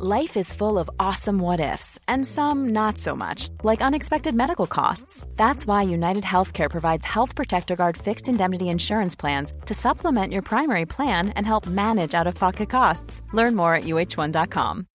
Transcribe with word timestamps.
Life 0.00 0.36
is 0.36 0.52
full 0.52 0.78
of 0.78 0.88
awesome 1.00 1.40
what 1.40 1.58
ifs, 1.58 1.98
and 2.06 2.24
some 2.24 2.68
not 2.68 2.98
so 2.98 3.16
much, 3.16 3.48
like 3.64 3.82
unexpected 3.82 4.32
medical 4.32 4.68
costs. 4.68 5.26
That's 5.34 5.66
why 5.66 5.82
United 5.82 6.22
Healthcare 6.22 6.70
provides 6.70 7.04
Health 7.04 7.34
Protector 7.34 7.74
Guard 7.74 7.96
fixed 7.96 8.28
indemnity 8.28 8.68
insurance 8.68 9.16
plans 9.16 9.52
to 9.66 9.74
supplement 9.74 10.32
your 10.32 10.42
primary 10.42 10.86
plan 10.86 11.30
and 11.30 11.44
help 11.44 11.66
manage 11.66 12.14
out 12.14 12.28
of 12.28 12.36
pocket 12.36 12.70
costs. 12.70 13.22
Learn 13.32 13.56
more 13.56 13.74
at 13.74 13.86
uh1.com. 13.86 14.86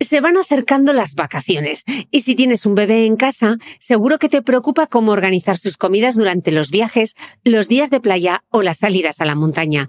Se 0.00 0.20
van 0.20 0.36
acercando 0.36 0.92
las 0.92 1.16
vacaciones 1.16 1.82
y 2.12 2.20
si 2.20 2.36
tienes 2.36 2.66
un 2.66 2.76
bebé 2.76 3.06
en 3.06 3.16
casa, 3.16 3.58
seguro 3.80 4.20
que 4.20 4.28
te 4.28 4.42
preocupa 4.42 4.86
cómo 4.86 5.10
organizar 5.10 5.56
sus 5.56 5.76
comidas 5.76 6.14
durante 6.14 6.52
los 6.52 6.70
viajes, 6.70 7.16
los 7.42 7.66
días 7.66 7.90
de 7.90 7.98
playa 7.98 8.44
o 8.50 8.62
las 8.62 8.78
salidas 8.78 9.20
a 9.20 9.24
la 9.24 9.34
montaña. 9.34 9.88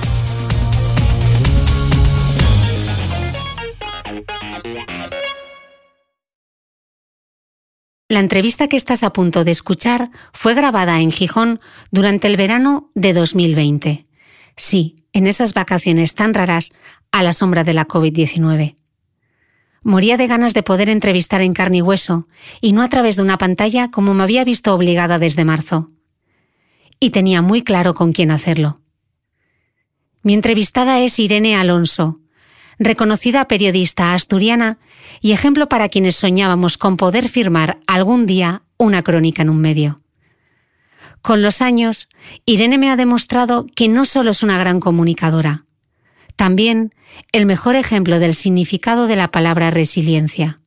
La 8.11 8.19
entrevista 8.19 8.67
que 8.67 8.75
estás 8.75 9.03
a 9.03 9.13
punto 9.13 9.45
de 9.45 9.51
escuchar 9.51 10.11
fue 10.33 10.53
grabada 10.53 10.99
en 10.99 11.11
Gijón 11.11 11.61
durante 11.91 12.27
el 12.27 12.35
verano 12.35 12.91
de 12.93 13.13
2020. 13.13 14.05
Sí, 14.57 14.97
en 15.13 15.27
esas 15.27 15.53
vacaciones 15.53 16.13
tan 16.13 16.33
raras 16.33 16.73
a 17.13 17.23
la 17.23 17.31
sombra 17.31 17.63
de 17.63 17.73
la 17.73 17.87
COVID-19. 17.87 18.75
Moría 19.83 20.17
de 20.17 20.27
ganas 20.27 20.53
de 20.53 20.61
poder 20.61 20.89
entrevistar 20.89 21.39
en 21.39 21.53
carne 21.53 21.77
y 21.77 21.81
hueso, 21.81 22.27
y 22.59 22.73
no 22.73 22.81
a 22.81 22.89
través 22.89 23.15
de 23.15 23.21
una 23.21 23.37
pantalla 23.37 23.89
como 23.91 24.13
me 24.13 24.23
había 24.23 24.43
visto 24.43 24.75
obligada 24.75 25.17
desde 25.17 25.45
marzo. 25.45 25.87
Y 26.99 27.11
tenía 27.11 27.41
muy 27.41 27.61
claro 27.61 27.93
con 27.93 28.11
quién 28.11 28.29
hacerlo. 28.29 28.81
Mi 30.21 30.33
entrevistada 30.33 30.99
es 30.99 31.17
Irene 31.17 31.55
Alonso, 31.55 32.19
reconocida 32.83 33.47
periodista 33.47 34.13
asturiana 34.13 34.79
y 35.21 35.31
ejemplo 35.31 35.69
para 35.69 35.87
quienes 35.87 36.15
soñábamos 36.15 36.77
con 36.77 36.97
poder 36.97 37.29
firmar 37.29 37.79
algún 37.85 38.25
día 38.25 38.63
una 38.77 39.03
crónica 39.03 39.43
en 39.43 39.49
un 39.49 39.61
medio. 39.61 39.99
Con 41.21 41.43
los 41.43 41.61
años, 41.61 42.09
Irene 42.45 42.79
me 42.79 42.89
ha 42.89 42.95
demostrado 42.95 43.67
que 43.75 43.87
no 43.87 44.05
solo 44.05 44.31
es 44.31 44.41
una 44.41 44.57
gran 44.57 44.79
comunicadora, 44.79 45.65
también 46.35 46.95
el 47.31 47.45
mejor 47.45 47.75
ejemplo 47.75 48.17
del 48.17 48.33
significado 48.33 49.05
de 49.05 49.15
la 49.15 49.29
palabra 49.29 49.69
resiliencia. 49.69 50.57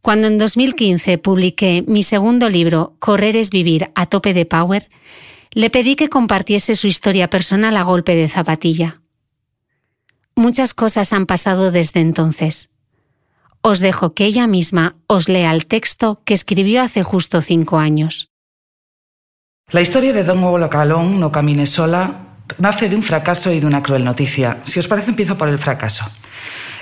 Cuando 0.00 0.26
en 0.26 0.38
2015 0.38 1.18
publiqué 1.18 1.84
mi 1.86 2.02
segundo 2.02 2.48
libro, 2.48 2.96
Correr 2.98 3.36
es 3.36 3.50
vivir 3.50 3.92
a 3.94 4.06
tope 4.06 4.34
de 4.34 4.46
power, 4.46 4.88
le 5.52 5.70
pedí 5.70 5.94
que 5.94 6.08
compartiese 6.08 6.74
su 6.74 6.88
historia 6.88 7.30
personal 7.30 7.76
a 7.76 7.82
golpe 7.82 8.16
de 8.16 8.28
zapatilla. 8.28 9.00
Muchas 10.38 10.74
cosas 10.74 11.14
han 11.14 11.24
pasado 11.24 11.70
desde 11.70 12.00
entonces. 12.00 12.68
Os 13.62 13.78
dejo 13.78 14.12
que 14.12 14.26
ella 14.26 14.46
misma 14.46 14.96
os 15.06 15.30
lea 15.30 15.50
el 15.50 15.64
texto 15.64 16.20
que 16.26 16.34
escribió 16.34 16.82
hace 16.82 17.02
justo 17.02 17.40
cinco 17.40 17.78
años. 17.78 18.28
La 19.70 19.80
historia 19.80 20.12
de 20.12 20.24
Don 20.24 20.44
Hugo 20.44 20.58
Localón, 20.58 21.18
No 21.18 21.32
camine 21.32 21.64
sola, 21.64 22.36
nace 22.58 22.90
de 22.90 22.96
un 22.96 23.02
fracaso 23.02 23.50
y 23.50 23.60
de 23.60 23.66
una 23.66 23.82
cruel 23.82 24.04
noticia. 24.04 24.58
Si 24.62 24.78
os 24.78 24.86
parece, 24.86 25.08
empiezo 25.08 25.38
por 25.38 25.48
el 25.48 25.58
fracaso. 25.58 26.04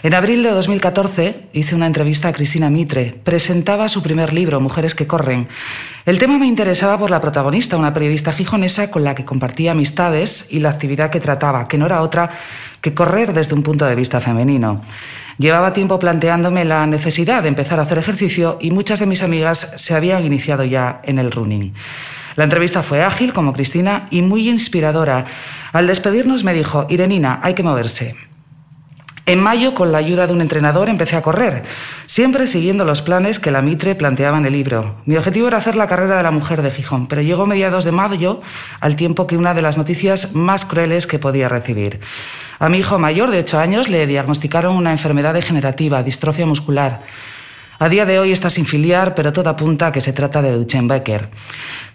En 0.03 0.13
abril 0.13 0.43
de 0.43 0.51
2014 0.51 1.49
hice 1.55 1.75
una 1.75 1.87
entrevista 1.87 2.29
a 2.29 2.33
Cristina 2.35 2.69
Mitre. 2.69 3.19
Presentaba 3.25 3.89
su 3.89 4.03
primer 4.03 4.35
libro, 4.35 4.61
Mujeres 4.61 4.95
que 4.95 5.07
corren. 5.07 5.49
El 6.05 6.19
tema 6.19 6.37
me 6.39 6.47
interesaba 6.47 6.99
por 6.99 7.09
la 7.09 7.23
protagonista, 7.23 7.79
una 7.79 7.95
periodista 7.95 8.31
gijonesa 8.31 8.91
con 8.91 9.03
la 9.03 9.15
que 9.15 9.25
compartía 9.25 9.73
amistades 9.73 10.49
y 10.51 10.59
la 10.59 10.69
actividad 10.69 11.09
que 11.09 11.21
trataba, 11.21 11.69
que 11.69 11.79
no 11.79 11.87
era 11.87 12.03
otra 12.03 12.29
que 12.85 12.93
correr 12.93 13.33
desde 13.33 13.55
un 13.55 13.63
punto 13.63 13.87
de 13.87 13.95
vista 13.95 14.21
femenino. 14.21 14.83
Llevaba 15.39 15.73
tiempo 15.73 15.99
planteándome 15.99 16.67
la 16.67 16.87
necesidad 16.87 17.43
de 17.43 17.49
empezar 17.49 17.79
a 17.79 17.85
hacer 17.85 17.97
ejercicio 17.97 18.59
y 18.61 18.73
muchas 18.73 19.01
de 19.01 19.07
mis 19.07 19.23
amigas 19.23 19.73
se 19.77 19.95
habían 19.95 20.23
iniciado 20.23 20.65
ya 20.65 21.01
en 21.03 21.19
el 21.19 21.33
running. 21.33 21.73
La 22.37 22.45
entrevista 22.45 22.83
fue 22.83 23.03
ágil, 23.03 23.33
como 23.33 23.55
Cristina, 23.55 24.05
y 24.11 24.21
muy 24.21 24.51
inspiradora. 24.51 25.25
Al 25.73 25.87
despedirnos 25.87 26.45
me 26.45 26.53
dijo, 26.53 26.87
Irenina, 26.91 27.41
hay 27.43 27.55
que 27.55 27.63
moverse. 27.63 28.17
En 29.27 29.41
mayo, 29.41 29.73
con 29.75 29.91
la 29.91 29.99
ayuda 29.99 30.27
de 30.27 30.35
un 30.35 30.43
entrenador, 30.43 30.91
empecé 30.91 31.17
a 31.17 31.23
correr, 31.23 31.63
siempre 32.05 32.47
siguiendo 32.47 32.85
los 32.85 33.01
planes 33.01 33.39
que 33.39 33.51
la 33.51 33.63
Mitre 33.63 33.95
planteaba 33.95 34.37
en 34.37 34.45
el 34.45 34.53
libro. 34.53 34.97
Mi 35.07 35.17
objetivo 35.17 35.49
era 35.49 35.57
hacer 35.57 35.77
la 35.77 35.87
carrera 35.87 36.19
de 36.19 36.23
la 36.23 36.31
mujer 36.31 36.61
de 36.61 36.71
Gijón, 36.71 37.07
pero 37.07 37.23
llegó 37.23 37.47
mediados 37.47 37.87
de 37.87 37.93
mayo, 37.93 38.43
al 38.81 38.97
tiempo 38.97 39.27
que 39.27 39.39
una 39.39 39.55
de 39.55 39.63
las 39.63 39.79
noticias 39.79 40.35
más 40.35 40.67
crueles 40.67 41.07
que 41.07 41.19
podía 41.19 41.49
recibir. 41.49 42.01
A 42.59 42.69
mi 42.69 42.79
hijo 42.79 42.99
mayor, 42.99 43.31
de 43.31 43.39
8 43.39 43.59
años, 43.59 43.89
le 43.89 44.07
diagnosticaron 44.07 44.77
una 44.77 44.93
enfermedad 44.93 45.33
degenerativa, 45.33 46.03
distrofia 46.03 46.45
muscular. 46.45 47.01
A 47.79 47.89
día 47.89 48.05
de 48.05 48.19
hoy 48.19 48.31
está 48.31 48.51
sin 48.51 48.67
filiar, 48.67 49.15
pero 49.15 49.33
todo 49.33 49.49
apunta 49.49 49.87
a 49.87 49.93
que 49.93 50.03
se 50.03 50.13
trata 50.13 50.43
de 50.43 50.67
Becker. 50.83 51.31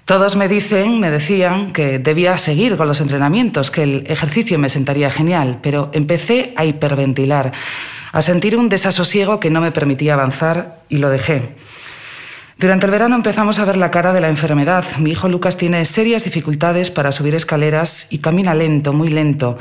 Todos 0.10 0.36
me 0.36 0.48
dicen, 0.48 1.00
me 1.00 1.12
decían 1.12 1.70
que 1.70 2.00
debía 2.00 2.36
seguir 2.40 2.78
con 2.78 2.88
los 2.88 3.00
entrenamientos, 3.00 3.70
que 3.70 3.84
el 3.84 4.06
ejercicio 4.08 4.58
me 4.58 4.68
sentaría 4.68 5.12
genial, 5.12 5.60
pero 5.62 5.92
empecé 5.94 6.52
a 6.56 6.66
hiperventilar, 6.66 7.52
a 8.12 8.22
sentir 8.24 8.58
un 8.58 8.70
desasosiego 8.70 9.40
que 9.40 9.52
no 9.52 9.62
me 9.62 9.72
permitía 9.72 10.16
avanzar 10.16 10.78
y 10.90 10.98
lo 10.98 11.12
dejé. 11.12 11.54
Durante 12.58 12.88
el 12.88 12.92
verano 12.92 13.18
empezamos 13.18 13.60
a 13.60 13.66
ver 13.66 13.78
la 13.78 13.92
cara 13.92 14.12
de 14.12 14.20
la 14.20 14.30
enfermedad. 14.30 14.84
Mi 14.98 15.12
hijo 15.12 15.30
Lucas 15.30 15.58
tiene 15.58 15.86
serias 15.86 16.24
dificultades 16.24 16.90
para 16.90 17.12
subir 17.12 17.36
escaleras 17.36 18.08
y 18.10 18.18
camina 18.18 18.56
lento, 18.56 18.94
muy 18.94 19.10
lento. 19.10 19.60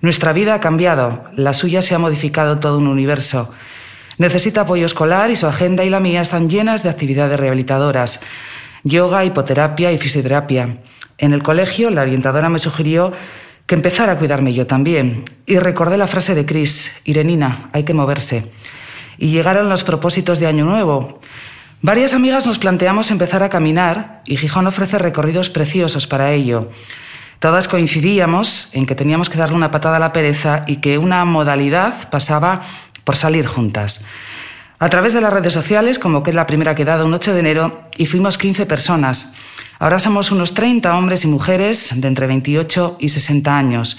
Nuestra 0.00 0.32
vida 0.32 0.54
ha 0.54 0.60
cambiado, 0.60 1.22
la 1.36 1.54
suya 1.54 1.82
se 1.82 1.94
ha 1.94 2.00
modificado 2.00 2.58
todo 2.58 2.78
un 2.78 2.88
universo. 2.88 3.54
Necesita 4.18 4.62
apoyo 4.62 4.86
escolar 4.86 5.30
y 5.30 5.36
su 5.36 5.46
agenda 5.46 5.84
y 5.84 5.90
la 5.90 6.00
mía 6.00 6.20
están 6.20 6.48
llenas 6.48 6.82
de 6.82 6.88
actividades 6.88 7.38
rehabilitadoras 7.38 8.18
yoga, 8.84 9.24
hipoterapia 9.24 9.90
y 9.90 9.98
fisioterapia. 9.98 10.78
En 11.18 11.32
el 11.32 11.42
colegio, 11.42 11.90
la 11.90 12.02
orientadora 12.02 12.48
me 12.48 12.58
sugirió 12.58 13.12
que 13.66 13.74
empezara 13.74 14.12
a 14.12 14.18
cuidarme 14.18 14.52
yo 14.52 14.66
también. 14.66 15.24
Y 15.46 15.58
recordé 15.58 15.96
la 15.96 16.06
frase 16.06 16.34
de 16.34 16.46
Chris, 16.46 17.00
Irenina, 17.04 17.70
hay 17.72 17.84
que 17.84 17.94
moverse. 17.94 18.46
Y 19.18 19.28
llegaron 19.28 19.68
los 19.68 19.84
propósitos 19.84 20.38
de 20.38 20.46
Año 20.46 20.64
Nuevo. 20.64 21.20
Varias 21.80 22.14
amigas 22.14 22.46
nos 22.46 22.58
planteamos 22.58 23.10
empezar 23.10 23.42
a 23.42 23.48
caminar 23.48 24.22
y 24.24 24.36
Gijón 24.36 24.66
ofrece 24.66 24.98
recorridos 24.98 25.50
preciosos 25.50 26.06
para 26.06 26.32
ello. 26.32 26.70
Todas 27.38 27.68
coincidíamos 27.68 28.74
en 28.74 28.86
que 28.86 28.94
teníamos 28.94 29.28
que 29.28 29.38
darle 29.38 29.56
una 29.56 29.70
patada 29.70 29.96
a 29.96 30.00
la 30.00 30.12
pereza 30.12 30.64
y 30.66 30.76
que 30.76 30.96
una 30.96 31.24
modalidad 31.26 32.08
pasaba 32.08 32.62
por 33.04 33.16
salir 33.16 33.46
juntas. 33.46 34.02
A 34.84 34.88
través 34.90 35.14
de 35.14 35.22
las 35.22 35.32
redes 35.32 35.54
sociales, 35.54 35.98
como 35.98 36.22
que 36.22 36.28
es 36.28 36.36
la 36.36 36.44
primera 36.44 36.74
que 36.74 36.82
he 36.82 36.84
dado 36.84 37.06
un 37.06 37.14
8 37.14 37.32
de 37.32 37.40
enero, 37.40 37.88
y 37.96 38.04
fuimos 38.04 38.36
15 38.36 38.66
personas. 38.66 39.32
Ahora 39.78 39.98
somos 39.98 40.30
unos 40.30 40.52
30 40.52 40.98
hombres 40.98 41.24
y 41.24 41.26
mujeres 41.26 41.98
de 42.02 42.06
entre 42.06 42.26
28 42.26 42.98
y 43.00 43.08
60 43.08 43.56
años. 43.56 43.96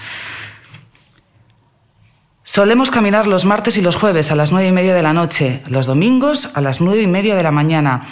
Solemos 2.44 2.92
caminar 2.92 3.26
los 3.26 3.46
martes 3.46 3.78
y 3.78 3.82
los 3.82 3.96
jueves 3.96 4.30
a 4.30 4.36
las 4.36 4.52
nueve 4.52 4.68
y 4.68 4.72
media 4.72 4.94
de 4.94 5.02
la 5.02 5.12
noche, 5.12 5.64
los 5.70 5.88
domingos 5.88 6.56
a 6.56 6.62
las 6.62 6.82
nueve 6.82 7.02
y 7.02 7.08
media 7.08 7.34
de 7.34 7.42
la 7.42 7.50
mañana. 7.50 8.06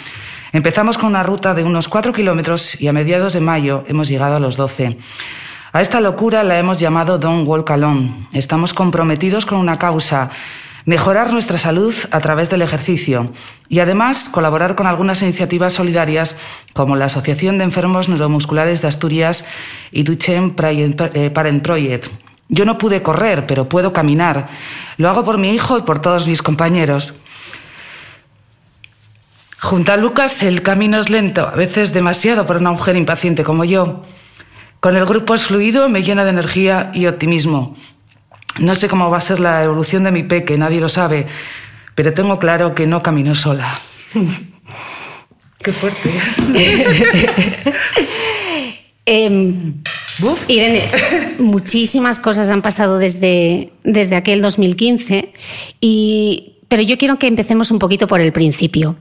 Empezamos 0.52 0.98
con 0.98 1.10
una 1.10 1.22
ruta 1.22 1.54
de 1.54 1.62
unos 1.62 1.86
cuatro 1.86 2.12
kilómetros 2.12 2.80
y 2.80 2.88
a 2.88 2.92
mediados 2.92 3.34
de 3.34 3.40
mayo 3.40 3.84
hemos 3.86 4.08
llegado 4.08 4.34
a 4.34 4.40
los 4.40 4.56
12. 4.56 4.98
A 5.72 5.80
esta 5.80 6.00
locura 6.00 6.42
la 6.42 6.58
hemos 6.58 6.80
llamado 6.80 7.18
Don't 7.18 7.46
Walk 7.46 7.70
Alone. 7.70 8.28
Estamos 8.32 8.74
comprometidos 8.74 9.46
con 9.46 9.58
una 9.58 9.78
causa, 9.78 10.30
mejorar 10.84 11.32
nuestra 11.32 11.58
salud 11.58 11.94
a 12.10 12.20
través 12.20 12.50
del 12.50 12.62
ejercicio 12.62 13.30
y 13.68 13.80
además 13.80 14.28
colaborar 14.28 14.74
con 14.74 14.86
algunas 14.86 15.22
iniciativas 15.22 15.72
solidarias 15.72 16.36
como 16.72 16.96
la 16.96 17.06
Asociación 17.06 17.58
de 17.58 17.64
Enfermos 17.64 18.08
Neuromusculares 18.08 18.82
de 18.82 18.88
Asturias 18.88 19.44
y 19.90 20.02
Duchenne 20.02 20.54
eh, 20.58 21.30
Parent 21.30 21.62
Project, 21.62 22.08
yo 22.48 22.64
no 22.64 22.78
pude 22.78 23.02
correr, 23.02 23.46
pero 23.46 23.68
puedo 23.68 23.92
caminar. 23.92 24.48
Lo 24.98 25.08
hago 25.08 25.24
por 25.24 25.38
mi 25.38 25.52
hijo 25.54 25.78
y 25.78 25.82
por 25.82 26.00
todos 26.00 26.28
mis 26.28 26.42
compañeros. 26.42 27.14
Junto 29.58 29.92
a 29.92 29.96
Lucas 29.96 30.42
el 30.42 30.60
camino 30.60 31.00
es 31.00 31.08
lento, 31.08 31.48
a 31.48 31.52
veces 31.52 31.94
demasiado 31.94 32.44
para 32.44 32.60
una 32.60 32.72
mujer 32.72 32.96
impaciente 32.96 33.44
como 33.44 33.64
yo. 33.64 34.02
Con 34.80 34.94
el 34.96 35.06
grupo 35.06 35.34
es 35.34 35.46
fluido, 35.46 35.88
me 35.88 36.02
llena 36.02 36.24
de 36.24 36.30
energía 36.30 36.90
y 36.92 37.06
optimismo. 37.06 37.74
No 38.58 38.74
sé 38.74 38.88
cómo 38.88 39.10
va 39.10 39.18
a 39.18 39.20
ser 39.20 39.40
la 39.40 39.64
evolución 39.64 40.04
de 40.04 40.12
mi 40.12 40.22
peque, 40.22 40.56
nadie 40.56 40.80
lo 40.80 40.88
sabe, 40.88 41.26
pero 41.94 42.14
tengo 42.14 42.38
claro 42.38 42.74
que 42.74 42.86
no 42.86 43.02
camino 43.02 43.34
sola. 43.34 43.80
Qué 45.62 45.72
fuerte. 45.72 46.10
Em, 49.06 49.82
Irene, 50.48 50.88
muchísimas 51.38 52.18
cosas 52.18 52.48
han 52.50 52.62
pasado 52.62 52.98
desde, 52.98 53.70
desde 53.82 54.16
aquel 54.16 54.40
2015 54.40 55.32
y 55.80 56.53
pero 56.68 56.82
yo 56.82 56.98
quiero 56.98 57.18
que 57.18 57.26
empecemos 57.26 57.70
un 57.70 57.78
poquito 57.78 58.06
por 58.06 58.20
el 58.20 58.32
principio. 58.32 58.96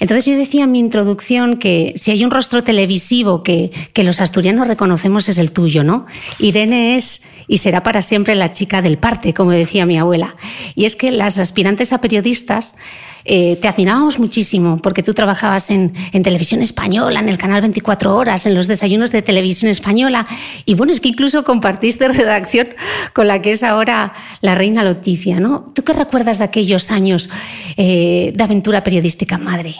Entonces 0.00 0.26
yo 0.26 0.36
decía 0.36 0.64
en 0.64 0.72
mi 0.72 0.78
introducción 0.78 1.58
que 1.58 1.92
si 1.96 2.10
hay 2.10 2.24
un 2.24 2.30
rostro 2.30 2.62
televisivo 2.62 3.42
que, 3.42 3.70
los 3.96 4.22
asturianos 4.22 4.66
reconocemos 4.66 5.28
es 5.28 5.36
el 5.36 5.52
tuyo, 5.52 5.84
¿no? 5.84 6.06
Irene 6.38 6.96
es 6.96 7.22
y 7.46 7.58
será 7.58 7.82
para 7.82 8.00
siempre 8.00 8.34
la 8.34 8.50
chica 8.50 8.80
del 8.80 8.96
parte, 8.96 9.34
como 9.34 9.50
decía 9.50 9.84
mi 9.84 9.98
abuela. 9.98 10.36
Y 10.74 10.86
es 10.86 10.96
que 10.96 11.12
las 11.12 11.38
aspirantes 11.38 11.92
a 11.92 12.00
periodistas 12.00 12.76
eh, 13.24 13.56
te 13.56 13.68
admirábamos 13.68 14.18
muchísimo 14.18 14.78
porque 14.82 15.02
tú 15.02 15.14
trabajabas 15.14 15.70
en, 15.70 15.92
televisión 16.22 16.62
española, 16.62 17.20
en 17.20 17.28
el 17.28 17.38
canal 17.38 17.60
24 17.60 18.16
horas, 18.16 18.46
en 18.46 18.54
los 18.54 18.66
desayunos 18.66 19.12
de 19.12 19.22
televisión 19.22 19.70
española. 19.70 20.26
Y 20.64 20.74
bueno, 20.74 20.92
es 20.92 21.00
que 21.00 21.08
incluso 21.08 21.44
compartiste 21.44 22.08
redacción 22.12 22.68
con 23.12 23.26
la 23.28 23.42
que 23.42 23.52
es 23.52 23.62
ahora 23.62 24.12
la 24.40 24.54
reina 24.54 24.84
Loticia, 24.84 25.40
¿no? 25.40 25.72
¿Tú 25.74 25.82
qué 25.84 25.92
recuerdas 25.92 26.38
de 26.38 26.44
aquellos 26.44 26.90
años 26.90 27.30
eh, 27.76 28.32
de 28.34 28.44
aventura 28.44 28.82
periodística 28.82 29.38
madre? 29.38 29.76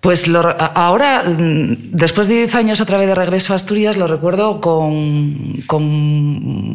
Pues 0.00 0.26
ahora, 0.74 1.24
mm, 1.24 1.90
después 1.90 2.28
de 2.28 2.34
10 2.34 2.54
años 2.54 2.80
otra 2.80 2.98
vez 2.98 3.08
de 3.08 3.14
regreso 3.14 3.52
a 3.52 3.56
Asturias, 3.56 3.96
lo 3.96 4.06
recuerdo 4.06 4.60
con 4.60 5.66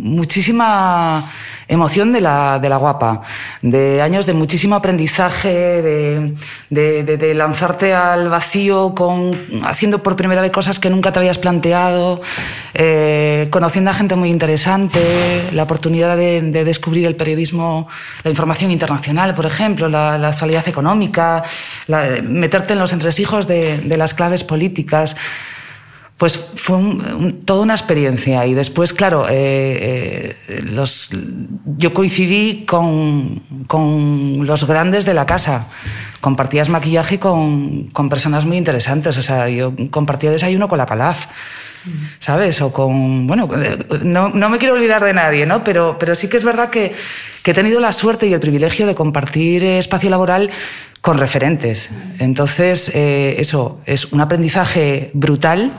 muchísima 0.04 1.24
emoción 1.72 2.12
de 2.12 2.20
la, 2.20 2.60
de 2.62 2.68
la, 2.68 2.76
guapa, 2.76 3.22
de 3.62 4.02
años 4.02 4.26
de 4.26 4.34
muchísimo 4.34 4.76
aprendizaje, 4.76 5.82
de, 5.82 6.36
de, 6.70 7.34
lanzarte 7.34 7.94
al 7.94 8.28
vacío 8.28 8.94
con, 8.94 9.64
haciendo 9.64 10.04
por 10.04 10.18
primera 10.18 10.42
vez 10.42 10.52
cosas 10.52 10.80
que 10.80 10.90
nunca 10.90 11.14
te 11.14 11.20
habías 11.20 11.38
planteado, 11.38 12.22
eh, 12.74 13.48
conociendo 13.52 13.90
a 13.90 13.94
gente 13.94 14.18
muy 14.18 14.30
interesante, 14.30 15.00
la 15.54 15.64
oportunidad 15.64 16.18
de, 16.18 16.42
descubrir 16.42 17.06
el 17.06 17.16
periodismo, 17.16 17.88
la 18.24 18.30
información 18.30 18.70
internacional, 18.70 19.34
por 19.34 19.46
ejemplo, 19.46 19.88
la, 19.88 20.18
la 20.18 20.28
actualidad 20.28 20.68
económica, 20.68 21.42
meterte 22.24 22.74
en 22.74 22.80
los 22.80 22.92
entresijos 22.92 23.48
de 23.48 23.96
las 23.98 24.14
claves 24.14 24.44
políticas 24.44 25.16
pues 26.22 26.38
fue 26.38 26.78
toda 27.46 27.64
una 27.64 27.74
experiencia. 27.74 28.46
Y 28.46 28.54
después, 28.54 28.94
claro, 28.94 29.26
eh, 29.28 30.38
eh, 30.48 30.76
yo 31.78 31.96
coincidí 31.96 32.64
con, 32.68 33.42
los 34.46 34.68
grandes 34.68 35.04
de 35.06 35.16
la 35.16 35.26
casa. 35.26 35.66
Compartías 36.20 36.70
maquillaje 36.70 37.20
con, 37.20 37.90
personas 38.08 38.46
muy 38.46 38.58
interesantes. 38.58 39.18
O 39.18 39.24
sea, 39.24 39.50
yo 39.50 39.74
compartía 39.90 40.30
desayuno 40.30 40.68
con 40.68 40.78
la 40.78 40.86
Calaf. 40.86 41.26
¿Sabes? 42.20 42.62
O 42.62 42.72
con. 42.72 43.26
Bueno, 43.26 43.50
no, 44.04 44.30
no, 44.30 44.50
me 44.50 44.60
quiero 44.60 44.76
olvidar 44.76 45.04
de 45.04 45.16
nadie, 45.16 45.48
¿no? 45.48 45.64
Pero, 45.64 45.98
pero 45.98 46.14
sí 46.14 46.30
que 46.30 46.38
es 46.38 46.44
verdad 46.44 46.70
que 46.70 46.94
he 47.44 47.54
tenido 47.56 47.80
la 47.80 47.92
suerte 47.92 48.28
y 48.28 48.34
el 48.34 48.40
privilegio 48.40 48.86
de 48.86 48.94
compartir 48.94 49.64
espacio 49.64 50.12
laboral 50.12 50.52
con 51.02 51.18
referentes. 51.18 51.90
Entonces, 52.20 52.92
eh, 52.94 53.36
eso 53.40 53.82
es 53.86 54.06
un 54.14 54.22
aprendizaje 54.22 55.12
brutal 55.14 55.72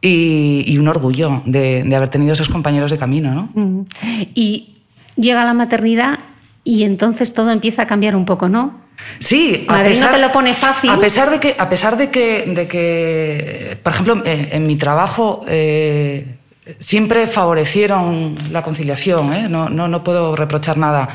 y, 0.00 0.76
un 0.78 0.88
orgullo 0.88 1.42
de, 1.46 1.84
haber 1.94 2.08
tenido 2.08 2.32
esos 2.32 2.48
compañeros 2.48 2.90
de 2.90 2.98
camino. 2.98 3.50
¿no? 3.54 3.86
Y 4.34 4.76
llega 5.16 5.44
la 5.44 5.54
maternidad 5.54 6.18
y 6.64 6.84
entonces 6.84 7.34
todo 7.34 7.50
empieza 7.50 7.82
a 7.82 7.86
cambiar 7.86 8.16
un 8.16 8.24
poco, 8.24 8.48
¿no? 8.48 8.82
Sí, 9.18 9.66
a 9.68 9.82
pesar, 9.82 10.10
no 10.10 10.16
te 10.16 10.22
lo 10.22 10.32
pone 10.32 10.54
fácil. 10.54 10.90
A 10.90 10.98
pesar 10.98 11.30
de 11.30 11.40
que, 11.40 11.56
a 11.58 11.68
pesar 11.68 11.96
de 11.96 12.10
que, 12.10 12.44
de 12.46 12.68
que 12.68 13.78
por 13.82 13.92
ejemplo, 13.92 14.22
en, 14.24 14.66
mi 14.66 14.76
trabajo 14.76 15.44
eh, 15.48 16.36
siempre 16.78 17.26
favorecieron 17.26 18.36
la 18.50 18.62
conciliación, 18.62 19.32
¿eh? 19.32 19.48
no, 19.48 19.68
no, 19.68 19.88
no 19.88 20.04
puedo 20.04 20.34
reprochar 20.36 20.76
nada. 20.78 21.08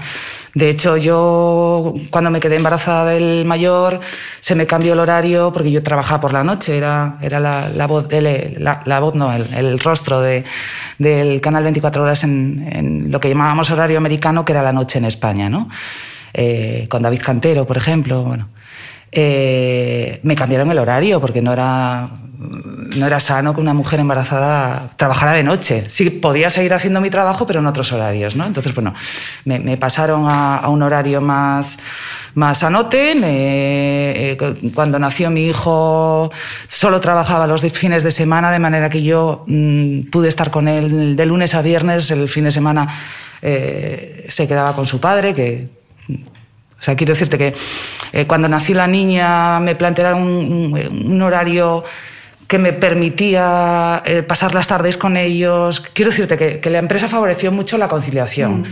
De 0.56 0.69
hecho, 0.69 0.98
yo 0.98 1.94
cuando 2.10 2.31
me 2.31 2.40
quedé 2.40 2.56
embarazada 2.56 3.12
del 3.12 3.46
mayor, 3.46 4.00
se 4.40 4.56
me 4.56 4.66
cambió 4.66 4.94
el 4.94 5.00
horario 5.00 5.51
porque 5.51 5.72
yo 5.72 5.84
trabajaba 5.84 6.19
por 6.19 6.34
la 6.34 6.44
noche, 6.44 6.75
era, 6.75 7.18
era 7.22 7.40
la, 7.40 7.88
voz, 7.88 8.07
la, 8.12 8.81
la, 8.84 9.00
voz, 9.00 9.16
no, 9.16 9.31
el, 9.31 9.54
el 9.54 9.80
rostro 9.80 10.22
de, 10.22 10.44
del 10.98 11.40
canal 11.40 11.63
24 11.63 12.04
horas 12.04 12.24
en, 12.24 12.68
en, 12.72 13.12
lo 13.12 13.19
que 13.19 13.30
llamábamos 13.30 13.69
horario 13.69 13.98
americano, 13.98 14.44
que 14.44 14.54
era 14.54 14.63
la 14.63 14.74
noche 14.74 14.98
en 14.98 15.06
España, 15.06 15.50
¿no? 15.50 15.69
Eh, 16.34 16.88
con 16.90 17.04
David 17.04 17.22
Cantero, 17.24 17.66
por 17.66 17.78
ejemplo. 17.78 18.24
Bueno. 18.24 18.50
Eh, 19.12 20.19
me 20.24 20.36
cambiaron 20.36 20.69
el 20.72 20.78
horario 20.78 21.19
porque 21.19 21.42
no 21.42 21.54
era, 21.54 22.09
no 22.96 23.06
era 23.06 23.19
sano 23.19 23.54
que 23.54 23.62
una 23.62 23.74
mujer 23.74 24.00
embarazada 24.00 24.90
trabajara 24.96 25.34
de 25.34 25.44
noche. 25.44 25.86
Sí, 25.90 26.10
podía 26.10 26.50
seguir 26.50 26.74
haciendo 26.74 27.02
mi 27.02 27.10
trabajo, 27.10 27.46
pero 27.46 27.60
en 27.60 27.68
otros 27.68 27.92
horarios. 27.92 28.36
¿no? 28.36 28.46
Entonces, 28.46 28.74
bueno, 28.74 28.94
me, 29.46 29.78
pasaron 29.78 30.26
a, 30.30 30.68
un 30.69 30.81
horario 30.81 31.22
más, 31.22 31.80
más 32.36 32.64
anote. 32.64 33.16
Me, 33.16 34.31
eh, 34.31 34.38
cuando 34.74 35.00
nació 35.00 35.30
mi 35.30 35.48
hijo, 35.48 36.31
solo 36.68 37.00
trabajaba 37.00 37.48
los 37.48 37.62
fines 37.72 38.04
de 38.04 38.12
semana, 38.12 38.52
de 38.52 38.60
manera 38.60 38.90
que 38.90 39.04
yo 39.04 39.44
mm, 39.48 40.10
pude 40.10 40.28
estar 40.28 40.52
con 40.52 40.68
él 40.68 41.16
de 41.16 41.26
lunes 41.26 41.56
a 41.56 41.62
viernes. 41.62 42.12
El 42.12 42.30
fin 42.30 42.46
de 42.46 42.52
semana 42.52 42.88
eh, 43.42 44.26
se 44.30 44.48
quedaba 44.48 44.76
con 44.76 44.86
su 44.86 45.00
padre, 45.00 45.34
que 45.34 45.80
o 46.80 46.81
sea, 46.81 46.96
quiero 46.96 47.14
decirte 47.14 47.38
que 47.38 47.54
eh, 48.14 48.26
cuando 48.26 48.48
nació 48.48 48.76
la 48.76 48.88
niña 48.88 49.60
me 49.60 49.76
plantearon 49.76 50.22
un, 50.22 51.22
horario 51.22 51.84
que 52.50 52.58
me 52.58 52.74
permitía 52.74 54.02
eh, 54.08 54.24
pasar 54.24 54.56
las 54.56 54.66
tardes 54.66 54.98
con 54.98 55.18
ellos. 55.18 55.82
Quiero 55.94 56.10
decirte 56.10 56.60
que, 56.60 56.70
la 56.72 56.80
empresa 56.80 57.08
favoreció 57.08 57.52
mucho 57.52 57.78
la 57.78 57.88
conciliación. 57.88 58.62
Mm. 58.62 58.66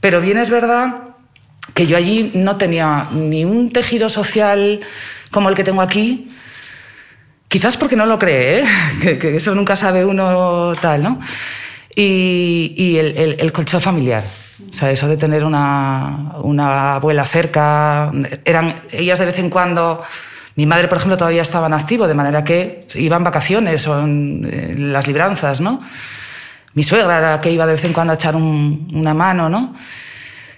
Pero 0.00 0.20
bien 0.20 0.38
es 0.38 0.50
verdad 0.50 1.14
que 1.72 1.86
yo 1.86 1.96
allí 1.96 2.32
no 2.34 2.56
tenía 2.56 3.06
ni 3.12 3.44
un 3.44 3.72
tejido 3.72 4.10
social 4.10 4.80
como 5.30 5.48
el 5.48 5.54
que 5.54 5.62
tengo 5.62 5.82
aquí, 5.82 6.30
quizás 7.46 7.76
porque 7.76 7.94
no 7.94 8.06
lo 8.06 8.18
cree, 8.18 8.64
¿eh? 8.64 9.18
que, 9.20 9.36
eso 9.36 9.54
nunca 9.54 9.76
sabe 9.76 10.04
uno 10.04 10.72
tal, 10.80 11.04
¿no? 11.04 11.20
Y, 11.94 12.96
el, 12.98 13.36
el 13.38 13.52
colchón 13.52 13.80
familiar. 13.80 14.24
O 14.68 14.72
sea, 14.72 14.90
eso 14.90 15.06
de 15.06 15.16
tener 15.16 15.44
una, 15.44 16.32
una 16.42 16.94
abuela 16.94 17.24
cerca, 17.24 18.10
eran 18.44 18.74
ellas 18.90 19.20
de 19.20 19.26
vez 19.26 19.38
en 19.38 19.48
cuando... 19.48 20.02
Mi 20.56 20.66
madre, 20.66 20.88
por 20.88 20.98
ejemplo, 20.98 21.16
todavía 21.16 21.42
estaba 21.42 21.66
en 21.66 21.72
activo, 21.72 22.06
de 22.06 22.14
manera 22.14 22.44
que 22.44 22.86
iba 22.94 23.16
en 23.16 23.24
vacaciones 23.24 23.86
o 23.86 24.00
en, 24.00 24.92
las 24.92 25.06
libranzas, 25.06 25.60
¿no? 25.60 25.80
Mi 26.74 26.82
suegra 26.82 27.18
era 27.18 27.30
la 27.32 27.40
que 27.40 27.50
iba 27.50 27.66
de 27.66 27.72
vez 27.72 27.84
en 27.84 27.92
cuando 27.92 28.12
a 28.12 28.16
echar 28.16 28.36
una 28.36 29.14
mano, 29.14 29.48
¿no? 29.48 29.74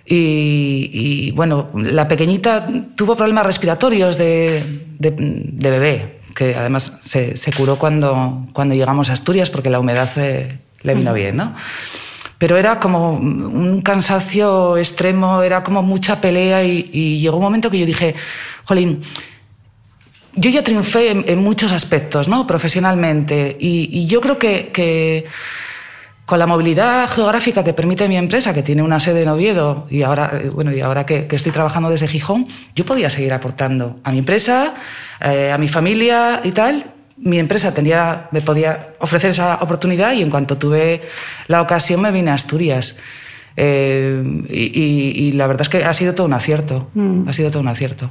Y, 0.07 1.31
bueno, 1.33 1.71
la 1.75 2.07
pequeñita 2.07 2.67
tuvo 2.95 3.17
problemas 3.17 3.47
respiratorios 3.47 4.19
de, 4.19 4.63
de, 4.99 5.71
bebé, 5.71 6.21
que 6.35 6.55
además 6.55 7.01
se, 7.03 7.37
se, 7.37 7.53
curó 7.53 7.77
cuando, 7.77 8.47
cuando 8.53 8.75
llegamos 8.75 9.09
a 9.09 9.15
Asturias 9.15 9.49
porque 9.49 9.71
la 9.71 9.81
humedad 9.81 10.11
eh, 10.17 10.59
le 10.83 10.95
vino 10.95 11.15
bien, 11.15 11.37
¿no? 11.37 11.55
pero 12.39 12.59
era 12.59 12.79
como 12.79 13.13
un 13.13 13.81
cansancio 13.81 14.77
extremo, 14.77 15.43
era 15.43 15.65
como 15.65 15.83
mucha 15.83 16.21
pelea 16.21 16.63
y, 16.63 17.19
llegó 17.19 17.39
un 17.39 17.43
momento 17.43 17.71
que 17.71 17.79
yo 17.79 17.87
dije, 17.87 18.15
jolín, 18.65 19.01
yo 20.37 20.51
ya 20.51 20.63
triunfé 20.63 21.11
en, 21.11 21.39
muchos 21.39 21.73
aspectos, 21.73 22.29
¿no? 22.29 22.47
Profesionalmente. 22.47 23.57
Y, 23.59 24.07
yo 24.07 24.21
creo 24.21 24.39
que, 24.39 25.27
con 26.27 26.39
la 26.39 26.47
movilidad 26.47 27.09
geográfica 27.09 27.63
que 27.63 27.73
permite 27.73 28.09
mi 28.09 28.17
empresa, 28.17 28.55
que 28.55 28.63
tiene 28.63 28.83
una 28.83 28.99
sede 29.01 29.23
en 29.23 29.29
Oviedo, 29.29 29.87
y 29.91 30.03
ahora, 30.03 30.41
bueno, 30.53 30.73
y 30.73 30.81
ahora 30.81 31.07
que, 31.07 31.29
estoy 31.31 31.53
trabajando 31.53 31.91
desde 31.91 32.09
Gijón, 32.09 32.47
yo 32.75 32.85
podía 32.85 33.11
seguir 33.11 33.33
aportando 33.33 33.99
a 34.05 34.13
mi 34.13 34.19
empresa, 34.19 34.75
eh, 35.21 35.53
a 35.53 35.59
mi 35.59 35.69
familia 35.69 36.41
y 36.45 36.53
tal, 36.53 36.87
mi 37.17 37.39
empresa 37.39 37.73
tenía, 37.73 38.29
me 38.33 38.41
podía 38.41 38.93
ofrecer 38.99 39.31
esa 39.31 39.59
oportunidad 39.63 40.13
y 40.15 40.23
en 40.23 40.31
cuanto 40.31 40.59
tuve 40.59 41.03
la 41.47 41.63
ocasión 41.63 42.01
me 42.01 42.11
vine 42.11 42.31
a 42.31 42.35
Asturias. 42.35 42.97
Eh, 43.57 44.23
y, 44.51 45.31
la 45.33 45.47
verdad 45.47 45.63
es 45.63 45.69
que 45.69 45.85
ha 45.85 45.95
sido 45.95 46.15
todo 46.15 46.27
un 46.27 46.33
acierto. 46.33 46.91
Mm. 46.95 47.29
Ha 47.29 47.33
sido 47.33 47.51
todo 47.51 47.63
un 47.63 47.69
acierto. 47.69 48.11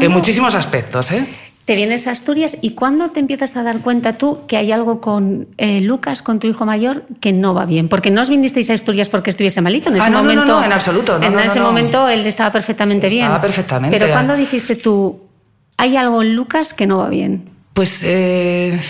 En 0.00 0.12
muchísimos 0.12 0.54
aspectos, 0.54 1.10
¿eh? 1.12 1.26
Te 1.68 1.76
vienes 1.76 2.06
a 2.06 2.12
Asturias 2.12 2.56
y 2.62 2.70
¿cuándo 2.70 3.10
te 3.10 3.20
empiezas 3.20 3.54
a 3.58 3.62
dar 3.62 3.82
cuenta 3.82 4.16
tú 4.16 4.46
que 4.48 4.56
hay 4.56 4.72
algo 4.72 5.02
con 5.02 5.48
eh, 5.58 5.82
Lucas, 5.82 6.22
con 6.22 6.40
tu 6.40 6.46
hijo 6.46 6.64
mayor, 6.64 7.04
que 7.20 7.34
no 7.34 7.52
va 7.52 7.66
bien? 7.66 7.90
Porque 7.90 8.10
no 8.10 8.22
os 8.22 8.30
vinisteis 8.30 8.70
a 8.70 8.72
Asturias 8.72 9.10
porque 9.10 9.28
estuviese 9.28 9.60
malito. 9.60 9.90
En 9.90 9.96
ese 9.96 10.06
ah, 10.06 10.08
no, 10.08 10.22
momento, 10.22 10.46
no, 10.46 10.60
no, 10.60 10.64
en 10.64 10.72
absoluto. 10.72 11.20
en 11.20 11.38
ese 11.38 11.60
momento 11.60 12.08
él 12.08 12.26
estaba 12.26 12.50
perfectamente 12.50 13.10
bien. 13.10 13.26
Estaba 13.26 13.42
perfectamente. 13.42 13.98
Pero 13.98 14.10
¿cuándo 14.10 14.34
dijiste 14.34 14.76
tú, 14.76 15.28
hay 15.76 15.98
algo 15.98 16.22
en 16.22 16.34
Lucas 16.34 16.72
que 16.72 16.86
no 16.86 16.96
va 16.96 17.10
bien? 17.10 17.50
Pues 17.74 18.00
eh, 18.02 18.80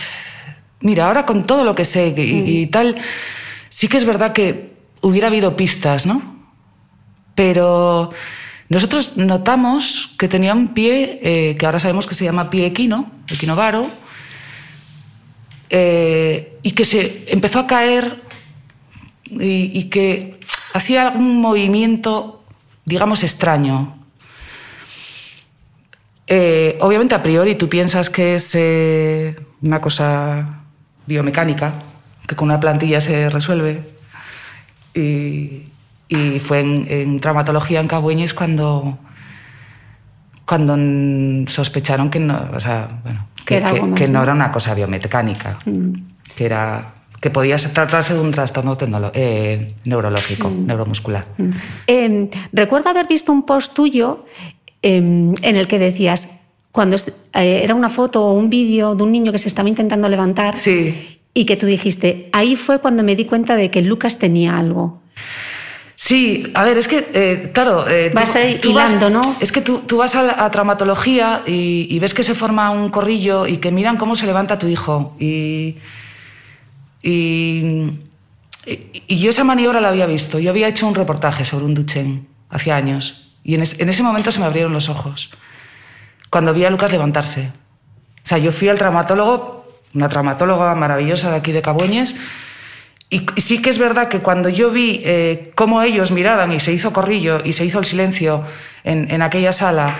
mira, 0.78 1.08
ahora 1.08 1.26
con 1.26 1.42
todo 1.49 1.64
lo 1.64 1.75
que 1.75 1.85
sé 1.85 2.14
y, 2.16 2.66
mm. 2.66 2.70
tal, 2.70 2.94
sí 3.70 3.88
que 3.88 3.97
es 3.97 4.04
verdad 4.04 4.32
que 4.32 4.75
hubiera 5.00 5.26
habido 5.26 5.56
pistas, 5.56 6.06
¿no? 6.06 6.23
Pero 7.35 8.11
nosotros 8.68 9.16
notamos 9.16 10.10
que 10.18 10.28
tenía 10.28 10.54
un 10.54 10.75
pie, 10.75 11.20
eh, 11.22 11.56
que 11.56 11.66
ahora 11.66 11.78
sabemos 11.78 12.06
que 12.06 12.14
se 12.14 12.25
llama 12.25 12.50
pie 12.50 12.66
equino, 12.66 13.10
equinovaro, 13.28 13.87
eh, 15.70 16.58
y 16.62 16.70
que 16.72 16.84
se 16.84 17.25
empezó 17.28 17.60
a 17.60 17.66
caer 17.66 18.22
y, 19.25 19.78
y 19.78 19.84
que 19.84 20.40
hacía 20.75 21.08
algún 21.08 21.40
movimiento, 21.40 22.42
digamos, 22.84 23.22
extraño. 23.22 23.98
Eh, 26.30 26.76
obviamente, 26.80 27.14
a 27.14 27.22
priori, 27.22 27.54
tú 27.54 27.68
piensas 27.68 28.10
que 28.10 28.34
es 28.34 28.54
eh, 28.54 29.34
una 29.62 29.80
cosa 29.80 30.60
biomecánica, 31.06 31.72
que 32.26 32.37
con 32.37 32.48
una 32.48 32.60
plantilla 32.60 33.00
se 33.00 33.30
resuelve. 33.30 33.82
Y, 34.94 35.64
fue 36.40 36.60
en, 36.60 37.20
traumatología 37.20 37.80
en 37.80 37.88
Cabueñes 37.88 38.34
cuando, 38.34 38.98
cuando 40.44 40.76
sospecharon 41.50 42.10
que 42.10 42.20
no, 42.20 42.48
que, 43.44 44.08
no 44.08 44.22
era 44.22 44.32
una 44.32 44.50
cosa 44.50 44.74
biomecánica, 44.74 45.58
mm. 45.64 45.92
que, 46.36 46.44
era, 46.44 46.94
que 47.20 47.30
podía 47.30 47.56
tratarse 47.56 48.14
de 48.14 48.20
un 48.20 48.30
trastorno 48.30 48.76
eh, 49.14 49.74
neurológico, 49.84 50.48
mm. 50.50 50.66
neuromuscular. 50.66 51.26
Mm. 51.36 51.50
Em, 51.86 52.28
recuerdo 52.52 52.90
haber 52.90 53.06
visto 53.06 53.32
un 53.32 53.44
post 53.44 53.74
tuyo 53.74 54.24
Em, 54.82 55.34
en 55.42 55.56
el 55.56 55.66
que 55.66 55.78
decías, 55.78 56.28
cuando 56.70 56.96
eh, 56.96 57.60
era 57.64 57.74
una 57.74 57.88
foto 57.90 58.24
o 58.24 58.32
un 58.32 58.48
vídeo 58.48 58.94
de 58.94 59.02
un 59.02 59.10
niño 59.10 59.32
que 59.32 59.38
se 59.38 59.48
estaba 59.48 59.68
intentando 59.68 60.08
levantar 60.08 60.54
y 61.34 61.44
que 61.44 61.56
tú 61.56 61.66
dijiste, 61.66 62.28
ahí 62.32 62.54
fue 62.54 62.78
cuando 62.80 63.02
me 63.02 63.16
di 63.16 63.24
cuenta 63.24 63.56
de 63.56 63.70
que 63.70 63.82
Lucas 63.82 64.18
tenía 64.18 64.56
algo. 64.56 65.02
Sí, 66.08 66.50
a 66.54 66.64
ver, 66.64 66.78
es 66.78 66.88
que, 66.88 67.06
eh, 67.12 67.50
claro. 67.52 67.86
Eh, 67.86 68.10
vas 68.14 68.32
tú, 68.62 68.70
hilando, 68.70 69.10
¿no? 69.10 69.20
Es 69.40 69.52
que 69.52 69.60
tú, 69.60 69.98
vas 69.98 70.14
a, 70.14 70.50
traumatología 70.50 71.42
y, 71.46 71.98
ves 71.98 72.14
que 72.14 72.22
se 72.22 72.34
forma 72.34 72.70
un 72.70 72.88
corrillo 72.88 73.46
y 73.46 73.58
que 73.58 73.70
miran 73.70 73.98
cómo 73.98 74.16
se 74.16 74.24
levanta 74.24 74.58
tu 74.58 74.68
hijo. 74.68 75.14
Y, 75.20 75.76
y, 77.02 77.92
yo 79.06 79.28
esa 79.28 79.44
maniobra 79.44 79.82
la 79.82 79.90
había 79.90 80.06
visto. 80.06 80.38
Yo 80.38 80.48
había 80.48 80.68
hecho 80.68 80.86
un 80.86 80.94
reportaje 80.94 81.44
sobre 81.44 81.66
un 81.66 81.74
Duchen 81.74 82.26
hace 82.48 82.72
años. 82.72 83.34
Y 83.44 83.56
en, 83.56 83.60
ese 83.60 84.02
momento 84.02 84.32
se 84.32 84.40
me 84.40 84.46
abrieron 84.46 84.72
los 84.72 84.88
ojos, 84.88 85.28
cuando 86.30 86.54
vi 86.54 86.64
a 86.64 86.70
Lucas 86.70 86.90
levantarse. 86.90 87.52
O 88.24 88.26
sea, 88.26 88.38
yo 88.38 88.50
fui 88.50 88.70
al 88.70 88.78
traumatólogo, 88.78 89.68
una 89.92 90.08
traumatóloga 90.08 90.74
maravillosa 90.74 91.30
de 91.30 91.36
aquí 91.36 91.52
de 91.52 91.60
Cabueñes, 91.60 92.16
y, 93.10 93.26
sí 93.38 93.62
que 93.62 93.70
es 93.70 93.78
verdad 93.78 94.08
que 94.08 94.20
cuando 94.20 94.48
yo 94.48 94.70
vi 94.70 95.00
eh, 95.04 95.50
cómo 95.54 95.82
ellos 95.82 96.10
miraban 96.10 96.52
y 96.52 96.60
se 96.60 96.72
hizo 96.72 96.92
corrillo 96.92 97.40
y 97.44 97.52
se 97.52 97.64
hizo 97.64 97.78
el 97.78 97.84
silencio 97.84 98.42
en, 98.84 99.22
aquella 99.22 99.52
sala, 99.52 99.94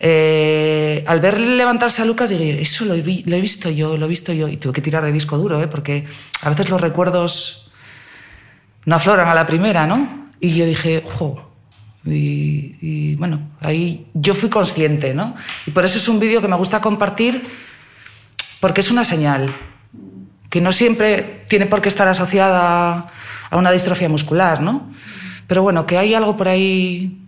eh, 0.00 1.04
al 1.06 1.20
ver 1.20 1.38
levantarse 1.38 2.02
a 2.02 2.04
Lucas, 2.04 2.30
dije, 2.30 2.60
eso 2.60 2.84
lo 2.84 2.94
he, 2.94 3.00
visto 3.02 3.70
yo, 3.70 3.96
lo 3.96 4.06
he 4.06 4.08
visto 4.08 4.32
yo. 4.32 4.48
Y 4.48 4.56
tuve 4.56 4.72
que 4.74 4.82
tirar 4.82 5.04
de 5.04 5.12
disco 5.12 5.36
duro, 5.38 5.62
¿eh? 5.62 5.68
porque 5.68 6.04
a 6.42 6.50
veces 6.50 6.68
los 6.68 6.80
recuerdos 6.80 7.70
no 8.84 8.96
afloran 8.96 9.28
a 9.28 9.34
la 9.34 9.46
primera, 9.46 9.86
¿no? 9.86 10.30
Y 10.40 10.54
yo 10.54 10.66
dije, 10.66 11.02
jo, 11.04 11.50
y, 12.06 13.14
bueno, 13.16 13.40
ahí 13.60 14.06
yo 14.12 14.34
fui 14.34 14.50
consciente, 14.50 15.14
¿no? 15.14 15.34
Y 15.66 15.70
por 15.70 15.84
eso 15.84 15.96
es 15.96 16.06
un 16.08 16.20
vídeo 16.20 16.42
que 16.42 16.48
me 16.48 16.56
gusta 16.56 16.80
compartir 16.80 17.46
porque 18.60 18.82
es 18.82 18.90
una 18.90 19.04
señal 19.04 19.48
que 20.54 20.60
no 20.60 20.70
siempre 20.70 21.42
tiene 21.48 21.66
por 21.66 21.82
qué 21.82 21.88
estar 21.88 22.06
asociada 22.06 23.08
a 23.50 23.56
una 23.56 23.72
distrofia 23.72 24.08
muscular, 24.08 24.60
¿no? 24.60 24.88
Pero 25.48 25.64
bueno, 25.64 25.84
que 25.84 25.98
hay 25.98 26.14
algo 26.14 26.36
por 26.36 26.46
ahí 26.46 27.26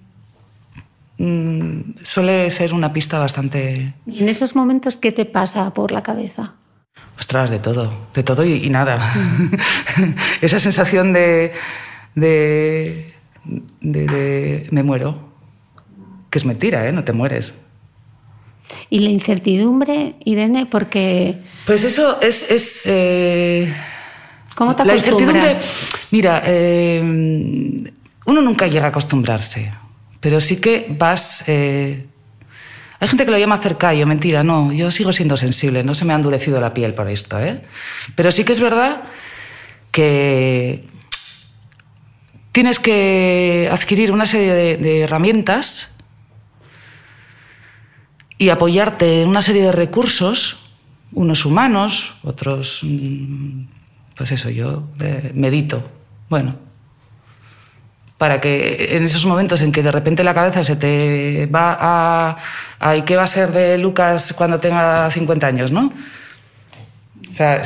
mm, 1.18 1.96
suele 2.00 2.48
ser 2.50 2.72
una 2.72 2.92
pista 2.92 3.18
bastante... 3.18 3.94
¿Y 4.06 4.22
en 4.22 4.28
esos 4.28 4.54
momentos 4.54 4.96
qué 4.96 5.10
te 5.10 5.24
pasa 5.24 5.74
por 5.74 5.90
la 5.90 6.02
cabeza? 6.02 6.52
Ostras, 7.18 7.50
de 7.50 7.58
todo, 7.58 7.92
de 8.14 8.22
todo 8.22 8.44
y, 8.44 8.70
nada. 8.70 9.12
Esa 10.40 10.60
sensación 10.60 11.12
de 11.12 11.52
de, 12.14 13.12
me 14.70 14.84
muero, 14.84 15.32
que 16.30 16.38
es 16.38 16.44
mentira, 16.44 16.88
¿eh? 16.88 16.92
no 16.92 17.02
te 17.02 17.12
mueres. 17.12 17.54
¿Y 18.90 19.00
la 19.00 19.10
incertidumbre, 19.10 20.14
Irene? 20.24 20.66
Porque... 20.66 21.38
Pues 21.64 21.84
eso 21.84 22.20
es... 22.20 22.50
es 22.50 22.82
eh, 22.86 23.74
¿Cómo 24.54 24.74
te 24.74 24.84
La 24.84 24.94
incertidumbre, 24.94 25.54
mira, 26.10 26.42
eh, 26.46 27.00
uno 28.26 28.42
nunca 28.42 28.66
llega 28.66 28.86
a 28.86 28.88
acostumbrarse, 28.88 29.70
pero 30.20 30.40
sí 30.40 30.56
que 30.56 30.86
vas... 30.88 31.44
Eh, 31.46 32.06
hay 32.98 33.08
gente 33.08 33.26
que 33.26 33.30
lo 33.30 33.38
llama 33.38 33.58
cercayo, 33.58 34.06
mentira, 34.06 34.42
no, 34.42 34.72
yo 34.72 34.90
sigo 34.90 35.12
siendo 35.12 35.36
sensible, 35.36 35.84
no 35.84 35.94
se 35.94 36.06
me 36.06 36.14
ha 36.14 36.16
endurecido 36.16 36.58
la 36.60 36.72
piel 36.72 36.94
por 36.94 37.10
esto, 37.10 37.38
¿eh? 37.38 37.60
Pero 38.14 38.32
sí 38.32 38.44
que 38.44 38.52
es 38.52 38.60
verdad 38.60 39.02
que, 39.90 40.88
tienes 42.56 42.78
que 42.78 43.68
adquirir 43.70 44.10
una 44.12 44.24
serie 44.24 44.78
de, 44.78 45.00
herramientas 45.02 45.90
y 48.38 48.50
apoyarte 48.50 49.22
en 49.22 49.28
una 49.28 49.42
serie 49.42 49.62
de 49.62 49.72
recursos, 49.72 50.58
unos 51.12 51.44
humanos, 51.44 52.16
otros, 52.22 52.80
mm, 52.82 53.64
pues 54.16 54.32
eso, 54.32 54.50
yo 54.50 54.84
eh, 55.00 55.32
medito. 55.34 55.82
Bueno, 56.28 56.56
para 58.18 58.40
que 58.40 58.96
en 58.96 59.04
esos 59.04 59.26
momentos 59.26 59.62
en 59.62 59.72
que 59.72 59.82
de 59.82 59.92
repente 59.92 60.24
la 60.24 60.34
cabeza 60.34 60.64
se 60.64 60.76
te 60.76 61.46
va 61.46 61.76
a, 61.78 62.36
a 62.80 62.96
¿y 62.96 63.02
qué 63.02 63.16
va 63.16 63.24
a 63.24 63.26
ser 63.26 63.52
de 63.52 63.78
Lucas 63.78 64.32
cuando 64.36 64.58
tenga 64.58 65.10
50 65.10 65.46
años, 65.46 65.72
no? 65.72 65.92
O 67.30 67.34
sea, 67.34 67.62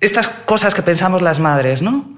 estas 0.00 0.28
cosas 0.28 0.74
que 0.74 0.82
pensamos 0.82 1.22
las 1.22 1.38
madres, 1.38 1.82
¿no? 1.82 2.14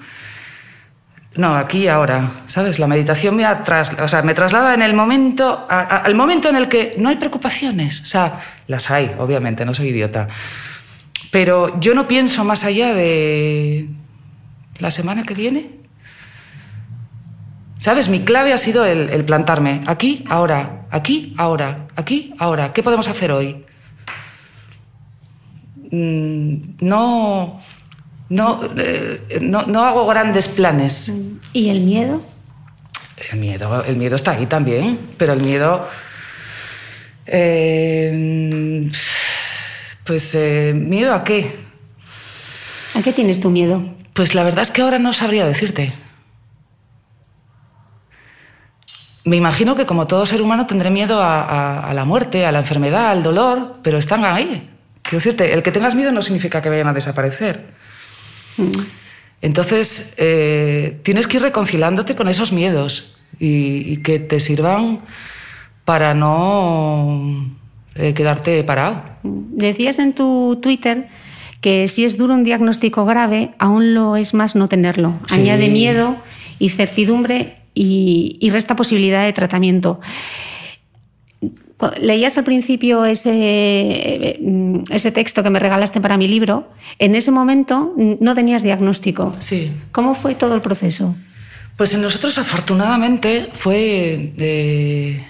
No, 1.36 1.54
aquí 1.54 1.84
y 1.84 1.88
ahora, 1.88 2.32
¿sabes? 2.46 2.78
La 2.78 2.86
meditación 2.86 3.36
me, 3.36 3.44
o 3.46 4.08
sea, 4.08 4.22
me 4.22 4.34
traslada 4.34 4.72
en 4.74 4.82
el 4.82 4.94
momento, 4.94 5.66
al 5.68 6.14
momento 6.14 6.48
en 6.48 6.56
el 6.56 6.68
que 6.68 6.94
no 6.98 7.08
hay 7.08 7.16
preocupaciones. 7.16 8.00
O 8.00 8.06
sea, 8.06 8.40
las 8.68 8.90
hay, 8.90 9.14
obviamente, 9.18 9.64
no 9.64 9.74
soy 9.74 9.88
idiota. 9.88 10.28
Pero 11.30 11.78
yo 11.80 11.94
no 11.94 12.08
pienso 12.08 12.44
más 12.44 12.64
allá 12.64 12.94
de 12.94 13.88
la 14.78 14.90
semana 14.90 15.24
que 15.24 15.34
viene. 15.34 15.70
¿Sabes? 17.76 18.08
Mi 18.08 18.20
clave 18.20 18.52
ha 18.52 18.58
sido 18.58 18.86
el, 18.86 19.10
el 19.10 19.24
plantarme 19.24 19.82
aquí, 19.86 20.24
ahora, 20.28 20.86
aquí, 20.90 21.34
ahora, 21.36 21.86
aquí, 21.94 22.34
ahora. 22.38 22.72
¿Qué 22.72 22.82
podemos 22.82 23.08
hacer 23.08 23.30
hoy? 23.30 23.64
Mm, 25.90 26.56
no 26.80 27.60
eh, 28.30 29.38
no, 29.40 29.62
no, 29.62 29.84
hago 29.84 30.06
grandes 30.06 30.48
planes. 30.48 31.12
¿Y 31.52 31.70
el 31.70 31.80
miedo? 31.80 32.22
El 33.30 33.38
miedo, 33.38 33.84
el 33.84 33.96
miedo 33.96 34.16
está 34.16 34.32
ahí 34.32 34.46
también, 34.46 34.98
pero 35.16 35.32
el 35.32 35.42
miedo... 35.42 35.88
Eh, 37.26 38.88
pues 40.04 40.34
eh, 40.36 40.72
miedo 40.74 41.12
a 41.12 41.24
qué? 41.24 41.56
¿A 42.94 43.02
qué 43.02 43.12
tienes 43.12 43.40
tu 43.40 43.50
miedo? 43.50 43.82
Pues 44.12 44.34
la 44.34 44.44
verdad 44.44 44.62
es 44.62 44.70
que 44.70 44.82
ahora 44.82 44.98
no 44.98 45.12
sabría 45.12 45.44
decirte. 45.44 45.92
me 49.26 49.34
imagino 49.34 49.74
que 49.74 49.86
como 49.86 50.06
todo 50.06 50.24
ser 50.24 50.40
humano 50.40 50.66
tendré 50.66 50.88
miedo 50.88 51.18
a, 51.20 51.90
la 51.92 52.04
muerte, 52.04 52.46
a 52.46 52.52
la 52.52 52.60
enfermedad, 52.60 53.10
al 53.10 53.24
dolor, 53.24 53.74
pero 53.82 53.98
están 53.98 54.24
ahí. 54.24 54.70
Quiero 55.02 55.18
decirte, 55.18 55.52
el 55.52 55.64
que 55.64 55.72
tengas 55.72 55.96
miedo 55.96 56.12
no 56.12 56.22
significa 56.22 56.62
que 56.62 56.68
vayan 56.68 56.86
a 56.86 56.92
desaparecer. 56.92 57.74
Mm. 58.56 58.70
Entonces, 59.42 60.14
eh, 60.16 60.98
tienes 61.02 61.26
que 61.26 61.36
ir 61.36 61.42
reconciliándote 61.42 62.16
con 62.16 62.28
esos 62.28 62.52
miedos 62.52 63.18
y, 63.38 63.98
que 63.98 64.18
te 64.18 64.40
sirvan 64.40 65.00
para 65.84 66.14
no 66.14 67.46
eh, 67.94 68.14
quedarte 68.14 68.64
parado. 68.64 69.02
Decías 69.22 69.98
en 69.98 70.14
tu 70.14 70.58
Twitter 70.62 71.08
que 71.60 71.88
si 71.88 72.04
es 72.04 72.16
duro 72.16 72.34
un 72.34 72.44
diagnóstico 72.44 73.04
grave, 73.04 73.52
aún 73.58 73.94
lo 73.94 74.16
es 74.16 74.34
más 74.34 74.56
no 74.56 74.68
tenerlo. 74.68 75.14
Añade 75.30 75.68
miedo, 75.68 76.16
incertidumbre 76.58 77.56
y, 77.74 78.38
y 78.40 78.50
resta 78.50 78.74
posibilidad 78.74 79.24
de 79.24 79.32
tratamiento. 79.32 80.00
Leías 82.00 82.38
al 82.38 82.44
principio 82.44 83.04
ese, 83.04 84.38
ese 84.90 85.12
texto 85.12 85.42
que 85.42 85.50
me 85.50 85.58
regalaste 85.58 86.00
para 86.00 86.16
mi 86.16 86.26
libro. 86.26 86.70
En 86.98 87.14
ese 87.14 87.30
momento 87.30 87.92
no 87.96 88.34
tenías 88.34 88.62
diagnóstico. 88.62 89.36
Sí. 89.40 89.70
¿Cómo 89.92 90.14
fue 90.14 90.34
todo 90.34 90.54
el 90.54 90.62
proceso? 90.62 91.14
Pues 91.76 91.92
en 91.92 92.00
nosotros, 92.00 92.38
afortunadamente, 92.38 93.50
fue 93.52 94.32
eh, 94.38 95.22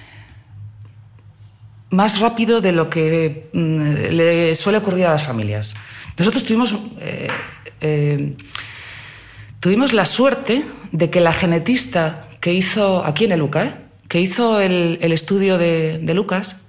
más 1.91 2.21
rápido 2.21 2.61
de 2.61 2.71
lo 2.71 2.88
que 2.88 3.49
mm, 3.53 3.81
le 4.12 4.55
suele 4.55 4.79
ocurrir 4.79 5.07
a 5.07 5.12
las 5.12 5.25
familias. 5.25 5.75
Nosotros 6.17 6.45
tuvimos, 6.45 6.76
eh, 7.00 7.26
eh, 7.81 8.37
tuvimos 9.59 9.93
la 9.93 10.07
suerte 10.07 10.65
de 10.93 11.11
que 11.11 11.21
la 11.21 11.33
genetista 11.33 12.29
que 12.41 12.55
hizo, 12.55 13.05
aquí 13.05 13.25
en 13.25 13.33
el 13.33 13.43
UCA, 13.43 13.86
que 14.09 14.21
hizo 14.21 14.61
el, 14.61 14.99
estudio 15.13 15.59
de, 15.59 16.01
Lucas, 16.15 16.63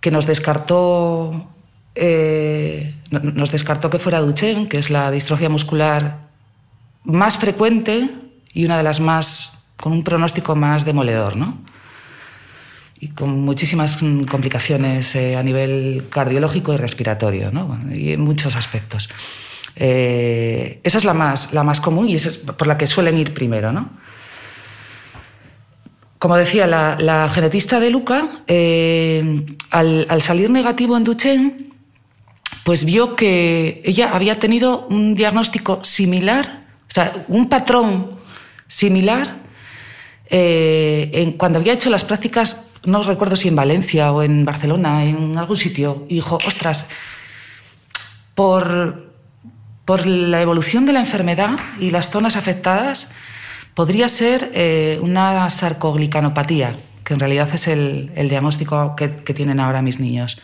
que 0.00 0.10
nos 0.10 0.26
descartó, 0.26 1.50
nos 3.10 3.52
descartó 3.52 3.90
que 3.90 3.98
fuera 3.98 4.20
Duchenne, 4.20 4.68
que 4.68 4.78
es 4.78 4.90
la 4.90 5.10
distrofia 5.10 5.48
muscular 5.48 6.26
más 7.06 7.38
frecuente 7.38 8.10
y 8.52 8.64
una 8.64 8.76
de 8.76 8.82
las 8.82 9.00
más, 9.00 9.70
con 9.76 9.92
un 9.92 10.02
pronóstico 10.02 10.54
más 10.54 10.84
demoledor, 10.84 11.36
¿no? 11.36 11.58
Y 12.98 13.08
con 13.08 13.42
muchísimas 13.42 13.98
complicaciones 14.30 15.14
eh, 15.14 15.36
a 15.36 15.42
nivel 15.42 16.06
cardiológico 16.10 16.72
y 16.72 16.78
respiratorio, 16.78 17.52
¿no? 17.52 17.78
Y 17.92 18.12
en 18.12 18.22
muchos 18.22 18.56
aspectos. 18.56 19.10
Eh, 19.76 20.80
esa 20.82 20.98
es 20.98 21.04
la 21.04 21.12
más, 21.12 21.52
la 21.52 21.62
más 21.62 21.80
común 21.80 22.08
y 22.08 22.14
es 22.14 22.38
por 22.38 22.66
la 22.66 22.78
que 22.78 22.86
suelen 22.86 23.18
ir 23.18 23.34
primero, 23.34 23.72
¿no? 23.72 23.90
Como 26.18 26.36
decía, 26.36 26.66
la, 26.66 27.30
genetista 27.32 27.78
de 27.78 27.90
Luca, 27.90 28.28
eh, 28.46 29.44
al, 29.70 30.06
al, 30.08 30.22
salir 30.22 30.48
negativo 30.50 30.96
en 30.96 31.04
Duchenne, 31.04 31.66
pues 32.64 32.84
vio 32.84 33.14
que 33.14 33.82
ella 33.84 34.10
había 34.12 34.38
tenido 34.38 34.86
un 34.88 35.14
diagnóstico 35.14 35.84
similar, 35.84 36.64
o 36.88 36.92
sea, 36.92 37.12
un 37.28 37.48
patrón 37.48 38.10
similar 38.66 39.46
eh, 40.28 41.10
en, 41.12 41.32
cuando 41.32 41.58
había 41.58 41.72
hecho 41.72 41.90
las 41.90 42.04
prácticas, 42.04 42.70
no 42.84 43.02
recuerdo 43.02 43.36
si 43.36 43.48
en 43.48 43.56
Valencia 43.56 44.12
o 44.12 44.22
en 44.22 44.44
Barcelona, 44.44 45.04
en 45.04 45.36
algún 45.38 45.56
sitio, 45.56 46.04
y 46.08 46.16
dijo, 46.16 46.36
ostras, 46.36 46.86
por, 48.34 49.12
por 49.84 50.06
la 50.06 50.42
evolución 50.42 50.86
de 50.86 50.92
la 50.92 51.00
enfermedad 51.00 51.58
y 51.80 51.90
las 51.90 52.10
zonas 52.10 52.36
afectadas, 52.36 53.08
podría 53.76 54.08
ser 54.08 54.50
eh, 54.54 54.98
una 55.02 55.50
sarcoglicanopatía, 55.50 56.74
que 57.04 57.12
en 57.12 57.20
realidad 57.20 57.50
es 57.52 57.68
el, 57.68 58.10
diagnóstico 58.14 58.96
que, 58.96 59.16
que 59.16 59.34
tienen 59.34 59.60
ahora 59.60 59.82
mis 59.82 60.00
niños. 60.00 60.40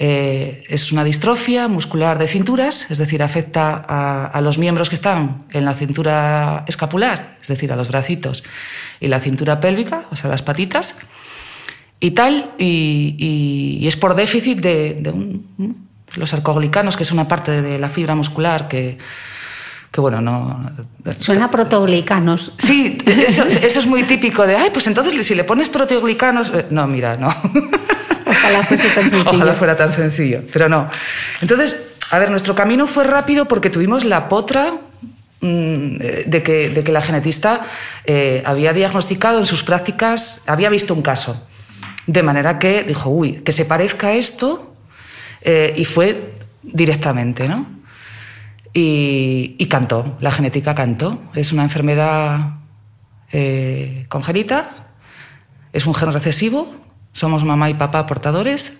Eh, 0.00 0.62
es 0.68 0.92
una 0.92 1.02
distrofia 1.02 1.66
muscular 1.66 2.16
de 2.16 2.28
cinturas, 2.28 2.88
es 2.88 2.98
decir, 2.98 3.24
afecta 3.24 3.74
a, 3.74 4.40
los 4.40 4.56
miembros 4.56 4.88
que 4.88 4.94
están 4.94 5.46
en 5.50 5.64
la 5.64 5.74
cintura 5.74 6.64
escapular, 6.68 7.38
es 7.42 7.48
decir, 7.48 7.72
a 7.72 7.76
los 7.76 7.88
bracitos, 7.88 8.44
y 9.00 9.08
la 9.08 9.18
cintura 9.18 9.58
pélvica, 9.58 10.04
o 10.12 10.14
sea, 10.14 10.30
las 10.30 10.42
patitas, 10.42 10.94
y 11.98 12.12
tal, 12.12 12.52
y, 12.56 13.84
es 13.88 13.96
por 13.96 14.14
déficit 14.14 14.60
de, 14.60 15.02
los 16.14 16.32
arcoglicanos, 16.32 16.96
que 16.96 17.02
es 17.02 17.10
una 17.10 17.26
parte 17.26 17.62
de 17.62 17.80
la 17.80 17.88
fibra 17.88 18.14
muscular 18.14 18.68
que, 18.68 18.98
que 19.90 20.00
bueno, 20.00 20.20
no... 20.20 20.70
Suena 21.18 21.50
proteoglicanos. 21.50 22.52
Sí, 22.58 22.98
eso, 23.06 23.44
eso, 23.44 23.78
es 23.80 23.86
muy 23.86 24.02
típico 24.04 24.46
de, 24.46 24.56
ay, 24.56 24.70
pues 24.72 24.86
entonces 24.86 25.26
si 25.26 25.34
le 25.34 25.44
pones 25.44 25.68
proteoglicanos... 25.68 26.52
Eh, 26.54 26.66
no, 26.70 26.86
mira, 26.86 27.16
no. 27.16 27.28
Ojalá 28.26 28.62
fuese 28.62 28.88
tan 28.90 29.08
sencillo. 29.08 29.30
Ojalá 29.30 29.54
fuera 29.54 29.76
tan 29.76 29.92
sencillo, 29.92 30.42
pero 30.52 30.68
no. 30.68 30.88
Entonces, 31.40 31.88
a 32.10 32.18
ver, 32.18 32.30
nuestro 32.30 32.54
camino 32.54 32.86
fue 32.86 33.04
rápido 33.04 33.46
porque 33.46 33.70
tuvimos 33.70 34.04
la 34.04 34.28
potra 34.28 34.74
mm, 35.40 35.96
de 36.26 36.42
que, 36.42 36.70
de 36.70 36.84
que, 36.84 36.92
la 36.92 37.02
genetista 37.02 37.62
eh, 38.04 38.42
había 38.44 38.72
diagnosticado 38.72 39.38
en 39.38 39.46
sus 39.46 39.64
prácticas, 39.64 40.42
había 40.46 40.68
visto 40.68 40.94
un 40.94 41.02
caso. 41.02 41.48
De 42.06 42.22
manera 42.22 42.58
que 42.58 42.84
dijo, 42.84 43.10
uy, 43.10 43.40
que 43.44 43.52
se 43.52 43.64
parezca 43.64 44.08
a 44.08 44.12
esto, 44.14 44.74
eh, 45.42 45.74
y 45.76 45.84
fue 45.84 46.34
directamente, 46.62 47.48
¿no? 47.48 47.77
Y, 48.74 49.56
y, 49.58 49.66
cantó, 49.66 50.16
la 50.20 50.30
genética 50.30 50.74
cantó. 50.74 51.20
Es 51.34 51.52
una 51.52 51.62
enfermedad 51.64 52.58
eh, 53.32 54.04
congénita, 54.08 54.68
es 55.72 55.86
un 55.86 55.94
gen 55.94 56.12
recesivo, 56.12 56.72
somos 57.12 57.44
mamá 57.44 57.68
y 57.68 57.74
papá 57.74 58.06
portadores 58.06 58.72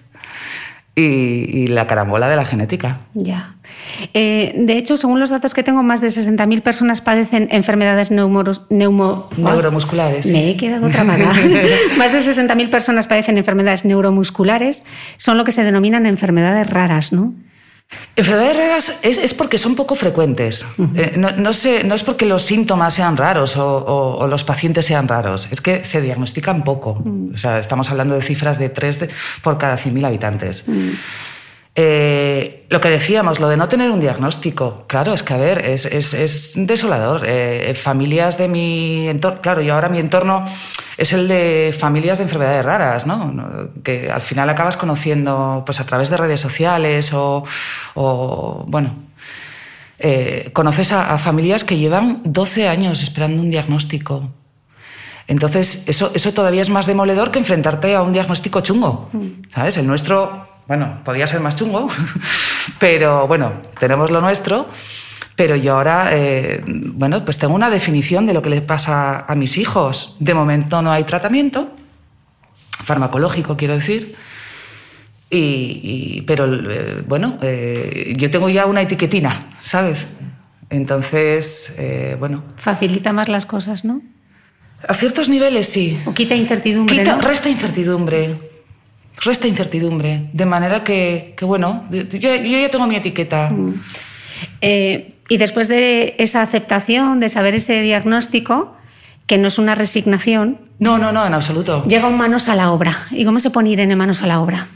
y, 0.94 1.68
la 1.68 1.86
carambola 1.86 2.28
de 2.28 2.36
la 2.36 2.44
genética. 2.44 2.98
Ya. 3.14 3.56
Eh, 4.14 4.54
de 4.56 4.76
hecho, 4.78 4.96
según 4.96 5.20
los 5.20 5.30
datos 5.30 5.54
que 5.54 5.62
tengo, 5.62 5.82
más 5.82 6.00
de 6.00 6.08
60.000 6.08 6.62
personas 6.62 7.00
padecen 7.00 7.48
enfermedades 7.50 8.10
neumo, 8.10 9.28
neuromusculares. 9.36 10.26
Me 10.26 10.50
he 10.50 10.56
quedado 10.56 10.88
tramada. 10.88 11.26
más 11.98 12.12
de 12.12 12.18
60.000 12.18 12.70
personas 12.70 13.06
padecen 13.06 13.38
enfermedades 13.38 13.84
neuromusculares. 13.84 14.84
Son 15.18 15.36
lo 15.36 15.44
que 15.44 15.52
se 15.52 15.62
denominan 15.62 16.06
enfermedades 16.06 16.68
raras, 16.68 17.12
¿no? 17.12 17.34
Enfermedades 18.16 18.56
raras 18.56 18.98
es, 19.02 19.32
porque 19.34 19.58
son 19.58 19.74
poco 19.74 19.94
frecuentes. 19.94 20.66
Eh, 20.94 21.14
no, 21.16 21.50
es 21.50 22.02
porque 22.02 22.26
los 22.26 22.42
síntomas 22.42 22.94
sean 22.94 23.16
raros 23.16 23.56
o, 23.56 24.26
los 24.28 24.44
pacientes 24.44 24.86
sean 24.86 25.08
raros, 25.08 25.48
es 25.50 25.60
que 25.60 25.84
se 25.84 26.00
diagnostican 26.00 26.64
poco. 26.64 27.02
O 27.32 27.38
sea, 27.38 27.60
estamos 27.60 27.90
hablando 27.90 28.14
de 28.14 28.22
cifras 28.22 28.58
de 28.58 28.68
3 28.68 29.08
por 29.42 29.56
cada 29.56 29.78
100.000 29.78 30.04
habitantes. 30.04 30.64
Eh, 31.80 32.66
lo 32.70 32.80
que 32.80 32.90
decíamos, 32.90 33.38
lo 33.38 33.48
de 33.48 33.56
no 33.56 33.68
tener 33.68 33.92
un 33.92 34.00
diagnóstico, 34.00 34.82
claro, 34.88 35.12
es 35.12 35.22
que, 35.22 35.34
a 35.34 35.36
ver, 35.36 35.64
es, 35.64 36.52
desolador. 36.56 37.22
Eh, 37.24 37.72
familias 37.80 38.36
de 38.36 38.48
mi 38.48 39.06
entorno, 39.06 39.40
claro, 39.40 39.62
yo 39.62 39.74
ahora 39.74 39.88
mi 39.88 40.00
entorno 40.00 40.44
es 40.96 41.12
el 41.12 41.28
de 41.28 41.72
familias 41.78 42.18
de 42.18 42.24
enfermedades 42.24 42.64
raras, 42.64 43.06
¿no? 43.06 43.32
Que 43.84 44.10
al 44.10 44.20
final 44.20 44.50
acabas 44.50 44.76
conociendo 44.76 45.62
pues, 45.64 45.78
a 45.78 45.86
través 45.86 46.10
de 46.10 46.16
redes 46.16 46.40
sociales 46.40 47.12
o, 47.14 47.44
bueno, 48.66 48.96
eh, 50.00 50.50
conoces 50.52 50.90
a, 50.90 51.16
familias 51.16 51.62
que 51.62 51.76
llevan 51.78 52.22
12 52.24 52.66
años 52.66 53.04
esperando 53.04 53.40
un 53.40 53.50
diagnóstico. 53.50 54.28
Entonces, 55.28 55.84
eso, 55.86 56.10
eso 56.12 56.34
todavía 56.34 56.62
es 56.62 56.70
más 56.70 56.86
demoledor 56.86 57.30
que 57.30 57.38
enfrentarte 57.38 57.94
a 57.94 58.02
un 58.02 58.12
diagnóstico 58.12 58.62
chungo, 58.62 59.10
mm. 59.12 59.52
¿sabes? 59.54 59.76
El 59.76 59.86
nuestro 59.86 60.57
bueno, 60.68 61.00
podía 61.02 61.26
ser 61.26 61.40
más 61.40 61.56
chungo, 61.56 61.88
pero 62.78 63.26
bueno, 63.26 63.54
tenemos 63.80 64.10
lo 64.10 64.20
nuestro. 64.20 64.68
Pero 65.34 65.54
yo 65.54 65.74
ahora, 65.74 66.10
eh, 66.12 66.62
bueno, 66.66 67.24
pues 67.24 67.38
tengo 67.38 67.54
una 67.54 67.70
definición 67.70 68.26
de 68.26 68.34
lo 68.34 68.42
que 68.42 68.50
le 68.50 68.60
pasa 68.60 69.20
a 69.20 69.34
mis 69.36 69.56
hijos. 69.56 70.16
De 70.18 70.34
momento 70.34 70.82
no 70.82 70.90
hay 70.90 71.04
tratamiento, 71.04 71.72
farmacológico 72.84 73.56
quiero 73.56 73.76
decir. 73.76 74.16
Y, 75.30 76.22
pero 76.26 76.46
eh, 76.46 77.04
bueno, 77.06 77.38
eh, 77.40 78.14
yo 78.16 78.30
tengo 78.32 78.48
ya 78.48 78.66
una 78.66 78.82
etiquetina, 78.82 79.56
¿sabes? 79.60 80.08
Entonces, 80.70 81.76
bueno. 82.18 82.42
Facilita 82.56 83.12
más 83.12 83.28
las 83.28 83.46
cosas, 83.46 83.84
¿no? 83.84 84.02
A 84.88 84.92
ciertos 84.92 85.28
niveles 85.28 85.68
sí. 85.68 86.00
O 86.04 86.14
quita 86.14 86.34
incertidumbre. 86.34 86.96
Quita, 86.96 87.16
Resta 87.18 87.48
incertidumbre 87.48 88.47
resta 89.20 89.46
incertidumbre. 89.46 90.28
De 90.32 90.46
manera 90.46 90.84
que, 90.84 91.34
bueno, 91.42 91.84
yo, 91.90 92.18
ya 92.18 92.70
tengo 92.70 92.86
mi 92.86 92.96
etiqueta. 92.96 93.50
Mm. 93.50 93.82
Eh, 94.60 95.14
y 95.28 95.36
después 95.36 95.68
de 95.68 96.14
esa 96.18 96.42
aceptación, 96.42 97.20
de 97.20 97.28
saber 97.28 97.54
ese 97.54 97.82
diagnóstico, 97.82 98.76
que 99.26 99.38
no 99.38 99.48
es 99.48 99.58
una 99.58 99.74
resignación. 99.74 100.58
No, 100.78 100.98
no, 100.98 101.12
no, 101.12 101.26
en 101.26 101.34
absoluto. 101.34 101.84
Llega 101.84 102.06
un 102.06 102.16
manos 102.16 102.48
a 102.48 102.54
la 102.54 102.70
obra. 102.70 103.06
¿Y 103.10 103.24
cómo 103.24 103.40
se 103.40 103.50
pone 103.50 103.70
Irene 103.70 103.96
manos 103.96 104.22
a 104.22 104.26
la 104.26 104.40
obra? 104.40 104.68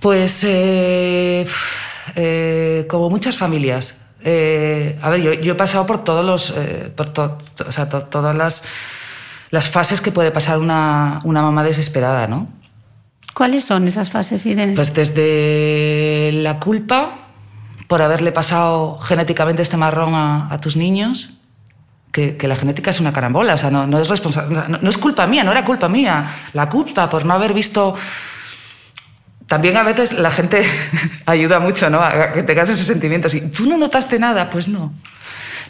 Pues 0.00 0.44
eh, 0.44 1.46
eh, 2.16 2.86
como 2.88 3.10
muchas 3.10 3.36
familias. 3.36 3.96
a 4.24 5.10
ver, 5.10 5.40
yo, 5.42 5.52
he 5.52 5.56
pasado 5.56 5.86
por 5.86 6.02
todos 6.04 6.24
los. 6.24 6.54
por 6.96 7.12
o 7.18 7.72
sea, 7.72 7.88
todas 7.88 8.34
las 8.34 8.62
las 9.54 9.70
fases 9.70 10.00
que 10.00 10.10
puede 10.10 10.32
pasar 10.32 10.58
una, 10.58 11.20
una 11.22 11.40
mamá 11.40 11.62
desesperada, 11.62 12.26
¿no? 12.26 12.48
¿Cuáles 13.34 13.64
son 13.64 13.86
esas 13.88 14.10
fases, 14.10 14.46
Irene? 14.46 14.74
Pues 14.74 14.94
desde 14.94 16.30
la 16.34 16.60
culpa 16.60 17.18
por 17.88 18.00
haberle 18.00 18.32
pasado 18.32 18.98
genéticamente 19.00 19.60
este 19.60 19.76
marrón 19.76 20.14
a, 20.14 20.48
a 20.52 20.60
tus 20.60 20.76
niños, 20.76 21.34
que, 22.12 22.36
que, 22.36 22.46
la 22.46 22.54
genética 22.54 22.92
es 22.92 23.00
una 23.00 23.12
carambola, 23.12 23.54
o 23.54 23.58
sea, 23.58 23.70
no, 23.70 23.88
no 23.88 23.98
es 23.98 24.08
responsable, 24.08 24.56
no, 24.68 24.78
no, 24.78 24.88
es 24.88 24.96
culpa 24.96 25.26
mía, 25.26 25.42
no 25.42 25.50
era 25.50 25.64
culpa 25.64 25.88
mía, 25.88 26.32
la 26.52 26.68
culpa 26.68 27.10
por 27.10 27.24
no 27.24 27.34
haber 27.34 27.52
visto... 27.52 27.96
También 29.48 29.76
a 29.76 29.82
veces 29.82 30.14
la 30.14 30.30
gente 30.30 30.62
ayuda 31.26 31.58
mucho, 31.58 31.90
¿no? 31.90 32.00
A 32.00 32.32
que 32.32 32.44
tengas 32.44 32.70
ese 32.70 32.82
sentimiento. 32.82 33.28
Si 33.28 33.50
tú 33.50 33.66
no 33.66 33.76
notaste 33.76 34.18
nada, 34.18 34.48
pues 34.48 34.68
no, 34.68 34.94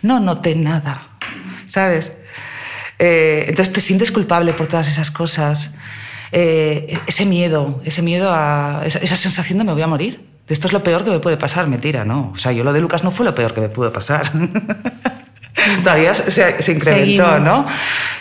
no 0.03 0.20
noté 0.20 0.55
nada, 0.55 1.03
¿sabes? 1.66 2.12
Eh, 2.98 3.46
entonces 3.48 3.74
te 3.74 3.81
sientes 3.81 4.12
culpable 4.12 4.53
por 4.53 4.68
todas 4.68 4.87
esas 4.87 5.11
cosas. 5.11 5.72
Eh, 6.36 6.98
ese 7.06 7.24
miedo, 7.26 7.80
ese 7.84 8.02
miedo 8.02 8.28
a 8.32 8.82
esa, 8.84 8.98
esa, 8.98 9.14
sensación 9.14 9.58
de 9.58 9.64
me 9.64 9.72
voy 9.72 9.82
a 9.82 9.86
morir. 9.86 10.20
Esto 10.48 10.66
es 10.66 10.72
lo 10.72 10.82
peor 10.82 11.04
que 11.04 11.10
me 11.10 11.20
puede 11.20 11.36
pasar, 11.36 11.68
mentira, 11.68 12.04
¿no? 12.04 12.32
O 12.34 12.36
sea, 12.36 12.50
yo 12.50 12.64
lo 12.64 12.72
de 12.72 12.80
Lucas 12.80 13.04
no 13.04 13.12
fue 13.12 13.24
lo 13.24 13.36
peor 13.36 13.54
que 13.54 13.60
me 13.60 13.68
pudo 13.68 13.92
pasar. 13.92 14.22
Todavía 15.84 16.12
se, 16.12 16.60
se 16.60 16.72
incrementó, 16.72 17.24
Seguimos. 17.24 17.40
¿no? 17.40 17.66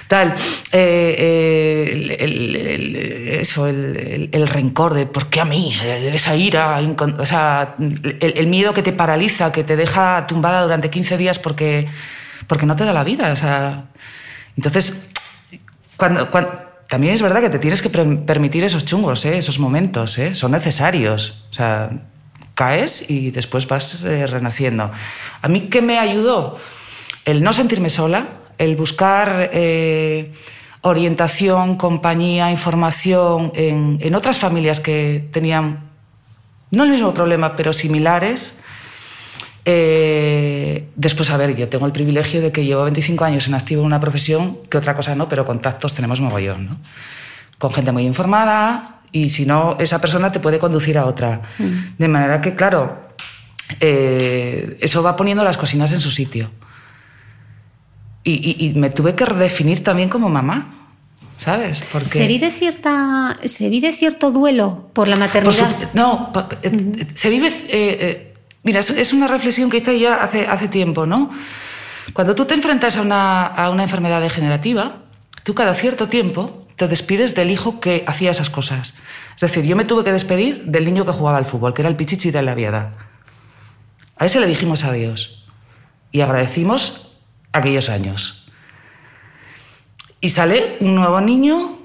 Tal. 0.07 0.35
Eh, 0.71 1.89
el, 1.91 2.11
el, 2.11 2.55
el, 2.55 2.95
eso, 3.39 3.67
el, 3.67 4.47
rencor 4.47 4.93
de 4.93 5.07
¿por 5.07 5.27
qué 5.27 5.41
a 5.41 5.45
mí? 5.45 5.75
Esa 5.83 6.35
ira, 6.35 6.79
o 7.17 7.25
sea, 7.25 7.75
el, 7.79 8.45
miedo 8.45 8.75
que 8.75 8.83
te 8.83 8.91
paraliza, 8.91 9.51
que 9.51 9.63
te 9.63 9.75
deja 9.75 10.27
tumbada 10.27 10.61
durante 10.61 10.91
15 10.91 11.17
días 11.17 11.39
porque, 11.39 11.87
porque 12.45 12.67
no 12.67 12.75
te 12.75 12.85
da 12.85 12.93
la 12.93 13.03
vida. 13.03 13.33
O 13.33 13.35
sea, 13.35 13.85
entonces, 14.55 15.09
cuando, 15.97 16.29
cuando 16.29 16.62
también 16.87 17.13
es 17.13 17.21
verdad 17.21 17.41
que 17.41 17.49
te 17.49 17.59
tienes 17.59 17.81
que 17.81 17.89
permitir 17.89 18.63
esos 18.63 18.85
chungos, 18.85 19.25
¿eh? 19.25 19.37
esos 19.37 19.59
momentos, 19.59 20.17
¿eh? 20.17 20.35
son 20.35 20.51
necesarios. 20.51 21.43
O 21.49 21.53
sea, 21.53 21.89
caes 22.53 23.09
y 23.09 23.31
después 23.31 23.67
vas 23.67 24.03
eh, 24.03 24.27
renaciendo. 24.27 24.91
¿A 25.41 25.47
mí 25.47 25.61
qué 25.61 25.81
me 25.81 25.99
ayudó? 25.99 26.59
El 27.25 27.41
no 27.43 27.53
sentirme 27.53 27.89
sola, 27.89 28.27
el 28.57 28.75
buscar 28.75 29.49
orientación, 30.81 31.75
compañía, 31.75 32.51
información 32.51 33.51
en, 33.55 33.97
en, 34.01 34.15
otras 34.15 34.37
familias 34.37 34.81
que 34.81 35.29
tenían 35.31 35.89
no 36.69 36.83
el 36.83 36.89
mismo 36.89 37.13
problema, 37.13 37.55
pero 37.55 37.71
similares. 37.71 38.59
Eh, 39.65 40.89
después, 40.95 41.29
a 41.29 41.37
ver, 41.37 41.55
yo 41.55 41.69
tengo 41.69 41.85
el 41.85 41.91
privilegio 41.91 42.41
de 42.41 42.51
que 42.51 42.65
llevo 42.65 42.83
25 42.83 43.23
años 43.23 43.47
en 43.47 43.53
activo 43.53 43.81
en 43.81 43.87
una 43.87 43.99
profesión, 43.99 44.57
que 44.69 44.77
otra 44.77 44.95
cosa 44.95 45.15
no, 45.15 45.29
pero 45.29 45.45
contactos 45.45 45.93
tenemos 45.93 46.19
mogollón, 46.19 46.65
¿no? 46.65 46.79
Con 47.57 47.71
gente 47.71 47.91
muy 47.91 48.03
informada 48.03 48.99
y 49.11 49.29
si 49.29 49.45
no, 49.45 49.77
esa 49.79 50.01
persona 50.01 50.31
te 50.31 50.39
puede 50.39 50.59
conducir 50.59 50.97
a 50.97 51.05
otra. 51.05 51.41
Mm. 51.59 51.73
De 51.97 52.07
manera 52.07 52.41
que, 52.41 52.55
claro, 52.55 53.09
eh, 53.79 54.77
eso 54.81 55.01
va 55.01 55.15
poniendo 55.15 55.43
las 55.43 55.57
cocinas 55.57 55.91
en 55.93 56.01
su 56.01 56.11
sitio. 56.11 56.51
Y, 58.25 58.33
y, 58.33 58.67
y, 58.67 58.73
me 58.73 58.89
tuve 58.89 59.15
que 59.15 59.25
redefinir 59.25 59.83
también 59.83 60.09
como 60.09 60.29
mamá. 60.29 60.79
¿Sabes? 61.37 61.83
Porque... 61.91 62.19
¿Se, 62.19 62.27
vive 62.27 62.51
cierta, 62.51 63.35
¿Se 63.45 63.67
vive 63.67 63.91
cierto 63.91 64.31
duelo 64.31 64.89
por 64.93 65.07
la 65.07 65.17
maternidad? 65.17 65.69
Por 65.69 65.87
su, 65.89 65.97
no, 65.97 66.31
mm 66.33 66.33
-hmm. 66.33 67.07
se 67.15 67.29
vive... 67.29 67.47
Eh, 67.47 67.63
eh, 67.69 68.32
Mira, 68.63 68.79
es 68.79 69.13
una 69.13 69.27
reflexión 69.27 69.69
que 69.69 69.77
hice 69.77 69.99
ya 69.99 70.15
hace, 70.15 70.47
hace 70.47 70.69
tiempo, 70.69 71.05
¿no? 71.05 71.29
Cuando 72.13 72.35
tú 72.35 72.45
te 72.45 72.53
enfrentas 72.53 72.97
a 72.97 73.01
una, 73.01 73.45
a 73.45 73.69
una 73.69 73.83
enfermedad 73.83 74.21
degenerativa, 74.21 75.03
tú 75.43 75.53
cada 75.53 75.73
cierto 75.73 76.07
tiempo 76.07 76.59
te 76.75 76.87
despides 76.87 77.35
del 77.35 77.51
hijo 77.51 77.79
que 77.79 78.03
hacía 78.07 78.31
esas 78.31 78.49
cosas. 78.49 78.93
Es 79.35 79.41
decir, 79.41 79.65
yo 79.65 79.75
me 79.75 79.85
tuve 79.85 80.03
que 80.03 80.11
despedir 80.11 80.63
del 80.65 80.85
niño 80.85 81.05
que 81.05 81.11
jugaba 81.11 81.37
al 81.37 81.45
fútbol, 81.45 81.73
que 81.73 81.81
era 81.81 81.89
el 81.89 81.95
pichichi 81.95 82.31
de 82.31 82.41
la 82.41 82.55
viada. 82.55 82.91
A 84.17 84.25
ese 84.25 84.39
le 84.39 84.47
dijimos 84.47 84.83
adiós 84.83 85.45
y 86.11 86.21
agradecimos 86.21 87.19
aquellos 87.51 87.89
años. 87.89 88.51
Y 90.21 90.29
sale 90.29 90.77
un 90.79 90.95
nuevo 90.95 91.19
niño 91.19 91.79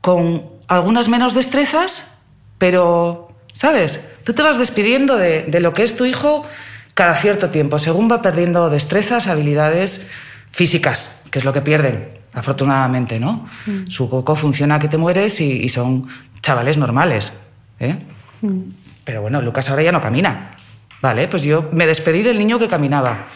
con 0.00 0.46
algunas 0.68 1.08
menos 1.08 1.34
destrezas, 1.34 2.18
pero, 2.58 3.32
¿sabes? 3.52 4.00
Tú 4.24 4.32
te 4.34 4.42
vas 4.42 4.58
despidiendo 4.58 5.16
de, 5.16 5.42
de, 5.44 5.60
lo 5.60 5.72
que 5.72 5.82
es 5.82 5.96
tu 5.96 6.04
hijo 6.04 6.46
cada 6.94 7.14
cierto 7.16 7.50
tiempo, 7.50 7.78
según 7.78 8.10
va 8.10 8.22
perdiendo 8.22 8.70
destrezas, 8.70 9.26
habilidades 9.26 10.06
físicas, 10.50 11.22
que 11.30 11.38
es 11.38 11.44
lo 11.44 11.52
que 11.52 11.62
pierden, 11.62 12.08
afortunadamente, 12.32 13.18
¿no? 13.18 13.46
Mm. 13.66 13.86
Su 13.88 14.10
coco 14.10 14.36
funciona 14.36 14.78
que 14.78 14.88
te 14.88 14.98
mueres 14.98 15.40
y, 15.40 15.52
y 15.52 15.68
son 15.68 16.08
chavales 16.42 16.78
normales. 16.78 17.32
¿eh? 17.78 17.96
Mm. 18.42 18.60
Pero 19.04 19.22
bueno, 19.22 19.42
Lucas 19.42 19.68
ahora 19.70 19.82
ya 19.82 19.92
no 19.92 20.00
camina. 20.00 20.56
Vale, 21.02 21.28
pues 21.28 21.42
yo 21.42 21.70
me 21.72 21.86
despedí 21.86 22.22
del 22.22 22.38
niño 22.38 22.58
que 22.58 22.68
caminaba, 22.68 23.26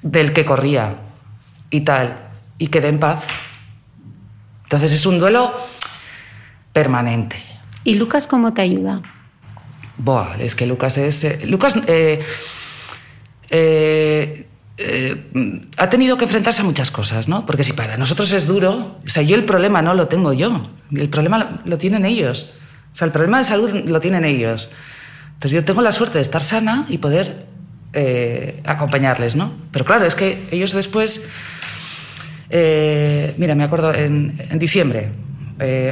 del 0.00 0.32
que 0.32 0.44
corría 0.44 0.96
y 1.70 1.82
tal, 1.82 2.30
y 2.58 2.68
quedé 2.68 2.88
en 2.88 2.98
paz. 2.98 3.26
Entonces 4.64 4.92
es 4.92 5.04
un 5.04 5.18
duelo 5.18 5.52
permanente. 6.72 7.36
¿Y 7.84 7.96
Lucas 7.96 8.26
cómo 8.26 8.54
te 8.54 8.62
ayuda? 8.62 9.02
Buah, 10.04 10.36
es 10.40 10.56
que 10.56 10.66
Lucas 10.66 10.98
es. 10.98 11.22
Eh, 11.22 11.38
Lucas 11.46 11.76
eh, 11.86 12.20
eh, 13.50 14.46
ha 15.76 15.90
tenido 15.90 16.16
que 16.16 16.24
enfrentarse 16.24 16.62
a 16.62 16.64
muchas 16.64 16.90
cosas, 16.90 17.28
¿no? 17.28 17.46
Porque 17.46 17.62
si 17.62 17.72
para 17.72 17.96
nosotros 17.96 18.32
es 18.32 18.46
duro, 18.48 18.98
o 19.04 19.08
sea, 19.08 19.22
yo 19.22 19.36
el 19.36 19.44
problema 19.44 19.80
no 19.80 19.94
lo 19.94 20.08
tengo 20.08 20.32
yo, 20.32 20.70
el 20.90 21.08
problema 21.08 21.60
lo 21.64 21.78
tienen 21.78 22.04
ellos. 22.04 22.54
O 22.92 22.96
sea, 22.96 23.06
el 23.06 23.12
problema 23.12 23.38
de 23.38 23.44
salud 23.44 23.70
lo 23.86 24.00
tienen 24.00 24.24
ellos. 24.24 24.70
Entonces 25.34 25.52
yo 25.52 25.64
tengo 25.64 25.82
la 25.82 25.92
suerte 25.92 26.18
de 26.18 26.22
estar 26.22 26.42
sana 26.42 26.86
y 26.88 26.98
poder 26.98 27.46
acompañarles, 28.64 29.36
¿no? 29.36 29.54
Pero 29.70 29.84
claro, 29.84 30.06
es 30.06 30.14
que 30.14 30.48
ellos 30.50 30.72
después. 30.72 31.26
mira, 32.50 33.54
me 33.54 33.64
acuerdo 33.64 33.94
en, 33.94 34.40
en 34.50 34.58
diciembre, 34.58 35.10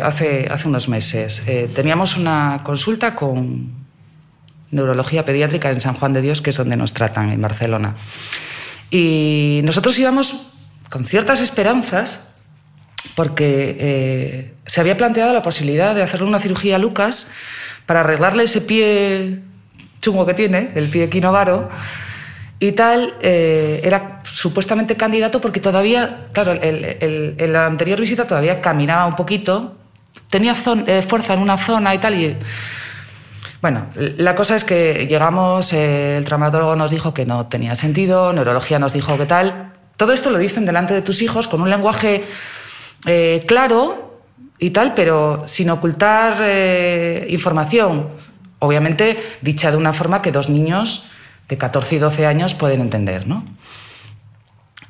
hace, 0.02 0.48
hace 0.50 0.68
unos 0.68 0.88
meses, 0.88 1.42
teníamos 1.74 2.16
una 2.16 2.62
consulta 2.64 3.14
con 3.14 3.79
neurología 4.70 5.24
pediátrica 5.24 5.70
en 5.70 5.80
San 5.80 5.94
Juan 5.94 6.12
de 6.12 6.22
Dios, 6.22 6.40
que 6.40 6.50
es 6.50 6.56
donde 6.56 6.76
nos 6.76 6.92
tratan, 6.92 7.30
en 7.30 7.40
Barcelona. 7.40 7.96
Y 8.90 9.60
nosotros 9.64 9.98
íbamos 9.98 10.52
con 10.90 11.04
ciertas 11.04 11.40
esperanzas 11.40 12.28
porque 13.14 13.76
eh, 13.78 14.54
se 14.66 14.80
había 14.80 14.96
planteado 14.96 15.32
la 15.32 15.42
posibilidad 15.42 15.94
de 15.94 16.02
hacerle 16.02 16.26
una 16.26 16.38
cirugía 16.38 16.76
a 16.76 16.78
Lucas 16.78 17.28
para 17.86 18.00
arreglarle 18.00 18.44
ese 18.44 18.60
pie 18.60 19.40
chungo 20.00 20.26
que 20.26 20.34
tiene, 20.34 20.70
el 20.74 20.88
pie 20.88 21.04
equinovaro, 21.04 21.68
y 22.58 22.72
tal, 22.72 23.14
eh, 23.22 23.80
era 23.84 24.20
supuestamente 24.24 24.96
candidato 24.96 25.40
porque 25.40 25.60
todavía, 25.60 26.26
claro, 26.32 26.52
en 26.60 27.52
la 27.52 27.66
anterior 27.66 27.98
visita 27.98 28.26
todavía 28.26 28.60
caminaba 28.60 29.06
un 29.06 29.16
poquito, 29.16 29.76
tenía 30.28 30.54
eh, 30.86 31.02
fuerza 31.02 31.34
en 31.34 31.40
una 31.40 31.56
zona 31.56 31.94
y 31.94 31.98
tal, 31.98 32.14
y 32.14 32.36
bueno, 33.62 33.86
la 33.94 34.34
cosa 34.34 34.56
es 34.56 34.64
que 34.64 35.06
llegamos, 35.06 35.72
el 35.72 36.24
traumatólogo 36.24 36.76
nos 36.76 36.90
dijo 36.90 37.12
que 37.12 37.26
no 37.26 37.46
tenía 37.46 37.74
sentido, 37.74 38.32
neurología 38.32 38.78
nos 38.78 38.94
dijo 38.94 39.18
que 39.18 39.26
tal. 39.26 39.72
Todo 39.96 40.12
esto 40.12 40.30
lo 40.30 40.38
dicen 40.38 40.64
delante 40.64 40.94
de 40.94 41.02
tus 41.02 41.20
hijos 41.20 41.46
con 41.46 41.60
un 41.60 41.68
lenguaje 41.68 42.24
eh, 43.06 43.44
claro 43.46 44.22
y 44.58 44.70
tal, 44.70 44.94
pero 44.94 45.42
sin 45.46 45.68
ocultar 45.70 46.38
eh, 46.40 47.26
información. 47.28 48.08
Obviamente 48.60 49.18
dicha 49.42 49.70
de 49.70 49.76
una 49.76 49.92
forma 49.92 50.22
que 50.22 50.32
dos 50.32 50.48
niños 50.48 51.04
de 51.48 51.58
14 51.58 51.96
y 51.96 51.98
12 51.98 52.26
años 52.26 52.54
pueden 52.54 52.80
entender, 52.80 53.26
¿no? 53.26 53.44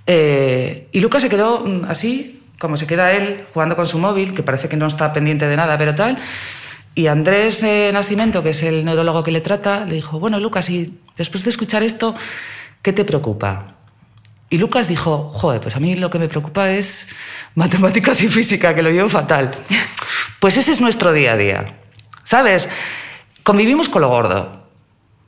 Eh, 0.07 0.89
y 0.93 1.01
Lucas 1.01 1.23
se 1.23 1.29
quedó 1.29 1.65
mm, 1.65 1.85
así, 1.89 2.43
como 2.59 2.77
se 2.77 2.87
queda 2.87 3.13
él, 3.13 3.47
jugando 3.53 3.75
con 3.75 3.87
su 3.87 3.99
móvil, 3.99 4.35
que 4.35 4.43
parece 4.43 4.69
que 4.69 4.77
no 4.77 4.87
está 4.87 5.13
pendiente 5.13 5.47
de 5.49 5.57
nada, 5.57 5.79
pero 5.79 5.95
tal. 5.95 6.19
Y 6.95 7.07
Andrés 7.07 7.63
eh, 7.63 7.91
Nascimento, 7.93 8.43
que 8.43 8.51
es 8.51 8.63
el 8.63 8.85
neurólogo 8.85 9.23
que 9.23 9.31
le 9.31 9.41
trata, 9.41 9.85
le 9.85 9.95
dijo, 9.95 10.19
bueno, 10.19 10.41
Lucas, 10.41 10.69
y 10.71 10.99
después 11.17 11.45
de 11.45 11.51
escuchar 11.51 11.83
esto, 11.83 12.15
¿qué 12.83 12.93
te 12.93 13.05
preocupa? 13.05 13.77
Y 14.51 14.59
Lucas 14.59 14.89
dijo, 14.89 15.29
joder, 15.29 15.61
pues 15.61 15.77
a 15.77 15.81
mí 15.81 15.95
lo 15.95 16.11
que 16.11 16.19
me 16.19 16.29
preocupa 16.29 16.71
es 16.71 17.07
matemáticas 17.55 18.21
y 18.23 18.29
física, 18.29 18.75
que 18.75 18.83
lo 18.83 18.91
llevo 18.91 19.09
fatal. 19.09 19.55
Pues 20.41 20.57
ese 20.57 20.73
es 20.73 20.81
nuestro 20.81 21.13
día 21.13 21.35
a 21.35 21.37
día, 21.37 21.77
¿sabes? 22.25 22.69
Convivimos 23.45 23.89
con 23.89 24.03
lo 24.03 24.09
gordo. 24.09 24.61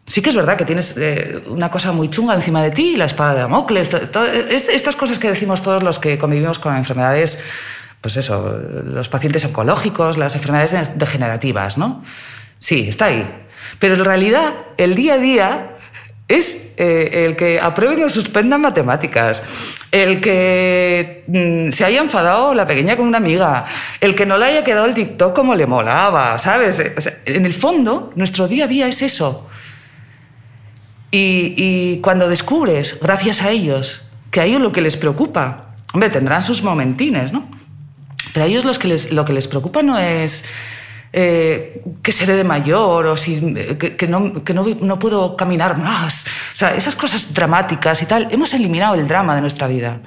Sí 0.07 0.21
que 0.21 0.31
es 0.31 0.37
verdad 0.37 0.57
que 0.57 0.65
tienes 0.65 0.97
eh, 0.97 1.45
una 1.47 1.71
cosa 1.71 1.93
muy 1.93 2.09
chunga 2.09 2.35
encima 2.35 2.63
de 2.63 2.73
ti, 2.73 2.97
la 2.97 3.05
espada 3.05 3.35
de 3.35 3.41
Damocles, 3.41 3.91
estas 4.51 4.97
cosas 4.97 5.21
que 5.21 5.29
decimos 5.29 5.63
todos 5.63 5.83
los 5.83 6.01
que 6.01 6.19
convivimos 6.19 6.59
con 6.59 6.75
enfermedades 6.75 7.39
pues 8.03 8.19
eso, 8.19 8.61
los 8.85 9.09
pacientes 9.09 9.45
oncológicos, 9.47 10.19
las 10.19 10.35
enfermedades 10.35 10.91
degenerativas, 10.97 11.79
¿no? 11.79 12.03
Sí, 12.59 12.89
está 12.89 13.07
ahí. 13.07 13.27
Pero 13.79 13.95
en 13.95 14.05
realidad, 14.05 14.53
el 14.77 14.95
día 14.95 15.15
a 15.15 15.19
día 15.19 15.69
es 16.29 16.73
eh, 16.77 17.27
el 17.27 17.37
que 17.37 17.61
aprueben 17.61 18.05
o 18.05 18.11
suspendan 18.11 18.61
matemáticas, 18.61 19.43
el 19.91 20.21
que 20.21 21.25
mm, 21.27 21.71
se 21.71 21.85
haya 21.85 22.01
enfadado 22.01 22.55
la 22.55 22.67
pequeña 22.67 22.97
con 22.97 23.07
una 23.07 23.19
amiga, 23.19 23.67
el 24.01 24.15
que 24.15 24.27
no 24.27 24.37
le 24.37 24.47
haya 24.47 24.65
quedado 24.65 24.87
el 24.87 24.95
TikTok 24.95 25.35
como 25.35 25.55
le 25.55 25.67
molaba, 25.67 26.39
¿sabes? 26.39 26.83
en 27.25 27.47
el 27.47 27.55
fondo, 27.55 28.11
nuestro 28.15 28.49
día 28.49 28.65
a 28.65 28.69
día 28.69 28.87
es 28.89 29.03
eso. 29.03 29.49
Y, 31.15 31.99
cuando 32.01 32.27
descubres, 32.27 32.99
gracias 33.01 33.43
a 33.43 33.51
ellos, 33.51 34.09
que 34.31 34.41
a 34.41 34.47
ellos 34.47 34.63
lo 34.63 34.73
que 34.73 34.81
les 34.81 34.97
preocupa, 34.97 35.75
hombre, 35.93 36.09
tendrán 36.09 36.43
sus 36.43 36.63
momentines, 36.63 37.35
¿no? 37.35 37.47
Pero 38.33 38.45
a 38.45 38.49
ellos 38.49 38.65
los 38.65 38.79
que 38.79 38.89
les, 38.89 39.13
lo 39.13 39.25
que 39.25 39.33
les 39.33 39.49
preocupa 39.49 39.83
no 39.83 39.99
es 39.99 40.45
eh, 41.13 41.83
que 42.03 42.11
seré 42.11 42.37
de 42.37 42.45
mayor 42.45 43.05
o 43.07 43.17
si, 43.19 43.35
eh, 43.55 43.77
que, 43.77 44.09
no, 44.09 44.43
que 44.45 44.55
no, 44.55 44.65
no, 44.81 44.99
puedo 44.99 45.37
caminar 45.37 45.77
más. 45.77 46.25
O 46.55 46.57
sea, 46.57 46.75
esas 46.75 46.97
cosas 46.97 47.35
dramáticas 47.35 48.01
y 48.01 48.07
tal, 48.07 48.29
hemos 48.31 48.55
eliminado 48.55 48.95
el 48.95 49.07
drama 49.07 49.35
de 49.35 49.43
nuestra 49.43 49.67
vida. 49.67 50.01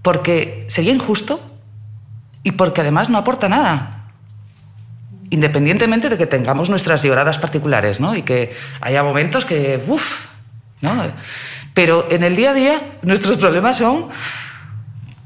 Porque 0.00 0.64
sería 0.68 0.94
injusto 0.94 1.40
y 2.42 2.52
porque 2.52 2.80
además 2.80 3.10
no 3.10 3.18
aporta 3.18 3.48
nada. 3.50 4.08
Independientemente 5.28 6.08
de 6.08 6.16
que 6.16 6.26
tengamos 6.26 6.70
nuestras 6.70 7.02
lloradas 7.02 7.38
particulares, 7.38 8.00
¿no? 8.00 8.16
Y 8.16 8.22
que 8.22 8.54
haya 8.80 9.02
momentos 9.02 9.44
que, 9.44 9.82
uff, 9.86 10.24
¿no? 10.80 10.92
Pero 11.74 12.06
en 12.10 12.24
el 12.24 12.34
día 12.36 12.50
a 12.50 12.54
día 12.54 12.80
nuestros 13.02 13.36
problemas 13.36 13.76
son 13.76 14.08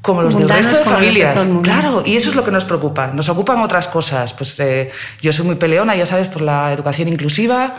como 0.07 0.21
los 0.21 0.37
del 0.37 0.47
resto 0.47 0.77
de 0.77 0.85
familias. 0.85 1.37
claro, 1.63 2.01
y 2.05 2.15
eso 2.15 2.29
es 2.29 2.35
lo 2.35 2.45
que 2.45 2.49
nos 2.49 2.63
preocupa. 2.63 3.07
Nos 3.07 3.27
ocupan 3.27 3.59
otras 3.59 3.89
cosas. 3.89 4.31
Pues 4.31 4.57
eh, 4.61 4.89
yo 5.21 5.33
soy 5.33 5.45
muy 5.45 5.55
peleona, 5.55 5.97
ya 5.97 6.05
sabes, 6.05 6.29
por 6.29 6.41
la 6.41 6.71
educación 6.71 7.09
inclusiva. 7.09 7.75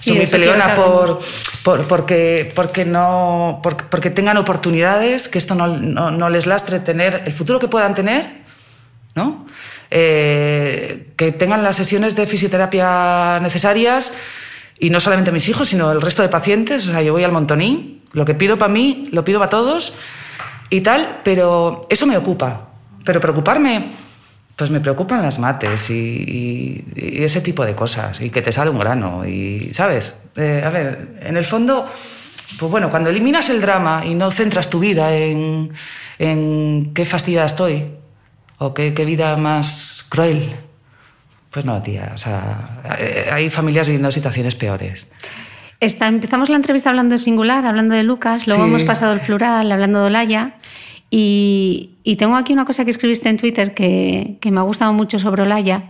Soy 0.00 0.16
muy 0.16 0.26
peleona 0.26 0.74
por, 0.74 1.20
por, 1.62 1.86
porque, 1.86 2.50
porque, 2.52 2.84
no, 2.84 3.62
porque, 3.62 4.10
tengan 4.10 4.36
oportunidades, 4.38 5.28
que 5.28 5.38
esto 5.38 5.54
no, 5.54 5.68
no, 5.68 6.30
les 6.30 6.46
lastre 6.46 6.80
tener 6.80 7.22
el 7.26 7.32
futuro 7.32 7.60
que 7.60 7.68
puedan 7.68 7.94
tener, 7.94 8.26
¿no? 9.14 9.46
Eh, 9.92 11.12
que 11.16 11.30
tengan 11.30 11.62
las 11.62 11.76
sesiones 11.76 12.16
de 12.16 12.26
fisioterapia 12.26 13.38
necesarias 13.40 14.14
y 14.80 14.90
no 14.90 14.98
solamente 14.98 15.30
mis 15.30 15.48
hijos, 15.48 15.68
sino 15.68 15.92
el 15.92 16.02
resto 16.02 16.22
de 16.22 16.28
pacientes. 16.28 16.88
O 16.88 16.90
sea, 16.90 17.02
yo 17.02 17.12
voy 17.12 17.22
al 17.22 17.30
montoní. 17.30 18.02
Lo 18.14 18.24
que 18.24 18.34
pido 18.34 18.58
para 18.58 18.72
mí, 18.72 19.06
lo 19.12 19.24
pido 19.24 19.38
para 19.38 19.50
todos 19.50 19.92
y 20.70 20.80
tal, 20.80 21.20
pero 21.22 21.86
eso 21.88 22.06
me 22.06 22.16
ocupa. 22.16 22.68
Pero 23.04 23.20
preocuparme, 23.20 23.92
pues 24.54 24.70
me 24.70 24.80
preocupan 24.80 25.22
las 25.22 25.38
mates 25.38 25.88
y, 25.90 26.84
ese 26.96 27.40
tipo 27.40 27.64
de 27.64 27.74
cosas, 27.74 28.20
y 28.20 28.30
que 28.30 28.42
te 28.42 28.52
sale 28.52 28.70
un 28.70 28.78
grano, 28.78 29.26
y, 29.26 29.70
¿sabes? 29.72 30.14
Eh, 30.36 30.62
a 30.64 30.70
ver, 30.70 31.16
en 31.22 31.36
el 31.36 31.44
fondo, 31.44 31.86
pues 32.58 32.70
bueno, 32.70 32.90
cuando 32.90 33.10
eliminas 33.10 33.48
el 33.50 33.60
drama 33.60 34.02
y 34.04 34.14
no 34.14 34.30
centras 34.30 34.68
tu 34.68 34.80
vida 34.80 35.14
en, 35.14 35.72
qué 36.94 37.04
fastidiada 37.04 37.46
estoy, 37.46 37.86
o 38.58 38.74
qué, 38.74 38.94
qué 38.94 39.04
vida 39.04 39.36
más 39.36 40.04
cruel, 40.08 40.50
pues 41.50 41.64
no, 41.64 41.80
tía, 41.82 42.12
o 42.14 42.18
sea, 42.18 42.82
eh, 42.98 43.30
hay 43.32 43.48
familias 43.48 43.86
viviendo 43.86 44.10
situaciones 44.10 44.54
peores 44.54 45.06
empezamos 45.80 46.48
la 46.48 46.56
entrevista 46.56 46.90
hablando 46.90 47.14
de 47.14 47.18
singular, 47.18 47.64
hablando 47.66 47.94
de 47.94 48.02
Lucas, 48.02 48.46
luego 48.46 48.64
hemos 48.64 48.84
pasado 48.84 49.12
el 49.12 49.20
plural, 49.20 49.70
hablando 49.70 50.00
de 50.00 50.06
Olaya. 50.06 50.54
Y, 51.10 52.16
tengo 52.18 52.36
aquí 52.36 52.52
una 52.52 52.64
cosa 52.64 52.84
que 52.84 52.90
escribiste 52.90 53.28
en 53.28 53.36
Twitter 53.36 53.74
que, 53.74 54.38
me 54.50 54.58
ha 54.58 54.62
gustado 54.62 54.92
mucho 54.92 55.18
sobre 55.18 55.42
Olaya, 55.42 55.84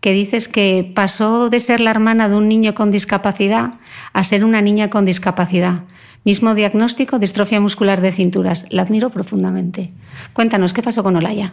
que 0.00 0.12
dices 0.12 0.48
que 0.48 0.90
pasó 0.94 1.50
de 1.50 1.60
ser 1.60 1.80
la 1.80 1.90
hermana 1.90 2.28
de 2.28 2.36
un 2.36 2.48
niño 2.48 2.74
con 2.74 2.90
discapacidad 2.90 3.74
a 4.12 4.24
ser 4.24 4.44
una 4.44 4.60
niña 4.60 4.90
con 4.90 5.04
discapacidad. 5.04 5.82
Mismo 6.24 6.54
diagnóstico, 6.54 7.18
distrofia 7.18 7.60
muscular 7.60 8.00
de 8.00 8.12
cinturas. 8.12 8.66
La 8.70 8.82
admiro 8.82 9.10
profundamente. 9.10 9.90
Cuéntanos, 10.32 10.74
¿qué 10.74 10.82
pasó 10.82 11.02
con 11.02 11.16
Olaya? 11.16 11.52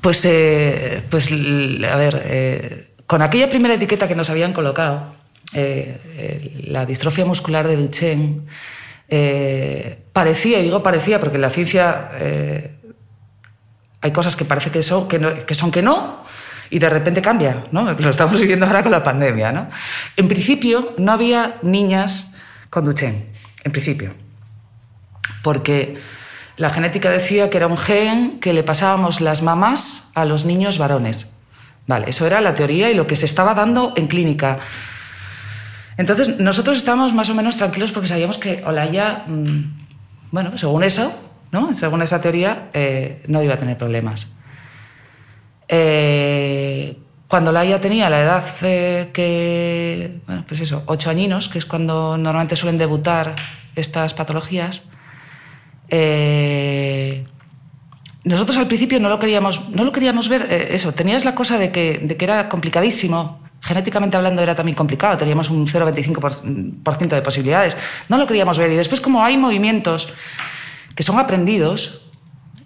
Pues, 0.00 0.24
eh, 0.24 1.02
pues 1.10 1.30
a 1.30 1.96
ver, 1.96 2.22
eh, 2.26 2.92
con 3.06 3.22
aquella 3.22 3.48
primera 3.48 3.74
etiqueta 3.74 4.08
que 4.08 4.14
nos 4.14 4.30
habían 4.30 4.52
colocado, 4.52 5.19
eh, 5.52 6.64
la 6.68 6.86
distrofia 6.86 7.24
muscular 7.24 7.66
de 7.66 7.76
Duchenne 7.76 8.42
eh, 9.08 9.98
parecía, 10.12 10.60
y 10.60 10.64
digo 10.64 10.82
parecía 10.82 11.18
porque 11.18 11.36
en 11.36 11.42
la 11.42 11.50
ciencia 11.50 12.10
eh, 12.14 12.76
hay 14.00 14.12
cosas 14.12 14.36
que 14.36 14.44
parece 14.44 14.70
que 14.70 14.82
son 14.82 15.08
que, 15.08 15.18
no, 15.18 15.34
que 15.46 15.54
son 15.54 15.70
que 15.70 15.82
no, 15.82 16.24
y 16.70 16.78
de 16.78 16.88
repente 16.88 17.20
cambia, 17.20 17.64
¿no? 17.72 17.82
Lo 17.82 18.10
estamos 18.10 18.40
viviendo 18.40 18.66
ahora 18.66 18.82
con 18.82 18.92
la 18.92 19.02
pandemia, 19.02 19.50
¿no? 19.50 19.68
En 20.16 20.28
principio 20.28 20.94
no 20.98 21.12
había 21.12 21.58
niñas 21.62 22.34
con 22.70 22.84
Duchenne, 22.84 23.26
en 23.64 23.72
principio, 23.72 24.14
porque 25.42 25.98
la 26.56 26.70
genética 26.70 27.10
decía 27.10 27.50
que 27.50 27.56
era 27.56 27.66
un 27.66 27.78
gen 27.78 28.38
que 28.38 28.52
le 28.52 28.62
pasábamos 28.62 29.20
las 29.20 29.42
mamás 29.42 30.10
a 30.14 30.24
los 30.24 30.44
niños 30.44 30.78
varones. 30.78 31.32
Vale, 31.88 32.10
eso 32.10 32.26
era 32.26 32.40
la 32.40 32.54
teoría 32.54 32.90
y 32.90 32.94
lo 32.94 33.08
que 33.08 33.16
se 33.16 33.26
estaba 33.26 33.54
dando 33.54 33.94
en 33.96 34.06
clínica. 34.06 34.60
Entonces, 36.00 36.40
nosotros 36.40 36.78
estábamos 36.78 37.12
más 37.12 37.28
o 37.28 37.34
menos 37.34 37.58
tranquilos 37.58 37.92
porque 37.92 38.08
sabíamos 38.08 38.38
que 38.38 38.62
Olaya, 38.64 39.24
mm, 39.26 40.30
bueno, 40.30 40.56
según 40.56 40.82
eso, 40.82 41.12
¿no? 41.52 41.74
según 41.74 42.00
esa 42.00 42.22
teoría, 42.22 42.70
eh, 42.72 43.22
no 43.26 43.42
iba 43.42 43.52
a 43.52 43.58
tener 43.58 43.76
problemas. 43.76 44.32
Eh, 45.68 46.96
cuando 47.28 47.50
Olaya 47.50 47.82
tenía 47.82 48.08
la 48.08 48.22
edad 48.22 48.44
eh, 48.62 49.10
que, 49.12 50.20
bueno, 50.26 50.42
pues 50.48 50.62
eso, 50.62 50.84
ocho 50.86 51.10
añinos, 51.10 51.50
que 51.50 51.58
es 51.58 51.66
cuando 51.66 52.16
normalmente 52.16 52.56
suelen 52.56 52.78
debutar 52.78 53.36
estas 53.76 54.14
patologías, 54.14 54.80
nosotros 58.24 58.56
al 58.56 58.68
principio 58.68 58.98
no 59.00 59.10
lo 59.10 59.18
queríamos, 59.18 59.68
no 59.68 59.84
lo 59.84 59.92
queríamos 59.92 60.30
ver, 60.30 60.50
eso, 60.50 60.92
tenías 60.92 61.26
la 61.26 61.34
cosa 61.34 61.58
de 61.58 61.70
que, 61.72 61.98
de 62.02 62.16
que 62.16 62.24
era 62.24 62.48
complicadísimo 62.48 63.49
genéticamente 63.60 64.16
hablando 64.16 64.42
era 64.42 64.54
también 64.54 64.74
complicado, 64.74 65.18
teníamos 65.18 65.50
un 65.50 65.66
0,25% 65.66 67.08
de 67.08 67.22
posibilidades. 67.22 67.76
No 68.08 68.16
lo 68.16 68.26
queríamos 68.26 68.58
ver. 68.58 68.70
Y 68.72 68.76
después, 68.76 69.00
como 69.00 69.22
hay 69.22 69.36
movimientos 69.36 70.08
que 70.94 71.02
son 71.02 71.18
aprendidos, 71.18 72.06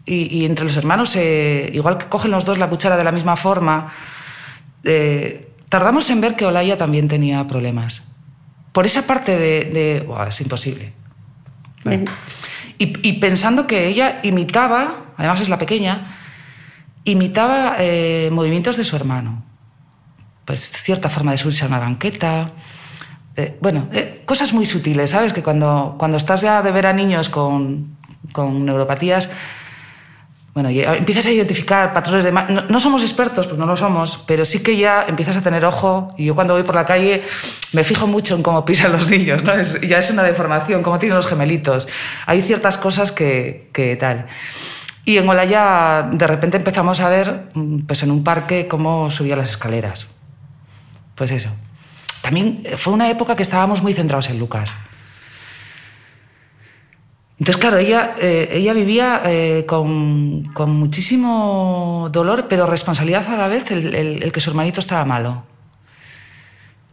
y, 0.07 0.45
entre 0.45 0.67
los 0.67 0.77
hermanos, 0.77 1.17
igual 1.17 1.97
que 1.97 2.07
cogen 2.07 2.31
los 2.31 2.45
dos 2.45 2.59
la 2.59 2.69
cuchara 2.69 2.97
de 2.97 3.05
la 3.05 3.13
misma 3.13 3.37
forma, 3.37 3.91
eh, 4.85 5.51
tardamos 5.71 6.11
en 6.11 6.21
ver 6.21 6.37
que 6.37 6.45
Olaya 6.45 6.77
también 6.77 7.09
tenía 7.09 7.47
problemas. 7.47 8.03
Por 8.73 8.85
esa 8.85 9.07
parte 9.07 9.39
de... 9.39 10.07
es 10.29 10.41
imposible. 10.41 10.93
Y, 12.77 13.13
pensando 13.15 13.67
que 13.67 13.87
ella 13.87 14.21
imitaba, 14.23 15.15
además 15.17 15.41
es 15.41 15.49
la 15.49 15.59
pequeña, 15.59 16.09
imitaba 17.05 17.77
eh, 17.79 18.29
movimientos 18.31 18.77
de 18.77 18.85
su 18.85 18.97
hermano 18.97 19.43
pues 20.45 20.71
cierta 20.71 21.09
forma 21.09 21.33
de 21.33 21.39
subirse 21.39 21.65
a 21.65 21.69
una 21.69 21.79
banqueta. 21.79 22.51
Eh, 23.37 23.57
bueno, 23.61 23.89
eh, 23.93 24.23
cosas 24.25 24.53
muy 24.53 24.67
sutiles, 24.67 25.11
¿sabes? 25.11 25.33
Que 25.33 25.43
cuando, 25.43 25.97
cuando 25.99 26.17
estás 26.17 26.41
ya 26.41 26.63
de 26.63 26.71
ver 26.71 26.87
a 26.87 26.93
niños 26.93 27.29
con, 27.29 27.97
con 28.33 28.65
neuropatías, 28.65 29.31
bueno, 30.55 30.69
empiezas 30.71 31.27
a 31.27 31.33
identificar 31.33 31.93
patrones 31.93 32.23
de... 32.25 32.31
No, 32.31 32.45
no, 32.69 32.79
somos 32.79 33.03
expertos, 33.03 33.49
porque 33.49 33.59
no 33.59 33.67
lo 33.67 33.77
somos, 33.77 34.23
pero 34.25 34.45
sí 34.45 34.63
que 34.63 34.77
ya 34.77 35.05
empiezas 35.09 35.37
a 35.37 35.43
tener 35.43 35.65
ojo. 35.65 36.15
Y 36.17 36.27
yo 36.27 36.37
cuando 36.37 36.55
voy 36.55 36.63
por 36.63 36.77
la 36.77 36.87
calle 36.87 37.25
me 37.73 37.83
fijo 37.83 38.07
mucho 38.07 38.37
en 38.37 38.43
cómo 38.45 38.65
pisan 38.65 38.93
los 38.93 39.11
niños, 39.11 39.43
¿no? 39.43 39.61
ya 39.61 39.99
es 39.99 40.11
una 40.13 40.23
deformación, 40.23 40.85
cómo 40.85 41.01
tienen 41.01 41.17
los 41.17 41.27
gemelitos. 41.27 41.89
Hay 42.27 42.41
ciertas 42.41 42.79
cosas 42.79 43.11
que, 43.11 43.69
que 43.73 43.97
tal. 43.97 44.27
Y 45.05 45.19
en 45.19 45.29
Olaya 45.29 46.09
de 46.13 46.27
repente 46.29 46.57
empezamos 46.57 47.01
a 47.01 47.09
ver, 47.09 47.49
pues 47.89 48.05
en 48.05 48.13
un 48.13 48.23
parque, 48.23 48.69
cómo 48.69 49.11
subía 49.11 49.35
las 49.35 49.51
escaleras 49.51 50.07
pues 51.15 51.31
eso. 51.31 51.51
También 52.23 52.63
fue 52.77 52.93
una 52.93 53.11
época 53.11 53.37
que 53.37 53.43
estábamos 53.43 53.83
muy 53.83 53.93
centrados 53.93 54.31
en 54.31 54.39
Lucas. 54.39 54.77
Entonces, 57.39 57.61
claro, 57.61 57.79
ella, 57.79 58.15
eh, 58.21 58.49
ella 58.53 58.73
vivía 58.73 59.21
eh, 59.25 59.65
con, 59.67 60.45
con, 60.55 60.71
muchísimo 60.71 62.09
dolor, 62.13 62.47
pero 62.49 62.65
responsabilidad 62.65 63.29
a 63.29 63.37
la 63.37 63.49
vez 63.49 63.71
el, 63.73 63.95
el, 63.95 64.33
que 64.33 64.41
su 64.41 64.51
hermanito 64.51 64.81
estaba 64.81 65.05
malo. 65.05 65.45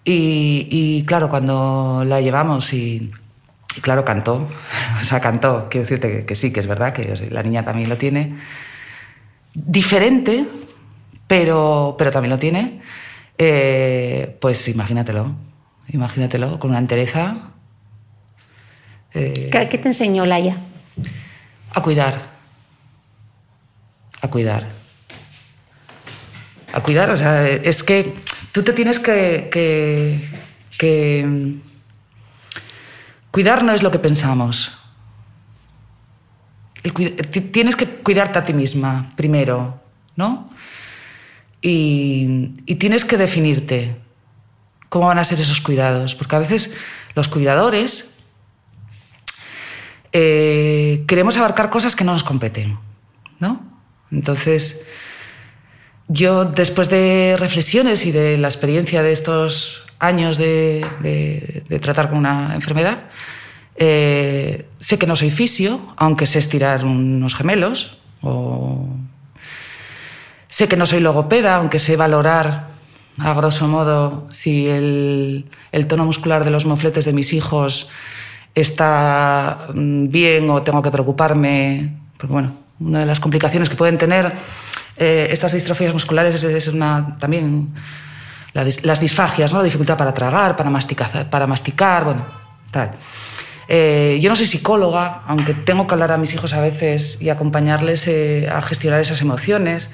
Y, 0.04 0.68
y 0.72 1.04
claro, 1.06 1.30
cuando 1.30 2.04
la 2.06 2.22
llevamos 2.22 2.74
y, 2.74 3.12
y, 3.78 3.82
claro, 3.82 4.04
cantó, 4.04 4.50
o 5.02 5.04
sea, 5.06 5.20
cantó, 5.20 5.68
quiero 5.70 5.84
decirte 5.84 6.12
que, 6.12 6.26
que, 6.26 6.36
sí, 6.36 6.52
que 6.52 6.60
es 6.60 6.68
verdad, 6.68 6.92
que 6.92 7.30
la 7.30 7.44
niña 7.44 7.64
también 7.64 7.88
lo 7.88 7.98
tiene. 7.98 8.36
Diferente, 9.54 10.46
pero, 11.28 11.96
pero 12.00 12.10
también 12.10 12.32
lo 12.32 12.40
tiene. 12.40 12.82
Eh, 13.44 14.38
pues 14.40 14.68
imagínatelo, 14.68 15.34
imagínatelo, 15.88 16.60
con 16.60 16.70
una 16.70 16.78
entereza. 16.78 17.38
Eh, 19.16 19.50
¿Qué 19.52 19.80
te 19.80 19.88
enseñó 19.88 20.28
Laia? 20.28 20.58
A 21.74 21.82
cuidar, 21.82 22.22
a 24.22 24.28
cuidar. 24.28 24.68
A 26.72 26.82
cuidar, 26.82 27.10
o 27.10 27.18
sea, 27.18 27.48
es 27.48 27.82
que 27.82 28.14
tú 28.52 28.62
te 28.62 28.74
tienes 28.74 29.00
que, 29.00 29.50
que, 30.78 31.58
cuidar 33.32 33.64
no 33.64 33.74
es 33.74 33.82
lo 33.82 33.90
que 33.90 33.98
pensamos. 33.98 34.78
tienes 37.52 37.76
que 37.76 37.88
cuidarte 37.88 38.38
a 38.38 38.46
ti 38.46 38.54
misma 38.54 39.14
primero, 39.16 39.82
¿no? 40.16 40.48
Y, 41.62 42.50
tienes 42.80 43.06
que 43.06 43.18
definirte 43.18 43.96
cómo 44.90 45.08
van 45.08 45.20
a 45.20 45.24
ser 45.24 45.40
esos 45.40 45.62
cuidados, 45.62 46.16
porque 46.16 46.36
a 46.36 46.40
veces 46.40 46.74
los 47.16 47.28
cuidadores 47.28 48.10
eh, 50.12 51.04
queremos 51.08 51.38
abarcar 51.38 51.70
cosas 51.70 51.96
que 51.96 52.04
no 52.04 52.14
nos 52.14 52.24
competen, 52.24 52.78
¿no? 53.40 53.62
Entonces, 54.12 54.84
yo 56.08 56.46
después 56.46 56.90
de 56.90 57.36
reflexiones 57.38 58.06
y 58.06 58.12
de 58.12 58.38
la 58.38 58.48
experiencia 58.48 59.02
de 59.04 59.14
estos 59.14 59.86
años 60.00 60.38
de, 60.38 61.64
tratar 61.82 62.10
con 62.10 62.18
una 62.18 62.54
enfermedad, 62.56 63.06
eh, 63.76 64.66
sé 64.80 64.98
que 64.98 65.08
no 65.08 65.16
soy 65.16 65.32
fisio, 65.32 65.80
aunque 65.96 66.26
sé 66.26 66.40
estirar 66.40 66.84
unos 66.84 67.36
gemelos, 67.36 68.00
o 68.22 68.90
sé 70.52 70.68
que 70.68 70.78
no 70.78 70.86
soy 70.86 71.00
logopeda, 71.00 71.56
aunque 71.56 71.80
sé 71.80 71.98
valorar 71.98 72.68
a 73.18 73.34
grosso 73.34 73.68
modo 73.68 74.28
si 74.30 74.68
el, 74.68 75.50
el 75.72 75.88
tono 75.88 76.06
muscular 76.06 76.46
de 76.46 76.52
los 76.52 76.66
mofletes 76.66 77.06
de 77.06 77.14
mis 77.14 77.34
hijos 77.34 77.90
está 78.54 79.68
mm, 79.74 80.10
bien 80.10 80.50
o 80.50 80.62
tengo 80.62 80.82
que 80.84 80.92
preocuparme, 80.92 81.98
porque 82.18 82.34
bueno, 82.34 82.54
una 82.80 83.00
de 83.00 83.06
las 83.06 83.20
complicaciones 83.20 83.70
que 83.70 83.76
pueden 83.76 83.98
tener 83.98 84.32
eh, 84.98 85.30
estas 85.32 85.54
distrofías 85.54 85.94
musculares 85.94 86.44
es, 86.44 86.68
una, 86.68 87.18
también 87.20 87.68
las 88.54 89.00
disfagias, 89.00 89.54
¿no? 89.54 89.60
la 89.60 89.66
dificultad 89.66 89.98
para 89.98 90.14
tragar, 90.14 90.58
para 90.58 90.70
masticar, 90.70 91.30
para 91.30 91.48
masticar 91.48 92.04
bueno, 92.04 92.28
tal. 92.70 92.92
Eh, 93.74 94.20
yo 94.22 94.30
no 94.30 94.36
soy 94.36 94.48
psicóloga, 94.48 95.22
aunque 95.28 95.54
tengo 95.54 95.88
que 95.88 95.94
hablar 95.94 96.12
a 96.12 96.18
mis 96.18 96.34
hijos 96.34 96.52
a 96.54 96.60
veces 96.60 97.22
y 97.22 97.30
acompañarles 97.30 98.06
eh, 98.08 98.50
a 98.52 98.62
gestionar 98.62 99.00
esas 99.00 99.22
emociones. 99.22 99.90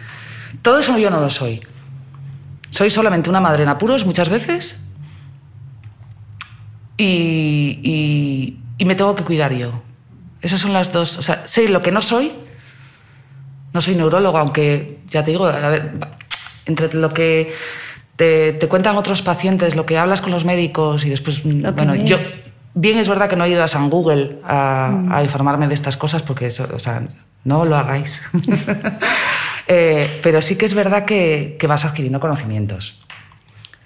Todo 0.62 0.80
eso 0.80 0.98
yo 0.98 1.10
no 1.10 1.20
lo 1.20 1.30
soy. 1.30 1.62
Soy 2.70 2.90
solamente 2.90 3.30
una 3.30 3.40
madre 3.40 3.64
en 3.64 3.70
apuros 3.70 4.06
muchas 4.06 4.30
veces 4.30 4.84
y, 6.98 8.60
y 8.78 8.86
me 8.86 8.96
tengo 8.96 9.16
que 9.16 9.24
cuidar 9.24 9.54
yo. 9.54 9.82
Esas 10.42 10.60
son 10.60 10.74
las 10.74 10.92
dos. 10.92 11.18
O 11.18 11.22
sea, 11.22 11.48
sé 11.48 11.70
lo 11.70 11.82
que 11.82 11.92
no 11.92 12.02
soy 12.02 12.32
no 13.78 13.82
soy 13.82 13.94
neurólogo, 13.94 14.38
aunque 14.40 15.00
ya 15.12 15.24
te 15.24 15.32
digo, 15.32 15.46
a 15.46 15.70
ver, 15.70 15.92
entre 16.66 16.92
lo 16.94 17.14
que 17.14 17.54
te, 18.16 18.58
cuentan 18.68 18.98
otros 18.98 19.22
pacientes, 19.22 19.76
lo 19.76 19.86
que 19.86 20.00
hablas 20.00 20.22
con 20.22 20.32
los 20.32 20.46
médicos 20.46 21.06
y 21.06 21.10
después, 21.10 21.44
bueno, 21.44 21.94
yo 21.96 22.18
bien 22.74 22.98
es 22.98 23.08
verdad 23.08 23.30
que 23.30 23.36
no 23.36 23.46
he 23.46 23.50
ido 23.50 23.64
a 23.64 23.68
San 23.68 23.92
Google 23.92 24.40
a, 24.44 24.90
mm. 24.92 25.24
informarme 25.24 25.68
de 25.68 25.76
estas 25.76 25.96
cosas 25.96 26.24
porque 26.24 26.48
eso, 26.48 26.68
o 26.74 26.80
sea, 26.80 27.04
no 27.44 27.66
lo 27.66 27.76
hagáis. 27.76 28.20
Eh, 29.68 30.20
pero 30.24 30.42
sí 30.42 30.56
que 30.56 30.66
es 30.66 30.74
verdad 30.74 31.06
que, 31.06 31.58
vas 31.68 31.86
adquiriendo 31.86 32.20
conocimientos. 32.20 33.00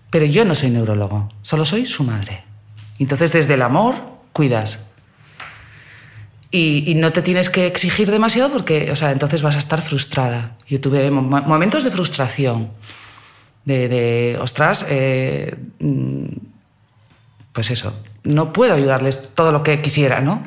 Pero 0.09 0.25
yo 0.25 0.45
no 0.45 0.55
soy 0.55 0.69
neurólogo, 0.69 1.31
solo 1.41 1.65
soy 1.65 1.85
su 1.85 2.03
madre. 2.03 2.43
Entonces, 2.99 3.31
desde 3.31 3.55
el 3.55 3.61
amor, 3.61 3.95
cuidas. 4.31 4.79
Y, 6.51 6.93
no 6.97 7.13
te 7.13 7.21
tienes 7.21 7.49
que 7.49 7.65
exigir 7.65 8.11
demasiado 8.11 8.51
porque, 8.51 8.91
o 8.91 8.95
sea, 8.95 9.11
entonces 9.11 9.41
vas 9.41 9.55
a 9.55 9.59
estar 9.59 9.81
frustrada. 9.81 10.57
Yo 10.67 10.79
tuve 10.81 11.09
momentos 11.09 11.83
de 11.83 11.91
frustración, 11.91 12.69
de, 13.63 14.37
ostras, 14.39 14.85
eh, 14.89 15.55
mm, 15.79 16.25
pues 17.53 17.71
eso, 17.71 17.93
no 18.23 18.53
puedo 18.53 18.73
ayudarles 18.73 19.33
todo 19.33 19.51
lo 19.51 19.63
que 19.63 19.81
quisiera, 19.81 20.19
¿no? 20.19 20.43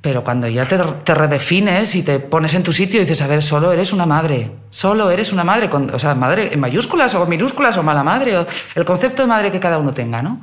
Pero 0.00 0.22
cuando 0.22 0.46
ya 0.46 0.66
te, 0.66 1.14
redefines 1.14 1.94
y 1.96 2.02
te 2.02 2.20
pones 2.20 2.54
en 2.54 2.62
tu 2.62 2.72
sitio 2.72 3.00
y 3.00 3.04
dices, 3.04 3.20
a 3.20 3.26
ver, 3.26 3.42
solo 3.42 3.72
eres 3.72 3.92
una 3.92 4.06
madre, 4.06 4.52
solo 4.70 5.10
eres 5.10 5.32
una 5.32 5.42
madre, 5.42 5.68
con, 5.68 5.92
o 5.92 5.98
sea, 5.98 6.14
madre 6.14 6.52
en 6.52 6.60
mayúsculas 6.60 7.14
o 7.14 7.26
minúsculas 7.26 7.76
o 7.76 7.82
mala 7.82 8.04
madre, 8.04 8.38
o 8.38 8.46
el 8.76 8.84
concepto 8.84 9.22
de 9.22 9.28
madre 9.28 9.50
que 9.50 9.58
cada 9.58 9.78
uno 9.78 9.92
tenga, 9.92 10.22
¿no? 10.22 10.40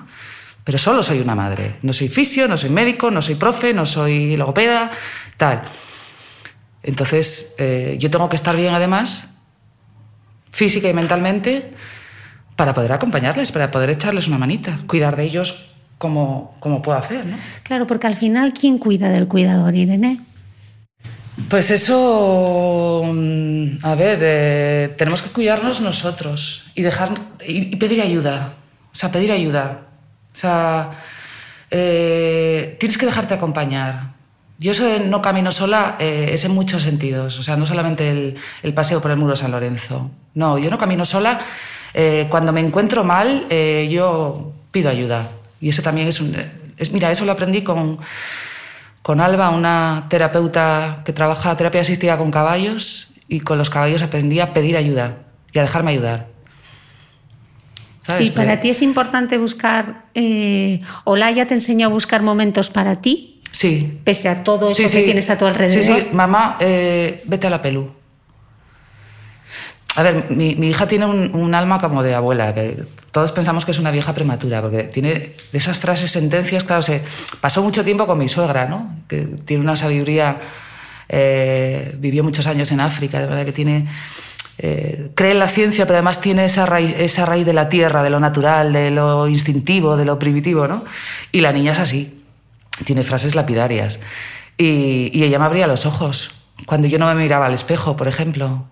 pero 0.65 0.79
solo 0.79 1.03
soy 1.03 1.19
una 1.19 1.35
madre. 1.35 1.77
No 1.83 1.93
soy 1.93 2.09
fisio, 2.09 2.47
no 2.47 2.57
soy 2.57 2.71
médico, 2.71 3.11
no 3.11 3.21
soy 3.21 3.35
profe, 3.35 3.71
no 3.71 3.85
soy 3.85 4.35
logopeda, 4.35 4.91
tal. 5.37 5.61
Entonces, 6.81 7.53
eh, 7.59 7.97
yo 7.99 8.09
tengo 8.09 8.27
que 8.27 8.35
estar 8.35 8.55
bien 8.55 8.73
además, 8.73 9.29
física 10.51 10.89
y 10.89 10.93
mentalmente, 10.93 11.71
para 12.55 12.73
poder 12.73 12.93
acompañarles, 12.93 13.51
para 13.51 13.69
poder 13.69 13.91
echarles 13.91 14.27
una 14.27 14.39
manita, 14.39 14.79
cuidar 14.87 15.15
de 15.15 15.25
ellos 15.25 15.74
como 15.97 16.51
puedo 16.83 16.97
hacer. 16.97 17.25
¿no? 17.25 17.37
Claro, 17.63 17.87
porque 17.87 18.07
al 18.07 18.15
final, 18.15 18.53
¿quién 18.53 18.77
cuida 18.77 19.09
del 19.09 19.27
cuidador, 19.27 19.75
Irene? 19.75 20.19
Pues 21.49 21.69
eso, 21.69 23.03
mm, 23.05 23.83
a 23.83 23.95
ver, 23.95 24.19
eh, 24.21 24.93
tenemos 24.97 25.21
que 25.21 25.29
cuidarnos 25.29 25.81
nosotros 25.81 26.63
y 26.75 26.81
dejar 26.81 27.09
y 27.45 27.75
pedir 27.75 28.01
ayuda. 28.01 28.53
O 28.93 28.97
sea, 28.97 29.11
pedir 29.11 29.31
ayuda. 29.31 29.81
O 30.33 30.37
sea, 30.37 30.91
eh, 31.69 32.77
tienes 32.79 32.97
que 32.97 33.05
dejarte 33.05 33.33
acompañar. 33.33 34.15
Yo 34.57 34.71
eso 34.71 34.85
de 34.85 35.01
no 35.01 35.21
camino 35.21 35.51
sola 35.51 35.97
eh, 35.99 36.29
es 36.31 36.45
en 36.45 36.51
muchos 36.51 36.83
sentidos. 36.83 37.37
O 37.37 37.43
sea, 37.43 37.57
no 37.57 37.65
solamente 37.65 38.35
el, 38.63 38.73
paseo 38.73 39.01
por 39.01 39.11
el 39.11 39.17
muro 39.17 39.35
San 39.35 39.51
Lorenzo. 39.51 40.09
No, 40.33 40.57
yo 40.57 40.69
no 40.69 40.77
camino 40.77 41.03
sola. 41.03 41.39
Eh, 41.93 42.27
cuando 42.29 42.53
me 42.53 42.61
encuentro 42.61 43.03
mal, 43.03 43.47
yo 43.89 44.53
pido 44.71 44.89
ayuda. 44.89 45.27
Y 45.65 45.69
eso 45.69 45.81
también 45.81 46.07
es 46.07 46.21
un... 46.21 46.35
Es, 46.77 46.91
mira, 46.91 47.09
eso 47.09 47.25
lo 47.25 47.31
aprendí 47.31 47.63
con, 47.63 47.97
con 49.01 49.19
Alba, 49.19 49.49
una 49.49 50.05
terapeuta 50.11 51.01
que 51.03 51.11
trabaja 51.11 51.55
terapia 51.55 51.81
asistida 51.81 52.19
con 52.19 52.29
caballos. 52.29 53.07
Y 53.27 53.39
con 53.39 53.57
los 53.57 53.71
caballos 53.71 54.03
aprendí 54.03 54.39
a 54.39 54.53
pedir 54.53 54.77
ayuda 54.77 55.23
y 55.51 55.57
a 55.57 55.63
dejarme 55.63 55.89
ayudar. 55.89 56.27
¿Y 58.19 58.29
para 58.29 58.61
ti 58.61 58.69
es 58.69 58.83
importante 58.83 59.39
buscar, 59.39 60.03
eh, 60.13 60.81
Olaya 61.03 61.47
te 61.47 61.55
enseñó 61.55 61.87
a 61.87 61.89
buscar 61.89 62.21
momentos 62.21 62.69
para 62.69 63.01
ti? 63.01 63.41
Sí. 63.49 63.99
Pese 64.03 64.29
a 64.29 64.43
todo 64.43 64.69
eso 64.69 64.83
que 64.83 65.01
tienes 65.01 65.31
a 65.31 65.39
tu 65.39 65.45
alrededor. 65.45 65.83
Sí, 65.83 65.91
sí, 65.91 66.09
mamá, 66.13 66.57
eh, 66.59 67.23
vete 67.25 67.47
a 67.47 67.49
la 67.49 67.63
pelu. 67.63 67.91
A 69.95 70.03
ver, 70.03 70.29
mi, 70.29 70.51
hija 70.51 70.87
tiene 70.87 71.05
un, 71.05 71.55
alma 71.55 71.79
como 71.79 72.03
de 72.03 72.13
abuela, 72.13 72.53
que 72.53 72.83
todos 73.11 73.31
pensamos 73.31 73.63
que 73.63 73.71
es 73.71 73.79
una 73.79 73.91
vieja 73.91 74.13
prematura, 74.13 74.61
porque 74.61 74.83
tiene 74.83 75.33
esas 75.53 75.77
frases, 75.77 76.11
sentencias, 76.11 76.63
claro, 76.63 76.81
se 76.81 77.01
pasó 77.39 77.63
mucho 77.63 77.83
tiempo 77.83 78.05
con 78.05 78.17
mi 78.17 78.27
suegra, 78.27 78.65
¿no? 78.65 78.93
Que 79.07 79.21
tiene 79.21 79.63
una 79.63 79.77
sabiduría, 79.77 80.39
eh, 81.07 81.95
vivió 81.97 82.23
muchos 82.23 82.45
años 82.47 82.71
en 82.71 82.81
África, 82.81 83.19
de 83.19 83.27
verdad 83.27 83.45
que 83.45 83.53
tiene 83.53 83.87
eh, 84.57 85.11
cree 85.15 85.31
en 85.31 85.39
la 85.39 85.47
ciencia, 85.47 85.85
pero 85.85 85.97
además 85.97 86.21
tiene 86.21 86.45
esa 86.45 86.65
raíz, 86.65 86.95
esa 86.97 87.25
raíz 87.25 87.45
de 87.45 87.53
la 87.53 87.67
tierra, 87.67 88.03
de 88.03 88.09
lo 88.09 88.19
natural, 88.19 88.71
de 88.71 88.89
lo 88.91 89.27
instintivo, 89.27 89.97
de 89.97 90.05
lo 90.05 90.17
primitivo, 90.17 90.67
¿no? 90.67 90.83
Y 91.31 91.41
la 91.41 91.51
niña 91.51 91.73
es 91.73 91.79
así, 91.79 92.23
tiene 92.85 93.03
frases 93.03 93.35
lapidarias. 93.35 93.99
Y, 94.57 95.23
ella 95.23 95.39
me 95.39 95.45
abría 95.45 95.67
los 95.67 95.85
ojos 95.85 96.31
cuando 96.65 96.87
yo 96.87 96.97
no 96.97 97.07
me 97.07 97.15
miraba 97.15 97.47
al 97.47 97.53
espejo, 97.53 97.97
por 97.97 98.07
ejemplo. 98.07 98.65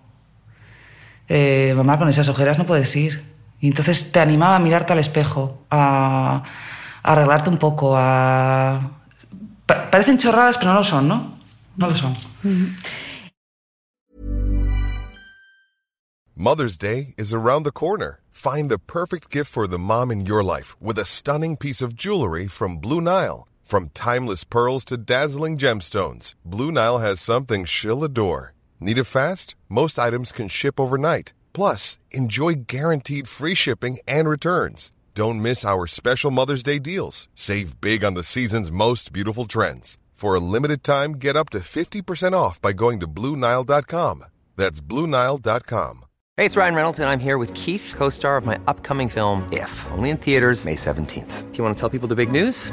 Eh, 1.28 1.72
mamá, 1.76 1.98
con 1.98 2.08
esas 2.08 2.28
ojeras 2.28 2.58
no 2.58 2.66
puedes 2.66 2.94
ir. 2.96 3.24
Y 3.60 3.68
entonces 3.68 4.12
te 4.12 4.20
animaba 4.20 4.56
a 4.56 4.58
mirarte 4.58 4.92
al 4.92 4.98
espejo, 4.98 5.64
a, 5.70 6.42
arreglarte 7.02 7.50
un 7.50 7.58
poco, 7.58 7.94
a... 7.96 8.90
parecen 9.66 10.18
chorradas, 10.18 10.58
pero 10.58 10.72
no 10.72 10.78
lo 10.78 10.84
son, 10.84 11.08
¿no? 11.08 11.34
No 11.76 11.88
lo 11.88 11.94
son. 11.94 12.12
Mother's 16.36 16.76
Day 16.78 17.14
is 17.16 17.32
around 17.32 17.62
the 17.64 17.72
corner. 17.72 18.20
Find 18.30 18.68
the 18.68 18.78
perfect 18.78 19.30
gift 19.30 19.50
for 19.50 19.66
the 19.66 19.78
mom 19.78 20.10
in 20.10 20.26
your 20.26 20.42
life 20.42 20.76
with 20.80 20.98
a 20.98 21.04
stunning 21.04 21.56
piece 21.56 21.80
of 21.80 21.94
jewelry 21.94 22.48
from 22.48 22.76
Blue 22.76 23.00
Nile. 23.00 23.46
From 23.62 23.90
timeless 23.94 24.44
pearls 24.44 24.84
to 24.86 24.98
dazzling 24.98 25.56
gemstones, 25.56 26.34
Blue 26.44 26.70
Nile 26.70 26.98
has 26.98 27.20
something 27.20 27.64
she'll 27.64 28.04
adore. 28.04 28.53
Need 28.80 28.98
it 28.98 29.04
fast? 29.04 29.54
Most 29.68 29.98
items 29.98 30.32
can 30.32 30.48
ship 30.48 30.78
overnight. 30.78 31.32
Plus, 31.52 31.96
enjoy 32.10 32.54
guaranteed 32.66 33.28
free 33.28 33.54
shipping 33.54 33.98
and 34.06 34.28
returns. 34.28 34.92
Don't 35.14 35.40
miss 35.40 35.64
our 35.64 35.86
special 35.86 36.30
Mother's 36.32 36.62
Day 36.64 36.78
deals. 36.78 37.28
Save 37.34 37.80
big 37.80 38.04
on 38.04 38.14
the 38.14 38.24
season's 38.24 38.72
most 38.72 39.12
beautiful 39.12 39.44
trends. 39.44 39.96
For 40.12 40.34
a 40.34 40.40
limited 40.40 40.82
time, 40.82 41.12
get 41.12 41.36
up 41.36 41.50
to 41.50 41.58
50% 41.58 42.32
off 42.32 42.60
by 42.60 42.72
going 42.72 42.98
to 43.00 43.06
BlueNile.com. 43.06 44.24
That's 44.56 44.80
BlueNile.com. 44.80 46.04
Hey, 46.36 46.46
it's 46.46 46.56
Ryan 46.56 46.74
Reynolds, 46.74 46.98
and 46.98 47.08
I'm 47.08 47.20
here 47.20 47.38
with 47.38 47.54
Keith, 47.54 47.94
co 47.96 48.08
star 48.08 48.36
of 48.36 48.44
my 48.44 48.58
upcoming 48.66 49.08
film, 49.08 49.48
If, 49.52 49.86
only 49.92 50.10
in 50.10 50.16
theaters, 50.16 50.64
May 50.64 50.74
17th. 50.74 51.52
Do 51.52 51.58
you 51.58 51.62
want 51.62 51.76
to 51.76 51.80
tell 51.80 51.90
people 51.90 52.08
the 52.08 52.16
big 52.16 52.32
news? 52.32 52.72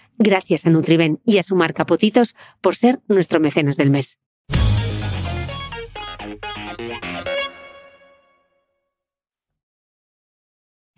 Gracias 0.17 0.65
a 0.65 0.69
Nutriben 0.69 1.19
y 1.25 1.37
a 1.37 1.43
su 1.43 1.55
marca 1.55 1.85
Potitos 1.85 2.35
por 2.61 2.75
ser 2.75 2.99
nuestro 3.07 3.39
mecenas 3.39 3.77
del 3.77 3.89
mes. 3.89 4.19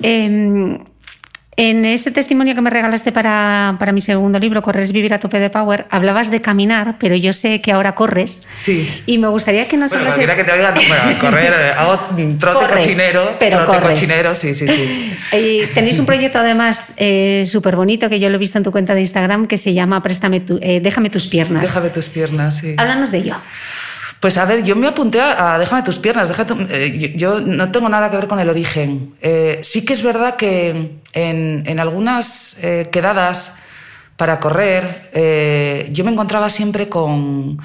Em, 0.06 0.84
en 1.56 1.86
ese 1.86 2.12
testimonio 2.12 2.56
que 2.56 2.62
me 2.62 2.70
regalaste 2.70 3.12
para, 3.12 3.76
para, 3.80 3.92
mi 3.92 4.02
segundo 4.02 4.40
libro, 4.40 4.62
Corres, 4.62 4.92
Vivir 4.92 5.14
a 5.14 5.20
Tope 5.20 5.40
de 5.40 5.50
Power, 5.50 5.86
hablabas 5.90 6.32
de 6.32 6.42
caminar, 6.42 6.96
pero 7.00 7.16
yo 7.16 7.34
sé 7.34 7.62
que 7.62 7.72
ahora 7.72 7.96
corres. 7.96 8.42
Sí. 8.56 8.90
Y 9.06 9.18
me 9.18 9.28
gustaría 9.28 9.68
que 9.68 9.78
nos 9.78 9.92
bueno, 9.92 10.12
hablases... 10.12 10.32
que 10.36 10.44
te 10.44 10.52
oiga, 10.52 10.74
bueno, 10.74 11.20
correr, 11.22 11.54
hago 11.78 12.00
trote 12.40 12.60
Corres, 12.66 12.86
cochinero. 12.86 13.36
pero 13.40 13.64
trote 13.66 13.80
corres. 13.80 14.00
cochinero, 14.00 14.36
sí, 14.36 14.54
sí, 14.54 14.68
sí. 14.68 15.14
Y 15.38 15.66
tenéis 15.74 16.00
un 16.00 16.06
proyecto 16.06 16.40
además 16.40 16.94
eh, 16.98 17.44
súper 17.48 17.76
bonito 17.76 18.10
que 18.10 18.20
yo 18.20 18.30
lo 18.30 18.36
he 18.36 18.40
visto 18.40 18.58
en 18.58 18.64
tu 18.64 18.72
cuenta 18.72 18.96
de 18.96 19.02
Instagram 19.02 19.48
que 19.48 19.58
se 19.58 19.74
llama 19.74 20.02
Préstame 20.02 20.40
tu- 20.40 20.60
eh, 20.62 20.80
Déjame 20.82 21.10
tus 21.10 21.28
piernas. 21.28 21.62
Déjame 21.62 21.90
tus 21.90 22.10
piernas, 22.10 22.58
sí. 22.58 22.76
Háblanos 22.78 23.12
de 23.12 23.20
ello. 23.20 23.36
Pues 24.24 24.38
a 24.38 24.46
ver, 24.46 24.64
yo 24.64 24.78
me 24.78 24.88
apunté 24.88 25.20
a, 25.20 25.60
Déjame 25.60 25.84
tus 25.84 26.00
piernas. 26.00 26.30
deja 26.30 26.48
tu- 26.48 26.56
eh, 26.70 27.12
yo, 27.18 27.42
no 27.42 27.70
tengo 27.74 27.90
nada 27.90 28.10
que 28.10 28.16
ver 28.16 28.30
con 28.30 28.40
el 28.40 28.48
origen. 28.48 29.16
Eh, 29.22 29.60
sí 29.64 29.84
que 29.84 29.92
es 29.92 30.02
verdad 30.02 30.38
que 30.38 30.92
en, 31.12 31.64
en 31.68 31.80
algunas 31.82 32.56
eh, 32.64 32.88
quedadas 32.90 33.52
para 34.16 34.40
correr, 34.40 35.10
eh, 35.14 35.90
yo 35.92 36.06
me 36.06 36.12
encontraba 36.12 36.50
siempre 36.50 36.88
con, 36.88 37.58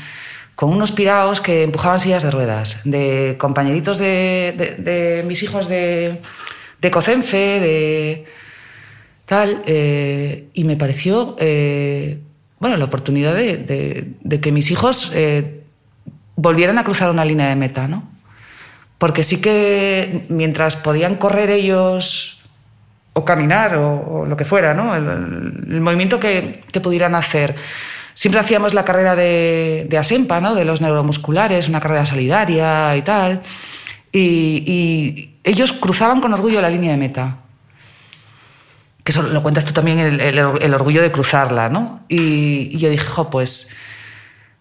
con 0.56 0.70
unos 0.70 0.90
piraos 0.90 1.40
que 1.40 1.62
empujaban 1.62 2.00
sillas 2.00 2.24
de 2.24 2.32
ruedas, 2.32 2.78
de 2.82 3.36
compañeritos 3.38 3.98
de, 3.98 4.74
de- 4.78 5.22
mis 5.28 5.44
hijos 5.44 5.68
de, 5.68 6.18
de 6.80 6.90
Cocenfe, 6.90 7.36
de 7.60 8.24
tal, 9.26 9.62
y 10.54 10.64
me 10.64 10.74
pareció, 10.74 11.36
bueno, 12.58 12.76
la 12.76 12.84
oportunidad 12.84 13.36
de, 13.36 14.40
que 14.42 14.50
mis 14.50 14.72
hijos 14.72 15.12
volvieran 16.38 16.78
a 16.78 16.84
cruzar 16.84 17.10
una 17.10 17.24
línea 17.24 17.48
de 17.48 17.56
meta, 17.56 17.88
¿no? 17.88 18.04
Porque 18.96 19.24
sí 19.24 19.40
que 19.40 20.24
mientras 20.28 20.76
podían 20.76 21.16
correr 21.16 21.50
ellos 21.50 22.40
o 23.12 23.24
caminar 23.24 23.74
o, 23.74 24.24
lo 24.24 24.36
que 24.36 24.44
fuera, 24.44 24.72
¿no? 24.72 24.94
El, 24.94 25.04
el- 25.68 25.80
movimiento 25.80 26.20
que, 26.20 26.62
que 26.70 26.80
pudieran 26.80 27.16
hacer. 27.16 27.56
Siempre 28.14 28.40
hacíamos 28.40 28.72
la 28.72 28.84
carrera 28.84 29.16
de, 29.16 29.86
de 29.90 29.98
ASEMPA, 29.98 30.40
¿no? 30.40 30.54
De 30.54 30.64
los 30.64 30.80
neuromusculares, 30.80 31.68
una 31.68 31.80
carrera 31.80 32.06
solidaria 32.06 32.96
y 32.96 33.02
tal. 33.02 33.42
Y, 34.12 35.34
ellos 35.42 35.72
cruzaban 35.72 36.20
con 36.20 36.32
orgullo 36.34 36.60
la 36.60 36.70
línea 36.70 36.92
de 36.92 36.98
meta 36.98 37.38
que 39.02 39.12
lo 39.14 39.42
cuentas 39.42 39.64
tú 39.64 39.72
también, 39.72 39.98
el, 39.98 40.74
orgullo 40.74 41.00
de 41.00 41.10
cruzarla, 41.10 41.70
¿no? 41.70 42.04
Y, 42.08 42.68
y 42.72 42.78
yo 42.78 42.90
dije, 42.90 43.06
jo, 43.06 43.30
pues 43.30 43.70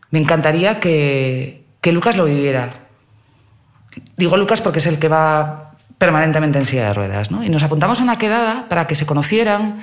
me 0.09 0.19
encantaría 0.19 0.79
que, 0.79 1.66
que 1.87 1.93
Lucas 1.93 2.17
lo 2.17 2.25
viviera. 2.25 2.81
Digo 4.17 4.35
Lucas 4.35 4.59
porque 4.59 4.79
es 4.79 4.85
el 4.87 4.99
que 4.99 5.07
va 5.07 5.71
permanentemente 5.97 6.59
en 6.59 6.65
silla 6.65 6.87
de 6.87 6.93
ruedas, 6.93 7.31
¿no? 7.31 7.45
Y 7.45 7.49
nos 7.49 7.63
apuntamos 7.63 8.01
a 8.01 8.03
una 8.03 8.17
quedada 8.17 8.67
para 8.67 8.87
que 8.87 8.93
se 8.95 9.05
conocieran 9.05 9.79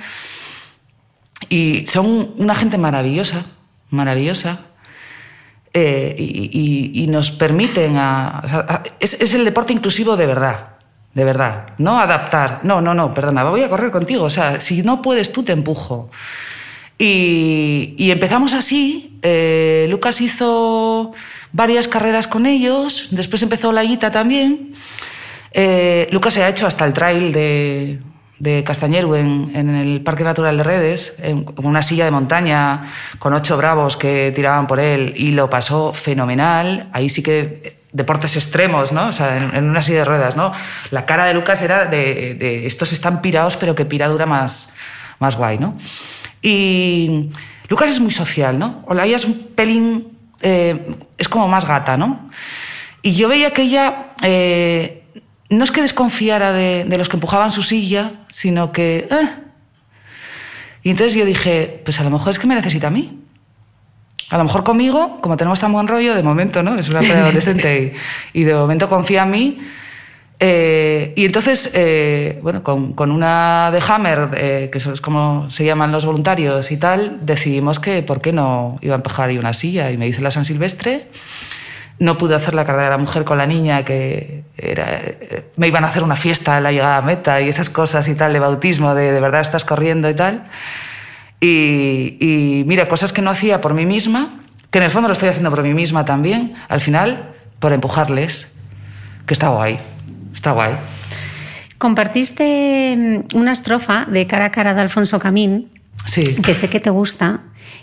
y 1.49 1.87
son 1.87 2.29
una 2.37 2.53
gente 2.53 2.77
maravillosa, 2.77 3.43
maravillosa. 3.89 4.59
eh, 5.73 6.15
y, 6.15 7.07
nos 7.07 7.31
permiten 7.31 7.97
a, 7.97 8.83
es, 8.99 9.33
el 9.33 9.43
deporte 9.43 9.73
inclusivo 9.73 10.15
de 10.15 10.27
verdad, 10.27 10.75
de 11.15 11.23
verdad, 11.23 11.73
no 11.79 11.99
adaptar, 11.99 12.59
no, 12.61 12.81
no, 12.81 12.93
no, 12.93 13.15
perdona, 13.15 13.43
voy 13.45 13.63
a 13.63 13.69
correr 13.69 13.89
contigo, 13.89 14.25
o 14.25 14.29
sea, 14.29 14.61
si 14.61 14.83
no 14.83 15.01
puedes 15.01 15.33
tú 15.33 15.41
te 15.41 15.53
empujo. 15.53 16.11
Y, 16.99 17.95
y 17.97 18.11
empezamos 18.11 18.53
así, 18.53 19.17
eh, 19.23 19.87
Lucas 19.89 20.21
hizo 20.21 21.13
varias 21.55 21.87
carreras 21.87 22.27
con 22.27 22.45
ellos, 22.45 23.07
después 23.11 23.41
empezó 23.41 23.71
la 23.71 23.83
guita 23.83 24.11
también. 24.11 24.73
Eh, 25.53 26.09
Lucas 26.11 26.33
se 26.33 26.43
ha 26.43 26.49
hecho 26.49 26.67
hasta 26.67 26.85
el 26.85 26.91
trail 26.91 27.31
de, 27.31 28.01
de 28.39 28.63
Castañeru 28.65 29.15
en, 29.15 29.51
en 29.55 29.69
el 29.73 30.01
Parque 30.01 30.25
Natural 30.25 30.57
de 30.57 30.63
Redes, 30.63 31.15
en- 31.23 31.45
una 31.63 31.81
silla 31.81 32.03
de 32.03 32.11
montaña, 32.11 32.83
con 33.19 33.31
ocho 33.33 33.55
bravos 33.55 33.95
que 33.95 34.33
tiraban 34.35 34.67
por 34.67 34.81
él 34.81 35.13
y 35.15 35.31
lo 35.31 35.49
pasó 35.49 35.93
fenomenal. 35.93 36.89
Ahí 36.91 37.07
sí 37.07 37.23
que 37.23 37.39
eh, 37.63 37.77
deportes 37.93 38.35
extremos, 38.35 38.91
¿no? 38.91 39.07
O 39.07 39.13
sea, 39.13 39.37
en, 39.37 39.55
en 39.55 39.69
una 39.69 39.81
silla 39.81 39.99
de 39.99 40.05
ruedas, 40.05 40.35
¿no? 40.35 40.51
La 40.91 41.05
cara 41.05 41.25
de 41.25 41.33
Lucas 41.33 41.61
era 41.61 41.85
de, 41.85 42.35
de 42.35 42.65
estos 42.67 42.91
están 42.91 43.21
pirados, 43.21 43.55
pero 43.55 43.75
que 43.75 43.85
piradura 43.85 44.25
más, 44.25 44.73
más 45.19 45.37
guay, 45.37 45.57
¿no? 45.57 45.77
Y 46.41 47.29
Lucas 47.69 47.89
es 47.89 48.01
muy 48.01 48.11
social, 48.11 48.59
¿no? 48.59 48.83
Olaya 48.87 49.15
es 49.15 49.23
un 49.23 49.39
pelín, 49.55 50.14
eh, 50.47 50.95
es 51.17 51.27
como 51.27 51.47
más 51.47 51.65
gata, 51.65 51.97
¿no? 51.97 52.29
Y 53.01 53.15
yo 53.15 53.27
veía 53.27 53.51
que 53.51 53.63
ella 53.63 54.13
eh, 54.21 55.03
no 55.49 55.63
es 55.63 55.71
que 55.71 55.81
desconfiara 55.81 56.53
de, 56.53 56.85
de 56.85 56.97
los 56.99 57.09
que 57.09 57.17
empujaban 57.17 57.51
su 57.51 57.63
silla, 57.63 58.11
sino 58.29 58.71
que... 58.71 59.07
eh. 59.09 59.29
Y 60.83 60.91
entonces 60.91 61.15
yo 61.15 61.25
dije, 61.25 61.81
pues 61.83 61.99
a 61.99 62.03
lo 62.03 62.11
mejor 62.11 62.29
es 62.29 62.37
que 62.37 62.45
me 62.45 62.53
necesita 62.53 62.87
a 62.87 62.91
mí. 62.91 63.19
A 64.29 64.37
lo 64.37 64.43
mejor 64.43 64.63
conmigo, 64.63 65.19
como 65.19 65.35
tenemos 65.35 65.59
tan 65.59 65.73
buen 65.73 65.87
rollo, 65.87 66.13
de 66.13 66.21
momento, 66.21 66.61
¿no? 66.61 66.77
Es 66.77 66.89
una 66.89 66.99
preadolescente 67.09 67.95
y, 68.33 68.41
y 68.41 68.43
de 68.43 68.53
momento 68.53 68.87
confía 68.87 69.23
en 69.23 69.31
mí. 69.31 69.59
Eh, 70.39 71.13
y 71.15 71.25
entonces, 71.25 71.71
eh, 71.73 72.39
bueno, 72.43 72.61
con, 72.61 72.93
con 72.93 73.11
una 73.11 73.71
de 73.71 73.81
Hammer, 73.87 74.29
eh, 74.35 74.69
que 74.71 74.79
eso 74.79 74.91
es 74.91 74.99
como 74.99 75.49
se 75.49 75.63
llaman 75.63 75.91
los 75.91 76.05
voluntarios 76.05 76.71
y 76.71 76.77
tal, 76.77 77.19
decidimos 77.21 77.79
que 77.79 78.03
por 78.03 78.19
qué 78.19 78.33
no 78.33 78.77
iba 78.81 78.95
a 78.95 78.97
empujar 78.97 79.29
ahí 79.29 79.37
una 79.37 79.53
silla. 79.53 79.91
Y 79.91 79.97
me 79.97 80.07
hice 80.07 80.21
la 80.21 80.31
San 80.31 80.45
Silvestre. 80.45 81.07
No 81.97 82.17
pude 82.17 82.35
hacer 82.35 82.53
la 82.53 82.65
carrera 82.65 82.85
de 82.85 82.89
la 82.89 82.97
mujer 82.97 83.23
con 83.23 83.37
la 83.37 83.45
niña, 83.45 83.85
que 83.85 84.43
era, 84.57 84.85
eh, 85.01 85.45
me 85.55 85.67
iban 85.69 85.85
a 85.85 85.87
hacer 85.87 86.03
una 86.03 86.17
fiesta 86.17 86.57
a 86.57 86.59
la 86.59 86.73
llegada 86.73 86.97
a 86.97 87.01
meta 87.01 87.39
y 87.39 87.47
esas 87.47 87.69
cosas 87.69 88.05
y 88.09 88.15
tal, 88.15 88.33
de 88.33 88.39
bautismo, 88.39 88.93
de 88.95 89.13
de 89.13 89.19
verdad 89.21 89.39
estás 89.39 89.63
corriendo 89.63 90.09
y 90.09 90.13
tal. 90.13 90.43
Y, 91.39 92.17
y 92.19 92.63
mira, 92.65 92.89
cosas 92.89 93.13
que 93.13 93.21
no 93.21 93.29
hacía 93.29 93.61
por 93.61 93.73
mí 93.73 93.85
misma, 93.85 94.39
que 94.71 94.79
en 94.79 94.83
el 94.83 94.91
fondo 94.91 95.07
lo 95.07 95.13
estoy 95.13 95.29
haciendo 95.29 95.49
por 95.51 95.63
mí 95.63 95.73
misma 95.73 96.03
también, 96.03 96.55
al 96.67 96.81
final, 96.81 97.31
por 97.59 97.71
empujarles, 97.71 98.47
que 99.25 99.33
está 99.33 99.47
guay, 99.47 99.79
está 100.35 100.51
guay. 100.51 100.73
Compartiste 101.77 102.95
mm, 103.31 103.35
una 103.37 103.51
estrofa 103.51 104.05
de 104.05 104.27
cara 104.27 104.45
a 104.45 104.51
cara 104.51 104.73
de 104.73 104.81
Alfonso 104.81 105.19
Camín 105.19 105.67
Sí. 106.05 106.23
que 106.43 106.53
sé 106.53 106.69
que 106.69 106.79
te 106.79 106.91
gusta, 106.91 107.41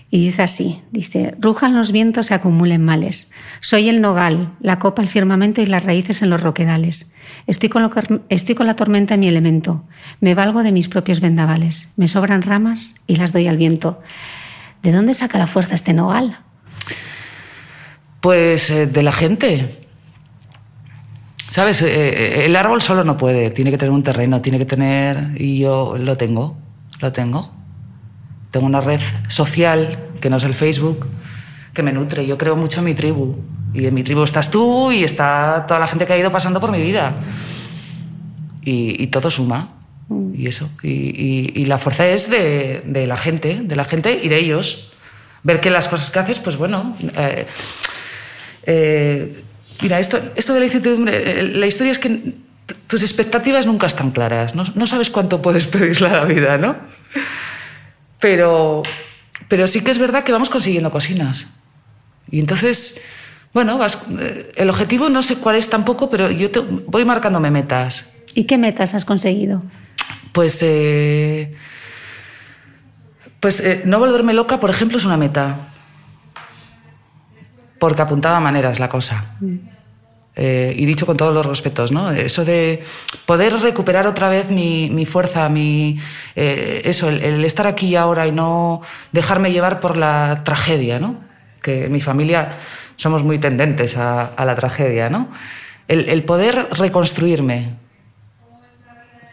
y 0.09 0.27
dice 0.27 0.43
así, 0.43 0.81
dice, 0.93 1.35
rujan 1.41 1.75
los 1.75 1.91
vientos 1.91 2.31
y 2.31 2.35
acumulen 2.35 2.85
males. 2.85 3.33
Soy 3.61 3.89
el 3.89 4.01
nogal, 4.01 4.51
la 4.61 4.79
copa 4.79 5.03
el 5.03 5.09
firmamento 5.09 5.61
y 5.61 5.67
las 5.67 5.83
raíces 5.85 6.23
en 6.23 6.31
los 6.31 6.41
roquedales. 6.41 7.13
Estoy 7.49 7.69
con, 7.69 7.83
lo 7.83 7.91
que- 7.91 8.21
estoy 8.29 8.55
con 8.55 8.67
la 8.69 8.77
tormenta 8.77 9.15
en 9.15 9.21
mi 9.21 9.29
elemento. 9.29 9.83
Me 10.21 10.35
valgo 10.37 10.63
de 10.63 10.71
mis 10.71 10.89
propios 10.89 11.21
vendavales. 11.21 11.89
Me 11.97 12.07
sobran 12.07 12.43
ramas 12.43 12.95
y 13.09 13.17
las 13.17 13.33
doy 13.33 13.49
al 13.49 13.57
viento. 13.57 13.99
¿De 14.83 14.93
dónde 14.93 15.15
saca 15.15 15.39
la 15.39 15.47
fuerza 15.49 15.75
este 15.75 15.93
nogal? 15.95 16.37
Pues 18.21 18.71
eh, 18.71 18.87
de 18.87 19.03
la 19.03 19.13
gente. 19.13 19.82
¿Sabes? 21.53 21.83
Eh, 21.83 21.87
eh, 21.91 22.47
el 22.47 22.57
árbol 22.57 22.81
solo 22.81 23.05
no 23.05 23.19
puede, 23.19 23.51
tiene 23.51 23.71
que 23.71 23.77
tener 23.77 23.93
un 23.93 24.03
terreno, 24.03 24.41
tiene 24.41 24.57
que 24.59 24.65
tener... 24.65 25.33
Y 25.37 25.59
yo 25.59 25.99
lo 25.99 26.17
tengo, 26.17 26.57
lo 26.99 27.13
tengo. 27.13 27.53
Tengo 28.51 28.65
una 28.65 28.81
red 28.81 29.01
social, 29.29 29.99
que 30.19 30.31
no 30.31 30.39
es 30.39 30.45
el 30.45 30.55
Facebook, 30.55 31.07
que 31.75 31.83
me 31.83 31.93
nutre. 31.93 32.27
Yo 32.27 32.39
creo 32.39 32.57
mucho 32.57 32.79
en 32.79 32.87
mi 32.87 32.95
tribu. 32.95 33.37
Y 33.75 33.85
en 33.85 33.93
mi 33.93 34.03
tribu 34.03 34.23
estás 34.23 34.51
tú 34.51 34.93
y 34.93 35.05
está 35.05 35.67
toda 35.69 35.79
la 35.79 35.87
gente 35.89 36.07
que 36.07 36.15
ha 36.15 36.19
ido 36.19 36.31
pasando 36.31 36.59
por 36.59 36.73
mi 36.73 36.81
vida. 36.81 37.17
Y, 38.63 39.03
y 39.03 39.09
todo 39.09 39.31
suma. 39.31 39.75
Y 40.33 40.47
eso. 40.47 40.71
Y, 40.83 40.89
y- 40.89 41.53
y 41.55 41.67
la 41.67 41.77
fuerza 41.77 42.07
es 42.07 42.31
de, 42.31 42.83
de 42.87 43.07
la 43.07 43.19
gente, 43.19 43.61
de 43.63 43.77
la 43.77 43.85
gente 43.85 44.19
y 44.23 44.29
de 44.29 44.39
ellos. 44.39 44.91
Ver 45.43 45.61
que 45.61 45.69
las 45.69 45.89
cosas 45.89 46.11
que 46.11 46.19
haces, 46.19 46.39
pues 46.39 46.57
bueno. 46.57 46.97
eh, 47.15 47.47
eh, 48.65 49.43
mira, 49.81 49.99
esto, 49.99 50.21
esto 50.37 50.53
de 50.55 50.61
la 50.61 50.67
incertidumbre, 50.67 51.41
eh, 51.41 51.43
la 51.45 51.67
historia 51.67 51.93
es 51.93 51.99
que 51.99 52.35
tus 52.87 53.03
expectativas 53.03 53.67
nunca 53.67 53.87
están 53.87 54.11
claras. 54.11 54.55
No, 54.55 54.65
no 54.75 54.87
sabes 54.87 55.11
cuánto 55.11 55.41
puedes 55.41 55.67
pedirle 55.69 56.09
a 56.09 56.17
la 56.19 56.25
vida, 56.25 56.59
¿no? 56.59 56.77
Pero, 58.21 58.83
pero 59.49 59.67
sí 59.67 59.81
que 59.83 59.91
es 59.91 59.99
verdad 59.99 60.25
que 60.25 60.33
vamos 60.33 60.51
consiguiendo 60.51 60.91
cosinas. 60.91 61.47
Y 62.31 62.39
entonces, 62.41 63.01
bueno, 63.53 63.79
vas- 63.79 63.99
eh, 64.21 64.53
el 64.57 64.71
objetivo 64.71 65.09
no 65.09 65.23
sé 65.23 65.37
cuál 65.37 65.57
es 65.57 65.69
tampoco, 65.69 66.09
pero 66.09 66.31
yo 66.31 66.51
te- 66.51 66.61
voy 66.61 67.05
marcándome 67.05 67.51
metas. 67.51 68.07
¿Y 68.35 68.45
qué 68.45 68.57
metas 68.59 68.95
has 68.95 69.05
conseguido? 69.05 69.63
Pues, 70.33 70.59
eh, 70.63 71.55
pues 73.41 73.61
eh, 73.61 73.83
no 73.85 73.99
volverme 73.99 74.33
loca, 74.33 74.61
por 74.61 74.71
ejemplo, 74.71 74.97
es 74.99 75.05
una 75.05 75.17
meta. 75.17 75.69
Porque 77.83 78.01
apuntaba 78.03 78.37
a 78.37 78.41
maneras 78.41 78.79
la 78.79 78.89
cosa. 78.89 79.25
Eh, 80.37 80.73
y 80.79 80.87
dicho 80.87 81.05
con 81.05 81.17
todos 81.17 81.35
los 81.35 81.45
respetos, 81.45 81.91
¿no? 81.91 82.13
Eso 82.13 82.45
de 82.45 82.81
poder 83.27 83.59
recuperar 83.61 84.07
otra 84.07 84.29
vez 84.29 84.51
mi, 84.51 84.89
mi 84.89 85.05
fuerza, 85.05 85.49
mi, 85.49 85.99
eh, 86.37 86.83
eso, 86.85 87.09
el, 87.09 87.19
el 87.25 87.45
estar 87.45 87.67
aquí 87.67 87.89
y 87.89 87.97
ahora 87.97 88.29
y 88.29 88.31
no 88.33 88.83
dejarme 89.11 89.51
llevar 89.51 89.81
por 89.81 89.97
la 89.97 90.43
tragedia, 90.45 91.01
¿no? 91.01 91.17
Que 91.61 91.89
mi 91.89 92.01
familia 92.01 92.57
somos 92.97 93.25
muy 93.25 93.39
tendentes 93.41 93.97
a, 93.97 94.27
a 94.27 94.45
la 94.45 94.55
tragedia, 94.55 95.11
¿no? 95.11 95.29
El, 95.89 96.09
el 96.09 96.23
poder 96.23 96.69
reconstruirme, 96.79 97.71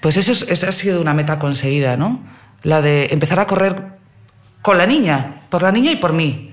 pues 0.02 0.18
eso 0.18 0.32
es- 0.32 0.48
esa 0.50 0.70
ha 0.70 0.72
sido 0.72 1.00
una 1.02 1.14
meta 1.14 1.38
conseguida, 1.40 1.98
¿no? 1.98 2.20
La 2.64 2.82
de 2.82 3.10
empezar 3.12 3.40
a 3.40 3.46
correr 3.46 3.76
con 4.64 4.78
la 4.80 4.88
niña, 4.88 5.44
por 5.50 5.62
la 5.62 5.72
niña 5.72 5.92
y 5.92 5.98
por 5.98 6.14
mí. 6.14 6.48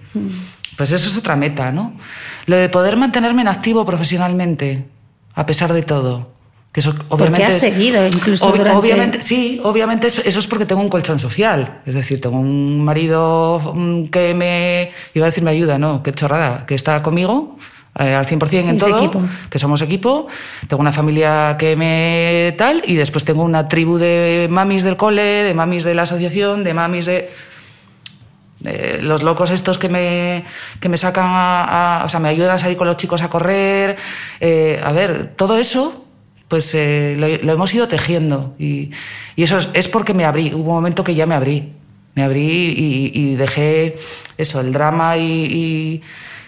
Pues 0.77 0.91
eso 0.93 1.09
es 1.09 1.17
otra 1.17 1.37
meta, 1.37 1.73
¿no? 1.73 1.95
Lo 2.47 2.57
de 2.57 2.69
poder 2.69 2.97
mantenerme 2.97 3.43
en 3.43 3.49
activo 3.49 3.85
profesionalmente, 3.85 4.85
a 5.35 5.47
pesar 5.47 5.73
de 5.73 5.83
todo. 5.83 6.35
Que 6.73 6.81
eso 6.81 6.95
obviamente 7.09 7.45
has 7.47 7.55
es- 7.55 7.61
seguido 7.61 8.07
incluso 8.07 8.51
durante- 8.53 8.77
Obviamente, 8.79 9.23
sí, 9.23 9.61
obviamente 9.65 10.07
es- 10.09 10.19
eso 10.19 10.39
es 10.39 10.47
porque 10.47 10.67
tengo 10.67 10.83
un 10.83 10.91
colchón 10.91 11.19
social. 11.19 11.81
Es 11.87 11.95
decir, 11.95 12.21
tengo 12.21 12.39
un 12.39 12.85
marido 12.85 13.73
mm, 13.75 14.05
que 14.09 14.35
me... 14.35 14.91
Iba 15.15 15.25
a 15.25 15.31
decir 15.31 15.43
me 15.43 15.51
ayuda, 15.53 15.79
¿no? 15.79 16.03
Qué 16.03 16.13
chorrada. 16.13 16.67
Que 16.67 16.75
está 16.75 17.03
conmigo 17.03 17.57
eh, 17.99 18.15
al 18.15 18.27
100% 18.27 18.69
en 18.69 18.77
todo. 18.77 18.99
equipo. 18.99 19.23
Que 19.49 19.59
somos 19.59 19.81
equipo. 19.81 20.27
Tengo 20.69 20.83
una 20.83 20.93
familia 20.93 21.57
que 21.59 21.77
me 21.77 22.55
tal. 22.59 22.83
Y 22.87 22.97
después 22.97 23.25
tengo 23.25 23.43
una 23.43 23.69
tribu 23.69 23.97
de 23.97 24.47
mamis 24.51 24.83
del 24.83 24.99
cole, 24.99 25.23
de 25.23 25.55
mamis 25.55 25.83
de 25.85 25.95
la 25.95 26.03
asociación, 26.03 26.63
de 26.63 26.75
mamis 26.75 27.07
de... 27.07 27.31
de 28.61 29.01
los 29.03 29.23
locos 29.23 29.51
estos 29.51 29.77
que 29.79 29.89
me, 29.89 30.45
que 30.81 30.89
me 30.89 30.97
sacan 30.97 31.27
a, 31.27 32.01
a- 32.01 32.05
O 32.05 32.09
sea, 32.09 32.21
me 32.21 32.29
ayudan 32.29 32.53
a 32.53 32.59
salir 32.59 32.77
con 32.77 32.87
los 32.87 32.97
chicos 32.97 33.23
a 33.23 33.29
correr. 33.31 33.97
Eh, 34.41 34.81
a 34.85 34.93
ver, 34.93 35.33
todo 35.37 35.59
eso 35.59 36.03
pues 36.49 36.75
eh, 36.77 37.17
lo, 37.19 37.27
lo 37.45 37.53
hemos 37.53 37.75
ido 37.75 37.89
tejiendo. 37.89 38.55
Y, 38.59 38.91
y 39.35 39.43
eso 39.43 39.59
es, 39.59 39.69
es 39.75 39.89
porque 39.89 40.15
me 40.15 40.25
abrí. 40.25 40.53
Hubo 40.55 40.69
un 40.71 40.77
momento 40.77 41.03
que 41.05 41.15
ya 41.15 41.27
me 41.27 41.35
abrí. 41.35 41.73
Me 42.15 42.23
abrí 42.23 42.41
y, 42.45 43.11
y 43.13 43.35
dejé 43.35 43.97
eso, 44.39 44.61
el 44.61 44.73
drama 44.73 45.17
y, 45.19 46.03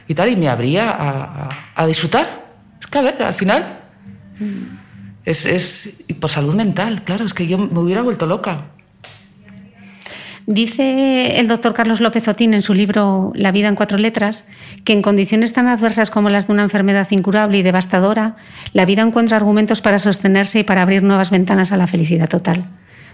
y- 0.09 0.15
tal, 0.15 0.31
y 0.31 0.37
me 0.37 0.49
abrí 0.49 0.79
a, 0.79 1.49
a- 1.77 1.87
disfrutar. 1.87 2.27
Es 2.81 2.87
que, 2.87 2.99
a 2.99 3.03
ver, 3.03 3.23
al 3.23 3.35
final. 3.35 3.81
Es, 5.25 5.45
es 5.45 6.01
y 6.09 6.15
por 6.15 6.31
salud 6.31 6.55
mental, 6.55 7.03
claro, 7.05 7.27
es 7.27 7.35
que 7.35 7.47
yo 7.47 7.59
me 7.59 7.81
hubiera 7.81 8.01
vuelto 8.03 8.25
loca. 8.25 8.67
Dice 10.53 11.39
el 11.39 11.47
doctor 11.47 11.75
Carlos 11.75 12.01
López 12.01 12.27
Otín 12.27 12.55
en 12.55 12.63
su 12.63 12.73
libro 12.73 13.33
La 13.35 13.53
vida 13.53 13.69
en 13.69 13.75
cuatro 13.75 13.99
letras 13.99 14.47
que 14.83 14.95
en 14.95 15.03
condiciones 15.03 15.53
tan 15.53 15.69
adversas 15.69 16.09
como 16.09 16.31
las 16.31 16.47
de 16.47 16.55
una 16.55 16.63
enfermedad 16.63 17.07
incurable 17.11 17.59
y 17.59 17.63
devastadora, 17.63 18.35
la 18.73 18.87
vida 18.87 19.03
encuentra 19.03 19.37
argumentos 19.37 19.83
para 19.83 19.99
sostenerse 19.99 20.61
y 20.61 20.63
para 20.65 20.81
abrir 20.81 21.03
nuevas 21.03 21.31
ventanas 21.31 21.71
a 21.73 21.77
la 21.77 21.87
felicidad 21.87 22.31
total. 22.31 22.65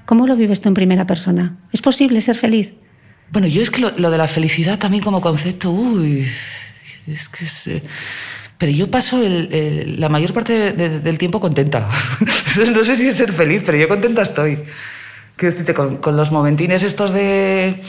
¿Cómo 0.07 0.29
lo 0.29 0.37
vives 0.37 0.61
tú 0.61 0.69
en 0.69 0.75
primera 0.75 1.09
persona? 1.09 1.57
¿Es 1.73 1.83
posible 1.83 2.21
ser 2.21 2.37
feliz? 2.37 2.73
Bueno, 3.33 3.49
yo 3.49 3.63
es 3.63 3.71
que 3.73 3.81
lo, 3.81 3.91
de 3.91 4.17
la 4.19 4.29
felicidad 4.29 4.79
también 4.79 5.03
como 5.03 5.21
concepto, 5.21 5.73
uy, 5.73 6.25
es 7.09 7.29
que 7.29 7.45
eh, 7.73 7.83
Pero 8.59 8.71
yo 8.71 8.89
paso 8.93 9.21
la 9.21 10.09
mayor 10.09 10.33
parte 10.33 10.53
de- 10.53 10.73
de- 10.73 11.01
del 11.01 11.19
tiempo 11.19 11.41
contenta. 11.41 11.89
No 12.73 12.85
sé 12.85 12.95
si 12.95 13.09
es 13.09 13.17
ser 13.17 13.33
feliz, 13.33 13.65
pero 13.67 13.77
yo 13.77 13.89
contenta 13.89 14.23
estoy. 14.23 14.57
Quiero 15.37 15.53
decirte, 15.53 15.75
con, 15.75 16.17
los 16.17 16.31
momentines 16.31 16.83
estos 16.83 17.13
de... 17.13 17.83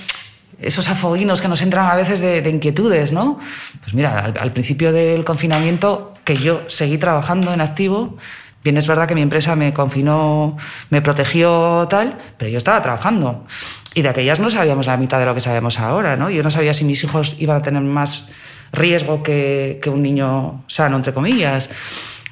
Esos 0.61 0.87
afoguinos 0.87 1.41
que 1.41 1.49
nos 1.49 1.61
entran 1.61 1.91
a 1.91 1.95
veces 1.95 2.21
de, 2.21 2.41
de 2.41 2.49
inquietudes, 2.49 3.11
¿no? 3.11 3.39
Pues 3.81 3.93
mira, 3.93 4.19
al, 4.19 4.37
al 4.39 4.53
principio 4.53 4.93
del 4.93 5.25
confinamiento, 5.25 6.13
que 6.23 6.37
yo 6.37 6.63
seguí 6.67 6.97
trabajando 6.97 7.53
en 7.53 7.59
activo, 7.59 8.17
bien 8.63 8.77
es 8.77 8.87
verdad 8.87 9.05
que 9.05 9.15
mi 9.15 9.21
empresa 9.21 9.55
me 9.57 9.73
confinó, 9.73 10.55
me 10.89 11.01
protegió 11.01 11.87
tal, 11.89 12.17
pero 12.37 12.49
yo 12.49 12.57
estaba 12.57 12.81
trabajando. 12.81 13.45
Y 13.93 14.01
de 14.01 14.09
aquellas 14.09 14.39
no 14.39 14.49
sabíamos 14.49 14.87
la 14.87 14.97
mitad 14.97 15.19
de 15.19 15.25
lo 15.25 15.35
que 15.35 15.41
sabemos 15.41 15.79
ahora, 15.79 16.15
¿no? 16.15 16.29
Yo 16.29 16.41
no 16.41 16.51
sabía 16.51 16.73
si 16.73 16.83
mis 16.83 17.03
hijos 17.03 17.35
iban 17.39 17.57
a 17.57 17.61
tener 17.61 17.81
más 17.81 18.27
riesgo 18.71 19.23
que, 19.23 19.79
que 19.81 19.89
un 19.89 20.01
niño 20.01 20.63
sano, 20.67 20.97
entre 20.97 21.13
comillas, 21.13 21.69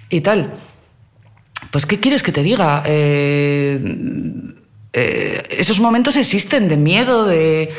y 0.10 0.22
tal. 0.22 0.54
Pues, 1.72 1.86
¿qué 1.86 2.00
quieres 2.00 2.24
que 2.24 2.32
te 2.32 2.44
diga? 2.44 2.84
Eh, 2.86 3.80
eh, 4.96 5.42
esos 5.50 5.80
momentos 5.80 6.16
existen 6.18 6.70
de 6.70 6.78
miedo, 6.78 7.26
de, 7.26 7.74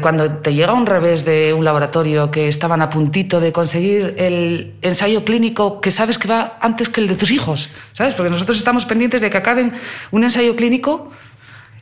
cuando 0.00 0.30
te 0.34 0.54
llega 0.54 0.72
un 0.72 0.86
revés 0.86 1.24
de 1.24 1.52
un 1.52 1.64
laboratorio 1.64 2.30
que 2.30 2.46
estaban 2.46 2.80
a 2.80 2.90
puntito 2.90 3.40
de 3.40 3.52
conseguir 3.52 4.14
el 4.18 4.74
ensayo 4.80 5.24
clínico 5.24 5.80
que 5.80 5.90
sabes 5.90 6.16
que 6.16 6.28
va 6.28 6.56
antes 6.60 6.88
que 6.88 7.00
el 7.00 7.08
de 7.08 7.16
tus 7.16 7.32
hijos, 7.32 7.70
¿sabes? 7.92 8.14
Porque 8.14 8.30
nosotros 8.30 8.56
estamos 8.56 8.86
pendientes 8.86 9.20
de 9.20 9.30
que 9.30 9.36
acaben 9.36 9.74
un 10.12 10.22
ensayo 10.22 10.54
clínico 10.54 11.10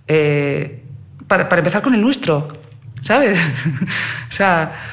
eh, 0.09 0.83
para, 1.29 1.43
empezar 1.55 1.83
con 1.83 1.95
el 1.95 2.01
nuestro, 2.01 2.49
¿sabes? 3.03 3.39
o 4.31 4.33
sea, 4.33 4.87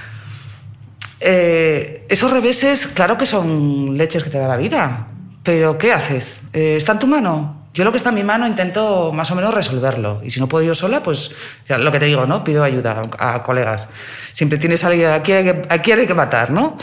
eh, 1.22 2.06
esos 2.10 2.30
reveses, 2.32 2.86
claro 2.88 3.18
que 3.18 3.26
son 3.26 3.98
leches 3.98 4.24
que 4.24 4.30
te 4.30 4.40
da 4.40 4.48
la 4.50 4.58
vida, 4.58 5.08
pero 5.42 5.78
¿qué 5.78 5.94
haces? 5.94 6.42
¿Está 6.52 6.92
en 6.92 7.00
tu 7.00 7.08
mano? 7.08 7.59
Yo 7.74 7.84
lo 7.84 7.92
que 7.92 7.98
está 7.98 8.10
en 8.10 8.16
mi 8.16 8.24
mano 8.24 8.48
intento 8.48 9.12
más 9.14 9.30
o 9.32 9.36
menos 9.36 9.54
resolverlo. 9.54 10.22
Y 10.24 10.32
si 10.32 10.40
no 10.40 10.48
puedo 10.48 10.66
yo 10.66 10.74
sola, 10.74 11.04
pues 11.04 11.32
lo 11.68 11.92
que 11.92 12.00
te 12.00 12.06
digo, 12.06 12.26
¿no? 12.26 12.44
Pido 12.44 12.64
ayuda 12.64 13.04
a, 13.18 13.44
colegas. 13.44 13.88
Siempre 14.34 14.58
tienes 14.58 14.84
alguien 14.84 15.12
a 15.12 15.22
quien 15.22 15.66
hay 15.70 15.80
que, 15.80 15.94
hay 15.94 16.08
que 16.08 16.14
matar, 16.14 16.50
¿no? 16.50 16.78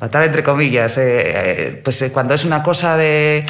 Matar 0.00 0.24
entre 0.24 0.42
comillas. 0.42 0.98
eh, 0.98 1.02
eh, 1.04 1.80
pues 1.82 2.02
eh, 2.02 2.10
cuando 2.10 2.34
es 2.34 2.44
una 2.44 2.62
cosa 2.62 2.96
de, 2.96 3.46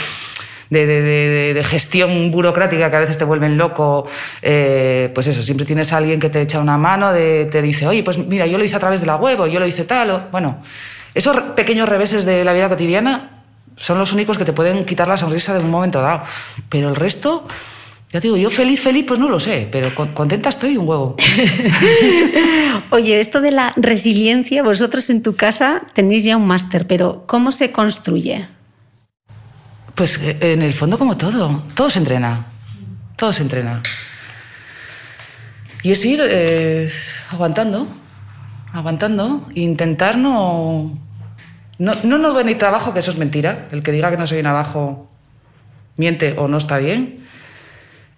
gestión 1.65 2.31
burocrática 2.31 2.91
que 2.91 2.97
a 2.97 3.01
veces 3.01 3.17
te 3.17 3.25
vuelven 3.25 3.57
loco, 3.57 4.07
pues 4.43 5.27
eso, 5.27 5.41
siempre 5.41 5.65
tienes 5.65 5.93
a 5.93 5.97
alguien 5.97 6.21
que 6.21 6.29
te 6.29 6.43
echa 6.43 6.61
una 6.61 6.77
mano, 6.77 7.13
te 7.13 7.63
dice, 7.63 7.87
oye, 7.87 8.03
pues 8.03 8.19
mira, 8.19 8.47
yo 8.47 8.59
lo 8.59 8.65
hice 8.65 8.77
a 8.77 8.81
través 8.81 9.01
de 9.01 9.07
la 9.07 9.17
web 9.17 9.47
yo 9.47 9.61
lo 9.61 9.67
hice 9.67 9.85
tal. 9.85 10.11
O, 10.11 10.23
bueno, 10.31 10.59
esos 11.15 11.37
pequeños 11.57 11.89
reveses 11.89 12.27
de 12.27 12.45
la 12.45 12.53
vida 12.53 12.69
cotidiana 12.69 13.36
son 13.77 13.99
los 13.99 14.13
únicos 14.13 14.37
que 14.39 14.45
te 14.45 14.53
pueden 14.53 14.85
quitar 14.85 15.07
la 15.09 15.17
sonrisa 15.17 15.55
de 15.55 15.61
un 15.61 15.71
momento 15.71 16.01
dado. 16.01 16.23
Pero 16.69 16.89
el 16.89 16.97
resto, 16.97 17.47
ya 18.13 18.21
te 18.21 18.29
digo, 18.29 18.37
yo 18.37 18.51
feliz, 18.51 18.81
feliz, 18.81 19.05
pues 19.07 19.19
no 19.21 19.29
lo 19.29 19.39
sé, 19.39 19.69
pero 19.71 19.95
con- 19.95 20.13
contenta 20.13 20.49
estoy 20.49 20.77
un 20.77 20.89
huevo. 20.89 21.17
Oye, 22.91 23.21
esto 23.21 23.41
de 23.41 23.51
la 23.51 23.73
resiliencia, 23.77 24.63
vosotros 24.63 25.11
en 25.11 25.23
tu 25.23 25.35
casa 25.37 25.83
tenéis 25.93 26.25
ya 26.25 26.37
un 26.37 26.47
máster, 26.47 26.87
pero 26.87 27.25
¿cómo 27.27 27.53
se 27.53 27.71
construye? 27.73 28.49
Pues 29.95 30.19
eh, 30.23 30.37
en 30.41 30.63
el 30.63 30.73
fondo 30.75 30.99
como 30.99 31.17
todo, 31.17 31.63
todo 31.75 31.91
se 31.91 31.99
entrena, 31.99 32.47
todo 33.17 33.33
se 33.33 33.43
entrena. 33.43 33.83
Y 35.83 35.93
es 35.93 36.05
ir 36.05 36.21
eh, 36.23 36.89
aguantando, 37.31 37.87
aguantando, 38.73 39.47
intentar 39.55 40.19
no, 40.19 40.99
no, 41.79 41.95
no, 42.05 42.19
no 42.19 42.35
venir 42.35 42.59
trabajo, 42.59 42.93
que 42.93 43.01
eso 43.01 43.11
es 43.11 43.19
mentira. 43.19 43.69
El 43.71 43.83
que 43.83 43.93
diga 43.93 44.11
que 44.11 44.17
no 44.17 44.27
soy 44.27 44.41
un 44.41 44.47
abajo 44.47 45.09
miente 45.97 46.35
o 46.37 46.49
no 46.49 46.57
está 46.57 46.79
bien. 46.79 47.25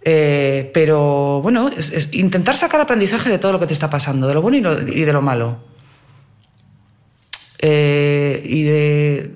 Eh, 0.02 0.70
pero 0.72 1.40
bueno, 1.42 1.68
es, 1.68 2.08
intentar 2.12 2.56
sacar 2.56 2.80
aprendizaje 2.80 3.28
de 3.28 3.38
todo 3.38 3.52
lo 3.52 3.60
que 3.60 3.66
te 3.66 3.74
está 3.74 3.90
pasando, 3.90 4.28
de 4.28 4.34
lo 4.34 4.42
bueno 4.42 4.72
y, 4.86 5.00
de 5.02 5.12
lo 5.12 5.22
malo. 5.22 5.64
Eh, 7.60 8.40
y 8.46 8.62
de, 8.62 9.34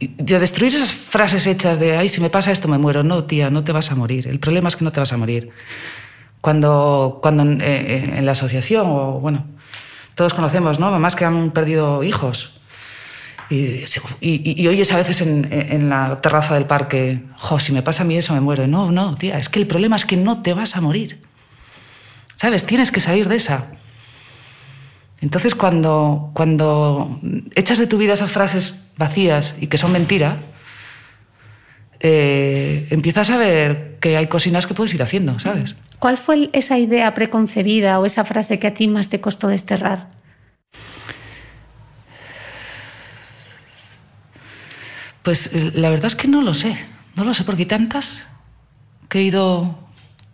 de 0.00 0.38
destruir 0.40 0.74
esas 0.74 0.92
frases 0.92 1.46
hechas 1.46 1.78
de, 1.78 1.96
ay, 1.96 2.08
si 2.08 2.20
me 2.20 2.30
pasa 2.30 2.50
esto 2.50 2.66
me 2.68 2.78
muero. 2.78 3.02
No, 3.04 3.24
tía, 3.24 3.50
no 3.50 3.62
te 3.62 3.72
vas 3.72 3.90
a 3.92 3.94
morir. 3.94 4.26
El 4.26 4.40
problema 4.40 4.68
es 4.68 4.76
que 4.76 4.84
no 4.84 4.92
te 4.92 5.00
vas 5.00 5.12
a 5.12 5.16
morir. 5.16 5.50
Cuando, 6.40 7.20
cuando 7.22 7.44
en, 7.44 7.60
eh, 7.62 8.20
la 8.22 8.32
asociación, 8.32 8.86
o 8.86 9.20
bueno, 9.20 9.46
todos 10.14 10.34
conocemos, 10.34 10.78
¿no? 10.78 10.90
Mamás 10.90 11.16
que 11.16 11.24
han 11.24 11.52
perdido 11.52 12.02
hijos. 12.02 12.60
Y, 13.50 13.84
y, 14.20 14.66
oyes 14.68 14.90
a 14.92 14.96
veces 14.96 15.20
en, 15.20 15.46
en, 15.50 15.88
la 15.88 16.20
terraza 16.20 16.54
del 16.54 16.64
parque, 16.64 17.22
jo, 17.36 17.60
si 17.60 17.72
me 17.72 17.82
pasa 17.82 18.02
a 18.02 18.06
mí 18.06 18.16
eso 18.16 18.34
me 18.34 18.40
muero. 18.40 18.66
No, 18.66 18.90
no, 18.90 19.14
tía, 19.16 19.38
es 19.38 19.48
que 19.48 19.60
el 19.60 19.66
problema 19.66 19.96
es 19.96 20.04
que 20.04 20.16
no 20.16 20.42
te 20.42 20.54
vas 20.54 20.76
a 20.76 20.80
morir. 20.80 21.20
¿Sabes? 22.34 22.64
Tienes 22.64 22.90
que 22.90 23.00
salir 23.00 23.28
de 23.28 23.36
esa. 23.36 23.66
Entonces, 25.20 25.54
cuando, 25.54 26.30
cuando 26.34 27.20
echas 27.54 27.78
de 27.78 27.86
tu 27.86 27.98
vida 27.98 28.14
esas 28.14 28.30
frases 28.30 28.92
vacías 28.96 29.54
y 29.60 29.68
que 29.68 29.78
son 29.78 29.92
mentira, 29.92 30.38
eh, 32.00 32.86
empiezas 32.90 33.30
a 33.30 33.38
ver 33.38 33.96
que 34.00 34.16
hay 34.16 34.26
cocinas 34.26 34.66
que 34.66 34.74
puedes 34.74 34.92
ir 34.92 35.02
haciendo, 35.02 35.38
¿sabes? 35.38 35.76
¿Cuál 35.98 36.18
fue 36.18 36.50
esa 36.52 36.78
idea 36.78 37.14
preconcebida 37.14 37.98
o 37.98 38.04
esa 38.04 38.24
frase 38.24 38.58
que 38.58 38.66
a 38.66 38.74
ti 38.74 38.88
más 38.88 39.08
te 39.08 39.22
costó 39.22 39.48
desterrar? 39.48 40.08
Pues 45.24 45.54
eh, 45.54 45.72
la 45.74 45.88
verdad 45.88 46.06
es 46.06 46.16
que 46.16 46.28
no 46.28 46.42
lo 46.42 46.54
sé. 46.54 46.78
No 47.16 47.24
lo 47.24 47.34
sé 47.34 47.42
porque 47.42 47.62
hay 47.62 47.66
tantas 47.66 48.26
que 49.08 49.18
he 49.18 49.22
ido 49.22 49.78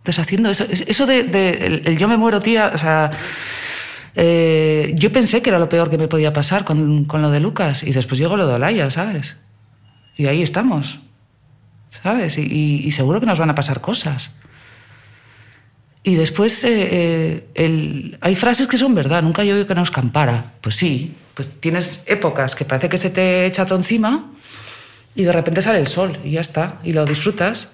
deshaciendo. 0.03 0.51
Eso, 0.51 0.65
eso 0.69 1.05
de, 1.07 1.81
el, 1.85 1.97
yo 1.97 2.07
me 2.07 2.17
muero, 2.17 2.39
tía, 2.39 2.71
o 2.73 2.77
sea, 2.77 3.11
eh, 4.15 4.93
yo 4.95 5.11
pensé 5.11 5.41
que 5.41 5.49
era 5.49 5.59
lo 5.59 5.69
peor 5.69 5.89
que 5.89 5.97
me 5.97 6.09
podía 6.09 6.33
pasar 6.33 6.65
con, 6.65 7.05
con, 7.05 7.21
lo 7.21 7.31
de 7.31 7.39
Lucas 7.39 7.83
y 7.83 7.91
después 7.93 8.19
llegó 8.19 8.35
lo 8.35 8.45
de 8.45 8.55
Olaya, 8.55 8.91
¿sabes? 8.91 9.37
Y 10.17 10.25
ahí 10.25 10.41
estamos, 10.41 10.99
¿sabes? 12.03 12.37
Y, 12.37 12.91
seguro 12.91 13.21
que 13.21 13.25
nos 13.25 13.39
van 13.39 13.49
a 13.49 13.55
pasar 13.55 13.79
cosas. 13.79 14.31
Y 16.03 16.15
después 16.15 16.65
eh, 16.65 18.17
hay 18.19 18.35
frases 18.35 18.67
que 18.67 18.77
son 18.77 18.93
verdad, 18.93 19.23
nunca 19.23 19.45
yo 19.45 19.65
que 19.65 19.75
nos 19.75 19.91
campara. 19.91 20.53
Pues 20.59 20.75
sí, 20.75 21.13
pues 21.33 21.47
tienes 21.61 22.01
épocas 22.07 22.55
que 22.55 22.65
parece 22.65 22.89
que 22.89 22.97
se 22.97 23.11
te 23.11 23.45
echa 23.45 23.65
todo 23.65 23.77
encima 23.77 24.31
y 25.15 25.23
de 25.23 25.31
repente 25.31 25.61
sale 25.61 25.79
el 25.79 25.87
sol 25.87 26.17
y 26.23 26.31
ya 26.31 26.41
está, 26.41 26.79
y 26.83 26.93
lo 26.93 27.05
disfrutas. 27.05 27.71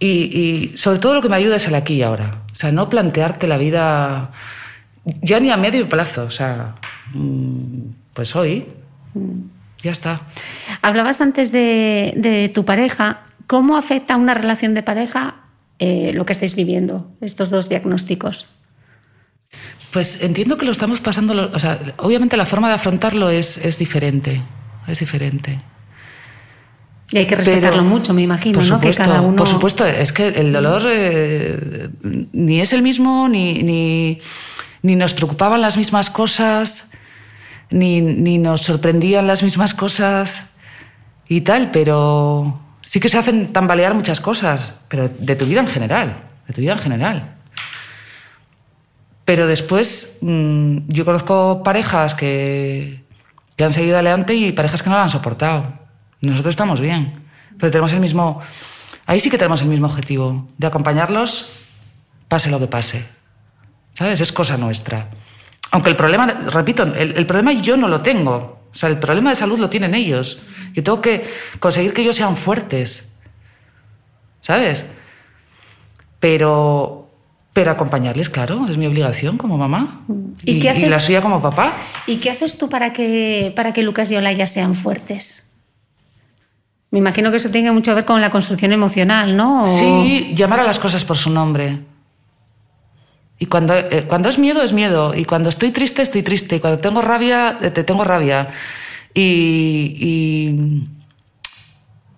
Y, 0.00 0.06
y 0.06 0.76
sobre 0.76 1.00
todo 1.00 1.14
lo 1.14 1.22
que 1.22 1.28
me 1.28 1.36
ayuda 1.36 1.56
es 1.56 1.66
el 1.66 1.74
aquí 1.74 1.94
y 1.94 2.02
ahora. 2.02 2.42
O 2.52 2.54
sea, 2.54 2.70
no 2.70 2.88
plantearte 2.88 3.46
la 3.46 3.58
vida 3.58 4.30
ya 5.22 5.40
ni 5.40 5.50
a 5.50 5.56
medio 5.56 5.88
plazo, 5.88 6.24
o 6.24 6.30
sea, 6.30 6.76
mm, 7.12 7.80
pues 8.14 8.34
hoy 8.36 8.66
ya 9.82 9.92
está. 9.92 10.22
Hablabas 10.82 11.20
antes 11.20 11.52
de, 11.52 12.50
tu 12.54 12.64
pareja. 12.64 13.22
¿Cómo 13.46 13.76
afecta 13.76 14.14
a 14.14 14.16
una 14.18 14.34
relación 14.34 14.74
de 14.74 14.82
pareja 14.82 15.36
eh, 15.78 16.12
lo 16.14 16.26
que 16.26 16.32
estáis 16.32 16.54
viviendo, 16.54 17.10
estos 17.20 17.48
dos 17.50 17.68
diagnósticos? 17.68 18.46
Pues 19.90 20.22
entiendo 20.22 20.58
que 20.58 20.66
lo 20.66 20.72
estamos 20.72 21.00
pasando, 21.00 21.50
o 21.50 21.58
sea, 21.58 21.78
obviamente 21.96 22.36
la 22.36 22.44
forma 22.44 22.68
de 22.68 22.74
afrontarlo 22.74 23.30
es, 23.30 23.56
es 23.56 23.78
diferente, 23.78 24.42
es 24.86 24.98
diferente. 24.98 25.62
Y 27.10 27.18
hay 27.18 27.26
que 27.26 27.36
respetarlo 27.36 27.82
mucho, 27.84 28.12
me 28.12 28.22
imagino, 28.22 28.62
¿no? 28.62 28.80
que 28.80 28.90
cada 28.90 29.22
uno... 29.22 29.36
Por 29.36 29.48
supuesto, 29.48 29.86
es 29.86 30.12
que 30.12 30.28
el 30.28 30.52
dolor 30.52 30.82
eh, 30.90 31.88
ni 32.32 32.60
es 32.60 32.74
el 32.74 32.82
mismo, 32.82 33.28
ni, 33.28 33.62
ni, 33.62 34.20
ni 34.82 34.94
nos 34.94 35.14
preocupaban 35.14 35.62
las 35.62 35.78
mismas 35.78 36.10
cosas, 36.10 36.90
ni, 37.70 38.02
ni, 38.02 38.36
nos 38.36 38.60
sorprendían 38.60 39.26
las 39.26 39.42
mismas 39.42 39.72
cosas 39.72 40.50
y 41.28 41.40
tal, 41.40 41.70
pero 41.70 42.60
sí 42.82 43.00
que 43.00 43.08
se 43.08 43.16
hacen 43.16 43.54
tambalear 43.54 43.94
muchas 43.94 44.20
cosas, 44.20 44.74
pero 44.88 45.08
de 45.08 45.34
tu 45.34 45.46
vida 45.46 45.60
en 45.60 45.66
general, 45.66 46.14
de 46.46 46.52
tu 46.52 46.60
vida 46.60 46.72
en 46.74 46.78
general. 46.78 47.34
Pero 49.24 49.46
después 49.46 50.18
mm, 50.20 50.88
yo 50.88 51.06
conozco 51.06 51.62
parejas 51.62 52.14
que, 52.14 53.02
que 53.56 53.64
han 53.64 53.72
seguido 53.72 53.96
adelante 53.96 54.34
y 54.34 54.52
parejas 54.52 54.82
que 54.82 54.90
no 54.90 54.96
lo 54.96 55.02
han 55.02 55.10
soportado. 55.10 55.87
Nosotros 56.20 56.52
estamos 56.52 56.80
bien, 56.80 57.14
pero 57.58 57.70
tenemos 57.70 57.92
el 57.92 58.00
mismo... 58.00 58.40
Ahí 59.06 59.20
sí 59.20 59.30
que 59.30 59.38
tenemos 59.38 59.62
el 59.62 59.68
mismo 59.68 59.86
objetivo, 59.86 60.46
de 60.58 60.66
acompañarlos 60.66 61.50
pase 62.28 62.50
lo 62.50 62.58
que 62.58 62.66
pase. 62.66 63.06
¿Sabes? 63.94 64.20
Es 64.20 64.32
cosa 64.32 64.56
nuestra. 64.56 65.08
Aunque 65.70 65.90
el 65.90 65.96
problema, 65.96 66.26
repito, 66.26 66.84
el, 66.84 67.26
problema 67.26 67.52
yo 67.52 67.76
no 67.76 67.88
lo 67.88 68.00
tengo. 68.00 68.60
O 68.70 68.74
sea, 68.74 68.88
el 68.88 68.98
problema 68.98 69.30
de 69.30 69.36
salud 69.36 69.58
lo 69.58 69.68
tienen 69.68 69.94
ellos. 69.94 70.40
Yo 70.74 70.82
tengo 70.82 71.00
que 71.00 71.26
conseguir 71.58 71.92
que 71.92 72.02
ellos 72.02 72.16
sean 72.16 72.36
fuertes. 72.36 73.08
¿Sabes? 74.40 74.86
Pero, 76.20 77.10
pero 77.52 77.70
acompañarles, 77.70 78.30
claro, 78.30 78.66
es 78.68 78.76
mi 78.76 78.86
obligación 78.86 79.36
como 79.36 79.58
mamá. 79.58 80.04
¿Y, 80.44 80.66
y, 80.66 80.86
la 80.86 81.00
suya 81.00 81.20
como 81.20 81.42
papá. 81.42 81.72
¿Y 82.06 82.16
qué 82.16 82.30
haces 82.30 82.56
tú 82.56 82.68
para 82.68 82.92
que, 82.92 83.52
para 83.56 83.72
que 83.72 83.82
Lucas 83.82 84.10
y 84.10 84.16
Olaya 84.16 84.46
sean 84.46 84.74
fuertes? 84.74 85.47
Me 86.90 86.98
imagino 86.98 87.30
que 87.30 87.36
eso 87.36 87.50
tiene 87.50 87.70
mucho 87.70 87.90
que 87.90 87.96
ver 87.96 88.04
con 88.04 88.20
la 88.20 88.30
construcción 88.30 88.72
emocional, 88.72 89.36
¿no? 89.36 89.64
Sí, 89.66 90.32
llamar 90.34 90.60
a 90.60 90.64
las 90.64 90.78
cosas 90.78 91.04
por 91.04 91.18
su 91.18 91.30
nombre. 91.30 91.80
Y 93.38 93.46
cuando, 93.46 93.74
eh, 93.74 94.04
cuando 94.06 94.28
es 94.28 94.38
miedo, 94.38 94.62
es 94.62 94.72
miedo. 94.72 95.14
Y 95.14 95.24
cuando 95.24 95.48
estoy 95.48 95.70
triste, 95.70 96.02
estoy 96.02 96.22
triste. 96.22 96.56
Y 96.56 96.60
cuando 96.60 96.80
tengo 96.80 97.02
rabia, 97.02 97.58
eh, 97.60 97.70
te 97.70 97.84
tengo 97.84 98.04
rabia. 98.04 98.48
Y, 99.14 100.84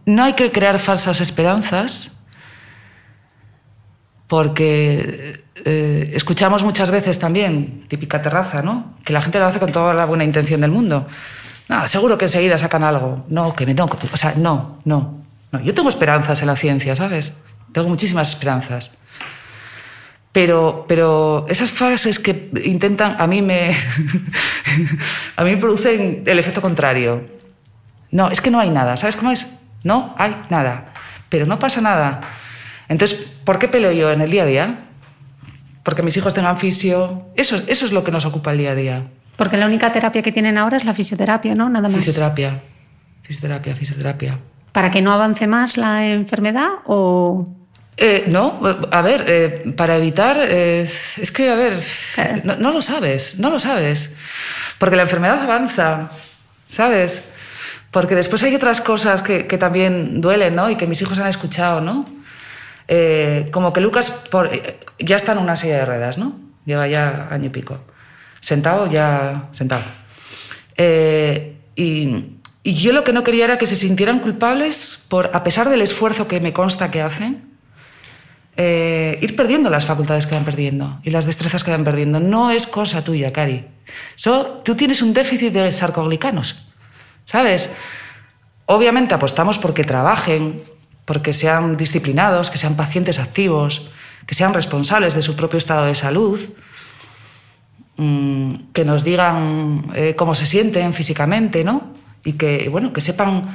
no 0.07 0.25
hay 0.25 0.33
que 0.33 0.51
crear 0.51 0.79
falsas 0.81 1.21
esperanzas, 1.21 2.13
porque 4.27 5.45
eh, 5.65 6.11
escuchamos 6.15 6.65
muchas 6.65 6.91
veces 6.91 7.19
también, 7.19 7.85
típica 7.87 8.21
terraza, 8.21 8.63
¿no? 8.63 8.97
Que 9.05 9.13
la 9.13 9.23
gente 9.23 9.39
lo 9.39 9.47
hace 9.47 9.61
con 9.61 9.71
toda 9.71 9.95
la 9.95 10.07
buena 10.07 10.25
intención 10.25 10.63
del 10.63 10.73
mundo. 10.73 11.07
No, 11.71 11.87
seguro 11.87 12.19
que 12.19 12.25
enseguida 12.25 12.59
sacan 12.59 12.83
algo. 12.83 13.25
No, 13.29 13.55
que 13.55 13.65
no. 13.65 13.85
O 13.85 14.17
sea, 14.17 14.35
no, 14.37 14.81
no, 14.85 15.23
no. 15.53 15.61
Yo 15.61 15.73
tengo 15.73 15.89
esperanzas 15.89 16.41
en 16.41 16.49
la 16.49 16.57
ciencia, 16.57 16.97
¿sabes? 16.97 17.33
Tengo 17.73 17.89
muchísimas 17.89 18.31
esperanzas. 18.31 18.91
Pero, 20.33 20.85
pero 20.89 21.47
esas 21.49 21.71
frases 21.71 22.19
que 22.19 22.51
intentan, 22.65 23.15
a 23.21 23.29
mí 23.29 23.41
me, 23.41 23.71
a 25.37 25.45
mí 25.45 25.53
me 25.53 25.57
producen 25.59 26.25
el 26.27 26.41
efecto 26.41 26.61
contrario. 26.61 27.25
No, 28.11 28.33
es 28.33 28.41
que 28.41 28.51
no 28.51 28.59
hay 28.59 28.71
nada. 28.71 28.97
¿Sabes 28.97 29.15
cómo 29.15 29.31
es? 29.31 29.47
No 29.85 30.13
hay 30.19 30.35
nada. 30.51 30.93
Pero 31.29 31.47
no 31.47 31.61
pasa 31.61 31.81
nada. 31.81 32.21
Entonces, 32.89 33.29
¿por 33.45 33.61
qué 33.61 33.69
peleo 33.69 33.93
yo 33.93 34.11
en 34.11 34.23
el 34.23 34.31
día 34.33 34.43
a 34.43 34.47
día? 34.47 34.89
Porque 35.85 36.03
mis 36.03 36.17
hijos 36.17 36.35
tengan 36.35 36.59
fisio. 36.59 37.29
Eso, 37.37 37.63
eso 37.69 37.87
es 37.87 37.93
lo 37.93 38.03
que 38.03 38.11
nos 38.11 38.25
ocupa 38.25 38.51
el 38.51 38.59
día 38.59 38.73
a 38.73 38.75
día. 38.75 39.07
Porque 39.41 39.57
la 39.57 39.65
única 39.65 39.91
terapia 39.91 40.21
que 40.21 40.33
tienen 40.33 40.59
ahora 40.59 40.77
es 40.77 40.85
la 40.85 40.93
fisioterapia, 40.93 41.55
¿no? 41.55 41.71
Nada 41.71 41.89
más. 41.89 41.97
Fisioterapia. 41.97 42.61
Fisioterapia, 43.23 43.75
fisioterapia. 43.75 44.39
¿Para 44.71 44.91
que 44.91 45.01
no 45.01 45.13
avance 45.13 45.47
más 45.47 45.79
la 45.79 46.07
enfermedad 46.09 46.69
o...? 46.85 47.49
Eh, 47.97 48.25
no, 48.27 48.61
a 48.91 49.01
ver, 49.01 49.25
eh, 49.27 49.73
para 49.75 49.97
evitar, 49.97 50.37
eh, 50.43 50.83
es 50.83 51.33
que, 51.33 51.49
a 51.49 51.55
ver, 51.55 51.73
no, 52.45 52.71
lo 52.71 52.83
sabes, 52.83 53.39
no 53.39 53.49
lo 53.49 53.59
sabes. 53.59 54.11
Porque 54.77 54.97
la 54.97 55.03
enfermedad 55.05 55.41
avanza, 55.41 56.11
¿sabes? 56.69 57.23
Porque 57.91 58.15
después 58.15 58.43
hay 58.43 58.55
otras 58.55 58.83
cosas 58.83 59.23
que, 59.23 59.45
también 59.57 60.21
duelen, 60.21 60.55
¿no? 60.55 60.69
Y 60.69 60.77
que 60.77 60.87
mis 60.87 61.01
hijos 61.01 61.19
han 61.19 61.29
escuchado, 61.29 61.81
¿no? 61.81 62.05
como 63.53 63.73
que 63.73 63.81
Lucas 63.81 64.11
por, 64.11 64.51
ya 64.99 65.17
está 65.17 65.33
en 65.33 65.39
una 65.39 65.57
silla 65.57 65.77
de 65.77 65.87
ruedas, 65.87 66.19
¿no? 66.19 66.39
Lleva 66.67 66.89
ya 66.89 67.29
año 67.31 67.47
y 67.47 67.51
pico. 67.51 67.81
Sentado, 68.41 68.91
ya 68.91 69.49
sentado. 69.53 69.85
y, 71.77 72.41
y 72.63 72.75
yo 72.75 72.93
lo 72.93 73.05
que 73.05 73.13
no 73.13 73.25
quería 73.25 73.45
era 73.45 73.59
que 73.59 73.67
se 73.67 73.77
sintieran 73.77 74.19
culpables 74.19 75.05
por, 75.09 75.31
a 75.35 75.45
pesar 75.45 75.69
del 75.71 75.83
esfuerzo 75.83 76.29
que 76.29 76.41
me 76.41 76.53
consta 76.53 76.91
que 76.91 77.01
hacen, 77.01 77.51
eh, 78.57 79.19
ir 79.23 79.37
perdiendo 79.37 79.71
las 79.71 79.87
facultades 79.87 80.27
que 80.27 80.35
van 80.35 80.45
perdiendo 80.45 80.99
y 81.03 81.11
las 81.11 81.25
destrezas 81.25 81.65
que 81.65 81.71
van 81.71 81.85
perdiendo. 81.85 82.21
No 82.21 82.51
es 82.51 82.67
cosa 82.67 83.03
tuya, 83.03 83.33
Cari. 83.33 83.65
tú 84.65 84.75
tienes 84.75 85.01
un 85.01 85.15
déficit 85.15 85.53
de 85.53 85.73
sarcoglicanos, 85.73 86.67
¿sabes? 87.25 87.71
Obviamente 88.67 89.15
apostamos 89.15 89.59
porque 89.59 89.85
trabajen, 89.85 90.63
porque 91.07 91.33
sean 91.33 91.79
disciplinados, 91.79 92.51
que 92.51 92.59
sean 92.59 92.77
pacientes 92.77 93.19
activos, 93.19 93.89
que 94.27 94.35
sean 94.35 94.53
responsables 94.53 95.15
de 95.15 95.23
su 95.23 95.35
propio 95.35 95.57
estado 95.57 95.87
de 95.87 95.95
salud, 95.95 96.39
mm, 98.01 98.73
que 98.73 98.85
nos 98.85 99.05
digan 99.05 99.91
eh, 99.95 100.15
cómo 100.17 100.35
se 100.35 100.47
sienten 100.47 100.95
físicamente, 100.95 101.65
¿no? 101.65 101.93
Y 102.25 102.35
que, 102.35 102.69
bueno, 102.69 102.93
que 102.93 103.01
sepan 103.01 103.51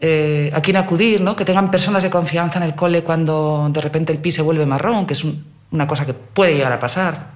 eh, 0.00 0.50
a 0.52 0.60
quién 0.60 0.76
acudir, 0.76 1.20
¿no? 1.20 1.36
Que 1.36 1.44
tengan 1.44 1.70
personas 1.70 2.02
de 2.02 2.10
confianza 2.10 2.58
en 2.58 2.64
el 2.64 2.74
cole 2.74 3.02
cuando 3.02 3.70
de 3.72 3.80
repente 3.80 4.12
el 4.12 4.18
pis 4.18 4.34
se 4.34 4.42
vuelve 4.42 4.66
marrón, 4.66 5.06
que 5.06 5.14
es 5.14 5.24
una 5.70 5.86
cosa 5.86 6.04
que 6.04 6.14
puede 6.14 6.54
llegar 6.54 6.72
a 6.72 6.78
pasar. 6.78 7.32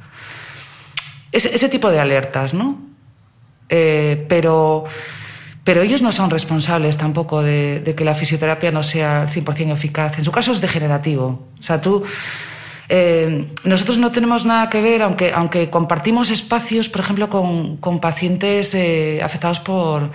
Ese, 1.30 1.68
tipo 1.68 1.90
de 1.90 2.00
alertas, 2.00 2.54
¿no? 2.54 2.78
Eh, 3.68 4.26
pero, 4.28 4.84
pero 5.62 5.82
ellos 5.82 6.02
no 6.02 6.10
son 6.10 6.30
responsables 6.30 6.96
tampoco 6.96 7.42
de, 7.42 7.80
de, 7.80 7.94
que 7.94 8.04
la 8.04 8.14
fisioterapia 8.14 8.72
no 8.72 8.82
sea 8.82 9.26
100% 9.26 9.72
eficaz. 9.72 10.18
En 10.18 10.24
su 10.24 10.32
caso 10.32 10.52
es 10.52 10.60
degenerativo. 10.60 11.46
O 11.58 11.62
sea, 11.62 11.80
tú 11.80 12.02
eh, 12.88 13.52
nosotros 13.64 13.98
no 13.98 14.10
tenemos 14.12 14.46
nada 14.46 14.70
que 14.70 14.80
ver, 14.80 15.02
aunque, 15.02 15.32
aunque 15.32 15.68
compartimos 15.68 16.30
espacios, 16.30 16.88
por 16.88 17.00
ejemplo, 17.00 17.28
con, 17.28 17.76
con 17.76 18.00
pacientes 18.00 18.74
eh, 18.74 19.20
afectados 19.22 19.60
por, 19.60 20.10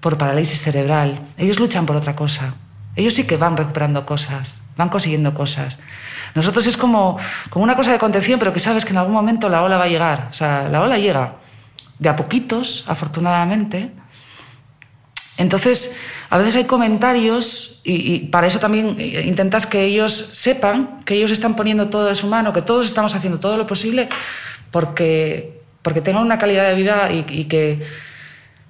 por 0.00 0.16
parálisis 0.16 0.62
cerebral. 0.62 1.20
Ellos 1.36 1.60
luchan 1.60 1.84
por 1.84 1.96
otra 1.96 2.16
cosa. 2.16 2.54
Ellos 2.96 3.14
sí 3.14 3.24
que 3.24 3.36
van 3.36 3.56
recuperando 3.56 4.06
cosas, 4.06 4.56
van 4.76 4.88
consiguiendo 4.88 5.34
cosas. 5.34 5.78
Nosotros 6.34 6.66
es 6.66 6.76
como, 6.76 7.18
como 7.50 7.64
una 7.64 7.76
cosa 7.76 7.92
de 7.92 7.98
contención, 7.98 8.38
pero 8.38 8.52
que 8.52 8.60
sabes 8.60 8.84
que 8.84 8.92
en 8.92 8.98
algún 8.98 9.14
momento 9.14 9.48
la 9.48 9.62
ola 9.62 9.76
va 9.76 9.84
a 9.84 9.88
llegar. 9.88 10.28
O 10.30 10.34
sea, 10.34 10.68
la 10.68 10.82
ola 10.82 10.98
llega 10.98 11.34
de 11.98 12.08
a 12.08 12.16
poquitos, 12.16 12.84
afortunadamente. 12.88 13.92
Entonces, 15.36 15.96
a 16.30 16.38
veces 16.38 16.56
hay 16.56 16.64
comentarios 16.64 17.80
y, 17.84 18.20
para 18.26 18.46
eso 18.46 18.58
también 18.58 18.96
eh, 18.98 19.24
intentas 19.26 19.66
que 19.66 19.84
ellos 19.84 20.12
sepan 20.12 21.00
que 21.04 21.14
ellos 21.14 21.30
están 21.30 21.56
poniendo 21.56 21.88
todo 21.88 22.06
de 22.06 22.14
su 22.14 22.26
mano, 22.26 22.52
que 22.52 22.60
todos 22.60 22.86
estamos 22.86 23.14
haciendo 23.14 23.38
todo 23.38 23.56
lo 23.56 23.66
posible 23.66 24.08
porque, 24.70 25.62
porque 25.80 26.02
tengan 26.02 26.22
una 26.22 26.38
calidad 26.38 26.68
de 26.68 26.74
vida 26.74 27.10
y, 27.10 27.44
que, 27.44 27.82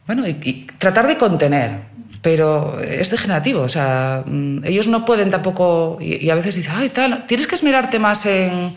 bueno, 0.06 0.26
y, 0.28 0.66
tratar 0.78 1.06
de 1.06 1.16
contener. 1.16 1.88
Pero 2.20 2.80
es 2.80 3.10
degenerativo, 3.10 3.62
o 3.62 3.68
sea, 3.68 4.24
mm, 4.26 4.64
ellos 4.64 4.88
no 4.88 5.04
pueden 5.04 5.30
tampoco, 5.30 5.98
y, 6.00 6.28
a 6.30 6.34
veces 6.34 6.56
dicen, 6.56 6.72
ay, 6.76 6.88
tal, 6.88 7.26
tienes 7.26 7.46
que 7.46 7.54
esmerarte 7.54 8.00
más 8.00 8.26
en, 8.26 8.76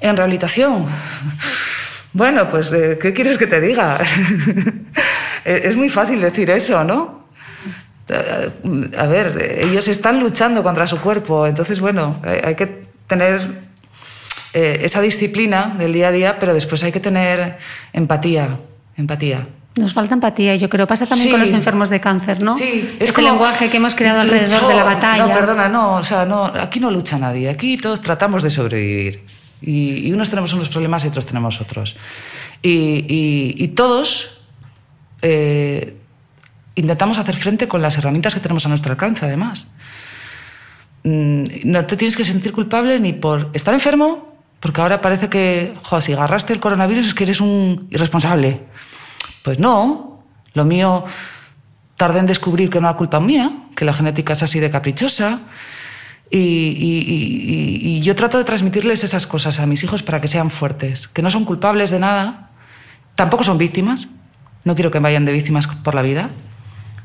en 0.00 0.16
rehabilitación. 0.16 0.86
bueno, 2.12 2.48
pues, 2.48 2.72
eh, 2.72 2.96
¿qué 3.00 3.12
quieres 3.12 3.38
que 3.38 3.48
te 3.48 3.60
diga? 3.60 3.98
es 5.44 5.76
muy 5.76 5.90
fácil 5.90 6.20
decir 6.20 6.48
eso, 6.50 6.84
¿no? 6.84 7.23
A 8.08 9.06
ver, 9.06 9.60
ellos 9.62 9.88
están 9.88 10.20
luchando 10.20 10.62
contra 10.62 10.86
su 10.86 11.00
cuerpo, 11.00 11.46
entonces, 11.46 11.80
bueno, 11.80 12.20
hay 12.22 12.54
que 12.54 12.84
tener 13.06 13.62
eh, 14.52 14.80
esa 14.82 15.00
disciplina 15.00 15.74
del 15.78 15.92
día 15.92 16.08
a 16.08 16.12
día, 16.12 16.36
pero 16.38 16.54
después 16.54 16.82
hay 16.84 16.92
que 16.92 17.00
tener 17.00 17.58
empatía, 17.92 18.60
empatía. 18.96 19.48
Nos 19.76 19.92
falta 19.92 20.14
empatía, 20.14 20.54
yo 20.54 20.68
creo. 20.68 20.86
Pasa 20.86 21.06
también 21.06 21.32
con 21.32 21.40
los 21.40 21.50
enfermos 21.50 21.90
de 21.90 22.00
cáncer, 22.00 22.40
¿no? 22.40 22.56
Sí, 22.56 22.96
es 23.00 23.18
el 23.18 23.24
lenguaje 23.24 23.68
que 23.68 23.78
hemos 23.78 23.96
creado 23.96 24.20
alrededor 24.20 24.68
de 24.68 24.74
la 24.76 24.84
batalla. 24.84 25.26
No, 25.26 25.32
perdona, 25.32 25.68
no, 25.68 25.96
o 25.96 26.04
sea, 26.04 26.24
no, 26.24 26.44
aquí 26.44 26.78
no 26.78 26.92
lucha 26.92 27.18
nadie, 27.18 27.48
aquí 27.48 27.76
todos 27.76 28.00
tratamos 28.00 28.44
de 28.44 28.50
sobrevivir. 28.50 29.24
Y, 29.60 30.12
unos 30.12 30.30
tenemos 30.30 30.52
unos 30.52 30.68
problemas 30.68 31.04
y 31.04 31.08
otros 31.08 31.26
tenemos 31.26 31.60
otros. 31.60 31.96
Y, 32.62 33.66
todos 33.74 34.42
eh, 35.22 35.96
intentamos 36.74 37.18
hacer 37.18 37.36
frente 37.36 37.68
con 37.68 37.82
las 37.82 37.96
herramientas 37.98 38.34
que 38.34 38.40
tenemos 38.40 38.66
a 38.66 38.68
nuestro 38.68 38.92
alcance, 38.92 39.24
además. 39.24 39.66
Mm, 41.04 41.44
no 41.64 41.84
te 41.84 41.96
tienes 41.96 42.16
que 42.16 42.24
sentir 42.24 42.52
culpable 42.52 42.98
ni 42.98 43.12
por 43.12 43.50
estar 43.52 43.74
enfermo, 43.74 44.34
porque 44.60 44.80
ahora 44.80 45.00
parece 45.00 45.28
que, 45.28 45.74
jo, 45.82 46.00
si 46.00 46.14
agarraste 46.14 46.52
el 46.52 46.60
coronavirus 46.60 47.08
es 47.08 47.14
que 47.14 47.24
eres 47.24 47.40
un 47.40 47.86
irresponsable. 47.90 48.62
Pues 49.42 49.58
no, 49.58 50.24
lo 50.54 50.64
mío 50.64 51.04
tardé 51.96 52.20
en 52.20 52.26
descubrir 52.26 52.70
que 52.70 52.80
no 52.80 52.88
era 52.88 52.96
culpa 52.96 53.20
mía, 53.20 53.52
que 53.76 53.84
la 53.84 53.92
genética 53.92 54.32
es 54.32 54.42
así 54.42 54.60
de 54.60 54.70
caprichosa. 54.70 55.40
Y, 56.30 56.40
y, 56.40 58.00
yo 58.00 58.16
trato 58.16 58.38
de 58.38 58.44
transmitirles 58.44 59.04
esas 59.04 59.26
cosas 59.26 59.60
a 59.60 59.66
mis 59.66 59.84
hijos 59.84 60.02
para 60.02 60.20
que 60.20 60.26
sean 60.26 60.50
fuertes, 60.50 61.06
que 61.06 61.22
no 61.22 61.30
son 61.30 61.44
culpables 61.44 61.90
de 61.90 62.00
nada, 62.00 62.50
tampoco 63.14 63.44
son 63.44 63.56
víctimas, 63.56 64.08
no 64.64 64.74
quiero 64.74 64.90
que 64.90 64.98
vayan 64.98 65.24
de 65.26 65.32
víctimas 65.32 65.68
por 65.68 65.94
la 65.94 66.02
vida, 66.02 66.30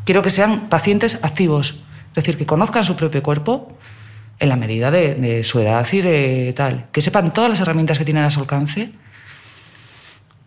Quiero 0.10 0.24
que 0.24 0.32
sean 0.32 0.70
pacientes 0.70 1.20
activos, 1.22 1.76
es 2.07 2.16
decir, 2.16 2.36
que 2.36 2.47
conozcan 2.47 2.84
su 2.84 2.95
propio 2.95 3.22
cuerpo 3.22 3.78
en 4.39 4.49
la 4.49 4.55
medida 4.55 4.89
de, 4.89 5.43
su 5.43 5.60
edad 5.60 5.88
y 5.91 6.01
de 6.01 6.51
tal, 6.57 6.88
que 6.91 7.03
sepan 7.03 7.32
todas 7.32 7.51
las 7.51 7.60
herramientas 7.60 7.99
que 7.99 8.05
tienen 8.05 8.24
a 8.24 8.32
su 8.32 8.39
alcance, 8.39 8.91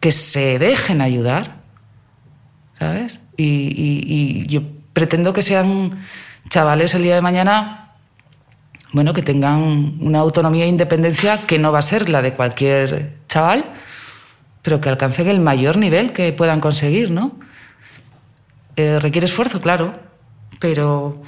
que 0.00 0.10
se 0.10 0.58
dejen 0.58 1.00
ayudar, 1.00 1.58
¿sabes? 2.76 3.20
Y, 3.36 4.44
yo 4.48 4.62
pretendo 4.92 5.32
que 5.32 5.42
sean 5.42 5.92
chavales 6.48 6.96
el 6.96 7.04
día 7.04 7.14
de 7.14 7.22
mañana, 7.22 7.92
bueno, 8.92 9.14
que 9.14 9.22
tengan 9.22 9.96
una 10.00 10.18
autonomía 10.18 10.64
e 10.64 10.66
independencia 10.66 11.46
que 11.46 11.60
no 11.60 11.70
va 11.70 11.78
a 11.78 11.82
ser 11.82 12.08
la 12.08 12.20
de 12.20 12.32
cualquier 12.32 13.14
chaval, 13.28 13.64
pero 14.60 14.80
que 14.80 14.88
alcancen 14.88 15.28
el 15.28 15.38
mayor 15.38 15.76
nivel 15.76 16.12
que 16.12 16.32
puedan 16.32 16.58
conseguir, 16.58 17.12
¿no? 17.12 17.38
Eh, 18.76 18.98
requiere 19.00 19.26
esfuerzo, 19.26 19.60
claro, 19.60 19.94
pero, 20.58 21.20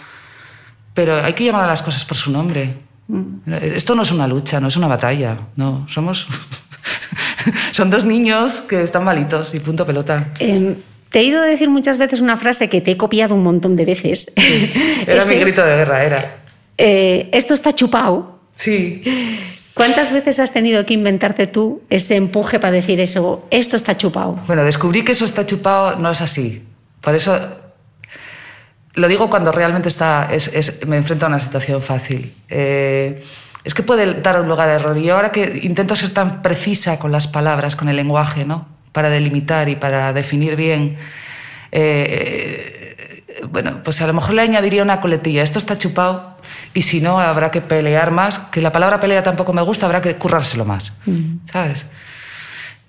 pero 0.95 1.22
hay 1.22 1.32
que 1.34 1.45
llamar 1.45 1.64
a 1.64 1.66
las 1.66 1.82
cosas 1.82 2.05
por 2.05 2.16
su 2.16 2.30
nombre. 2.30 2.76
Mm. 3.09 3.53
Esto 3.53 3.95
no 3.95 4.03
es 4.03 4.11
una 4.12 4.26
lucha, 4.26 4.61
no 4.61 4.68
es 4.68 4.76
una 4.76 4.86
batalla, 4.86 5.36
no, 5.57 5.86
somos... 5.88 6.26
Son 7.72 7.90
dos 7.90 8.07
niños 8.07 8.61
que 8.62 8.82
están 8.82 9.05
malitos 9.05 9.55
y 9.55 9.61
punto 9.61 9.84
pelota. 9.84 10.32
Em, 10.38 10.76
te 11.11 11.20
he 11.20 11.24
ido 11.24 11.42
a 11.42 11.45
decir 11.45 11.68
muchas 11.68 11.99
veces 11.99 12.22
una 12.22 12.36
frase 12.36 12.70
que 12.70 12.80
te 12.80 12.92
he 12.92 12.97
copiado 12.97 13.34
un 13.34 13.42
montón 13.42 13.76
de 13.76 13.84
veces. 13.84 14.32
era 15.07 15.24
mi 15.26 15.34
grito 15.34 15.62
de 15.62 15.76
guerra, 15.76 16.05
era. 16.05 16.36
Eh, 16.78 17.28
esto 17.32 17.53
está 17.53 17.74
chupado. 17.74 18.40
Sí. 18.55 19.03
¿Cuántas 19.74 20.12
veces 20.12 20.38
has 20.38 20.53
tenido 20.53 20.86
que 20.86 20.95
inventarte 20.95 21.47
tú 21.47 21.82
ese 21.90 22.16
empuje 22.16 22.61
para 22.61 22.72
decir 22.72 23.01
eso, 23.01 23.47
esto 23.51 23.76
está 23.76 23.97
chupado? 23.97 24.40
Bueno, 24.47 24.64
descubrí 24.64 25.03
que 25.05 25.12
eso 25.12 25.24
está 25.24 25.45
chupado 25.45 25.97
no 25.97 26.11
es 26.11 26.20
así. 26.20 26.62
Por 27.05 27.14
eso 27.14 27.38
lo 28.94 29.09
digo 29.09 29.28
cuando 29.28 29.52
realmente 29.52 29.88
está, 29.88 30.28
me 30.86 30.96
enfrento 30.96 31.26
a 31.26 31.28
una 31.28 31.40
situación 31.40 31.82
fácil. 31.82 32.34
Eh, 32.48 33.24
es 33.62 33.74
que 33.74 33.82
puede 33.82 34.20
dar 34.20 34.40
un 34.40 34.48
lugar 34.48 34.68
a 34.68 34.74
error. 34.74 34.96
Y 34.98 35.11
ahora 35.11 35.30
que 35.30 35.61
intento 35.62 35.94
ser 35.96 36.11
tan 36.11 36.42
precisa 36.42 36.98
con 36.98 37.12
las 37.12 37.28
palabras, 37.28 37.76
con 37.76 37.88
el 37.88 37.96
lenguaje, 37.96 38.44
¿no? 38.44 38.74
para 38.94 39.11
delimitar 39.11 39.68
y 39.68 39.74
para 39.74 40.12
definir 40.12 40.55
bien, 40.55 40.96
eh, 41.72 43.24
bueno, 43.50 43.82
pues 43.82 44.00
a 44.00 44.07
lo 44.07 44.12
mejor 44.12 44.34
le 44.34 44.42
añadiría 44.42 44.84
una 44.84 45.00
coletilla. 45.00 45.42
Esto 45.42 45.59
está 45.59 45.76
chupado 45.76 46.38
y 46.74 46.82
si 46.82 47.00
no, 47.00 47.18
habrá 47.18 47.50
que 47.50 47.61
pelear 47.61 48.12
más. 48.12 48.38
Que 48.38 48.61
la 48.61 48.70
palabra 48.70 49.00
pelea 49.00 49.24
tampoco 49.24 49.52
me 49.52 49.62
gusta, 49.62 49.86
habrá 49.86 50.00
que 50.00 50.14
currárselo 50.14 50.64
más. 50.64 50.92
Mm. 51.07 51.38
¿Sabes? 51.52 51.86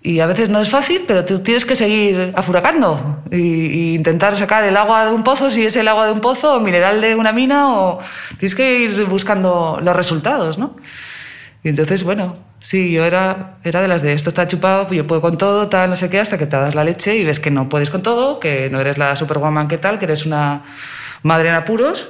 Y 0.05 0.19
a 0.19 0.27
veces 0.27 0.49
no 0.49 0.61
es 0.61 0.69
fácil, 0.69 1.01
pero 1.07 1.25
tú 1.25 1.39
tienes 1.39 1.65
que 1.65 1.75
seguir 1.75 2.31
afuracando 2.35 3.23
e, 3.31 3.39
intentar 3.97 4.37
sacar 4.37 4.63
el 4.63 4.77
agua 4.77 5.07
de 5.07 5.11
un 5.11 5.23
pozo, 5.23 5.49
si 5.49 5.65
es 5.65 5.75
el 5.77 5.87
agua 5.87 6.05
de 6.05 6.11
un 6.11 6.21
pozo 6.21 6.57
o 6.57 6.59
mineral 6.59 7.01
de 7.01 7.15
una 7.15 7.31
mina, 7.31 7.73
o 7.73 7.97
tienes 8.37 8.53
que 8.53 8.81
ir 8.81 9.05
buscando 9.05 9.79
los 9.81 9.95
resultados, 9.95 10.59
¿no? 10.59 10.75
Y 11.63 11.69
entonces, 11.69 12.03
bueno, 12.03 12.37
sí, 12.59 12.91
yo 12.91 13.03
era, 13.03 13.57
era 13.63 13.81
de 13.81 13.87
las 13.87 14.03
de 14.03 14.13
esto 14.13 14.29
está 14.29 14.47
chupado, 14.47 14.85
pues 14.85 14.95
yo 14.95 15.07
puedo 15.07 15.21
con 15.21 15.39
todo, 15.39 15.69
tal, 15.69 15.89
no 15.89 15.95
sé 15.95 16.07
qué, 16.07 16.19
hasta 16.19 16.37
que 16.37 16.45
te 16.45 16.55
das 16.55 16.75
la 16.75 16.83
leche 16.83 17.15
y 17.15 17.23
ves 17.23 17.39
que 17.39 17.49
no 17.49 17.67
puedes 17.67 17.89
con 17.89 18.03
todo, 18.03 18.39
que 18.39 18.69
no 18.69 18.79
eres 18.79 18.99
la 18.99 19.15
superwoman 19.15 19.67
que 19.67 19.79
tal, 19.79 19.97
que 19.97 20.05
eres 20.05 20.27
una 20.27 20.65
madre 21.23 21.49
en 21.49 21.55
apuros 21.55 22.09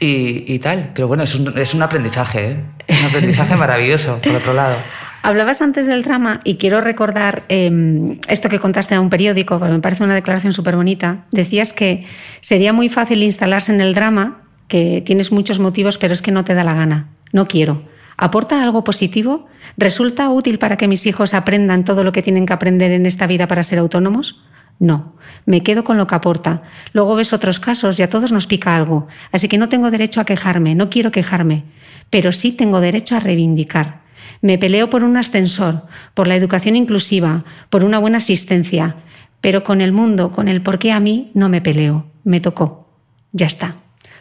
y, 0.00 0.52
y 0.52 0.58
tal. 0.58 0.90
Pero 0.92 1.06
bueno, 1.06 1.22
es 1.22 1.36
un, 1.36 1.56
es 1.56 1.72
un 1.72 1.82
aprendizaje, 1.82 2.50
¿eh? 2.50 2.64
un 3.00 3.06
aprendizaje 3.06 3.54
maravilloso, 3.54 4.20
por 4.20 4.34
otro 4.34 4.54
lado. 4.54 4.74
Hablabas 5.22 5.60
antes 5.62 5.86
del 5.86 6.04
drama 6.04 6.40
y 6.44 6.56
quiero 6.56 6.80
recordar 6.80 7.42
em, 7.48 8.18
esto 8.28 8.48
que 8.48 8.58
contaste 8.58 8.94
a 8.94 9.00
un 9.00 9.10
periódico, 9.10 9.58
me 9.58 9.80
parece 9.80 10.04
una 10.04 10.14
declaración 10.14 10.52
súper 10.52 10.76
bonita. 10.76 11.26
Decías 11.32 11.72
que 11.72 12.06
sería 12.40 12.72
muy 12.72 12.88
fácil 12.88 13.22
instalarse 13.22 13.72
en 13.72 13.80
el 13.80 13.94
drama, 13.94 14.42
que 14.68 15.02
tienes 15.04 15.32
muchos 15.32 15.58
motivos, 15.58 15.98
pero 15.98 16.12
es 16.12 16.22
que 16.22 16.30
no 16.30 16.44
te 16.44 16.54
da 16.54 16.64
la 16.64 16.74
gana. 16.74 17.08
No 17.32 17.46
quiero. 17.46 17.82
¿Aporta 18.16 18.62
algo 18.62 18.84
positivo? 18.84 19.46
¿Resulta 19.76 20.28
útil 20.28 20.58
para 20.58 20.76
que 20.76 20.88
mis 20.88 21.06
hijos 21.06 21.34
aprendan 21.34 21.84
todo 21.84 22.04
lo 22.04 22.12
que 22.12 22.22
tienen 22.22 22.46
que 22.46 22.52
aprender 22.52 22.90
en 22.92 23.06
esta 23.06 23.26
vida 23.26 23.46
para 23.46 23.62
ser 23.62 23.78
autónomos? 23.78 24.42
No, 24.80 25.14
me 25.44 25.62
quedo 25.62 25.82
con 25.84 25.96
lo 25.96 26.06
que 26.06 26.14
aporta. 26.14 26.62
Luego 26.92 27.16
ves 27.16 27.32
otros 27.32 27.58
casos 27.58 27.98
y 27.98 28.02
a 28.02 28.10
todos 28.10 28.30
nos 28.30 28.46
pica 28.46 28.76
algo. 28.76 29.08
Así 29.32 29.48
que 29.48 29.58
no 29.58 29.68
tengo 29.68 29.90
derecho 29.90 30.20
a 30.20 30.24
quejarme, 30.24 30.74
no 30.74 30.88
quiero 30.90 31.10
quejarme, 31.10 31.64
pero 32.10 32.32
sí 32.32 32.52
tengo 32.52 32.80
derecho 32.80 33.16
a 33.16 33.20
reivindicar. 33.20 34.07
Me 34.40 34.58
peleo 34.58 34.90
por 34.90 35.04
un 35.04 35.16
ascensor, 35.16 35.82
por 36.14 36.26
la 36.26 36.36
educación 36.36 36.76
inclusiva, 36.76 37.44
por 37.70 37.84
una 37.84 37.98
buena 37.98 38.18
asistencia, 38.18 38.96
pero 39.40 39.64
con 39.64 39.80
el 39.80 39.92
mundo, 39.92 40.32
con 40.32 40.48
el 40.48 40.62
por 40.62 40.78
qué 40.78 40.92
a 40.92 41.00
mí, 41.00 41.30
no 41.34 41.48
me 41.48 41.60
peleo. 41.60 42.06
Me 42.24 42.40
tocó. 42.40 42.88
Ya 43.32 43.46
está. 43.46 43.76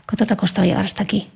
¿Cuánto 0.06 0.26
te 0.26 0.34
ha 0.34 0.38
costado 0.38 0.66
llegar 0.68 0.86
hasta 0.86 1.04
aquí? 1.04 1.30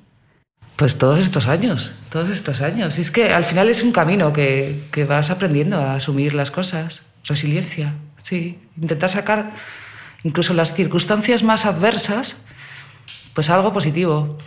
Pues 0.76 0.96
todos 0.96 1.18
estos 1.18 1.46
años, 1.46 1.92
todos 2.10 2.30
estos 2.30 2.60
años. 2.60 2.98
Es 2.98 3.10
que 3.10 3.32
al 3.32 3.44
final 3.44 3.68
es 3.68 3.82
un 3.82 3.92
camino 3.92 4.32
que, 4.32 4.80
que 4.90 5.04
vas 5.04 5.30
aprendiendo 5.30 5.76
a 5.76 5.94
asumir 5.94 6.34
las 6.34 6.50
cosas. 6.50 7.02
Resiliencia, 7.24 7.94
sí. 8.22 8.58
Intentar 8.80 9.10
sacar 9.10 9.52
incluso 10.24 10.54
las 10.54 10.74
circunstancias 10.74 11.42
más 11.42 11.66
adversas, 11.66 12.36
pues 13.34 13.50
algo 13.50 13.72
positivo. 13.72 14.38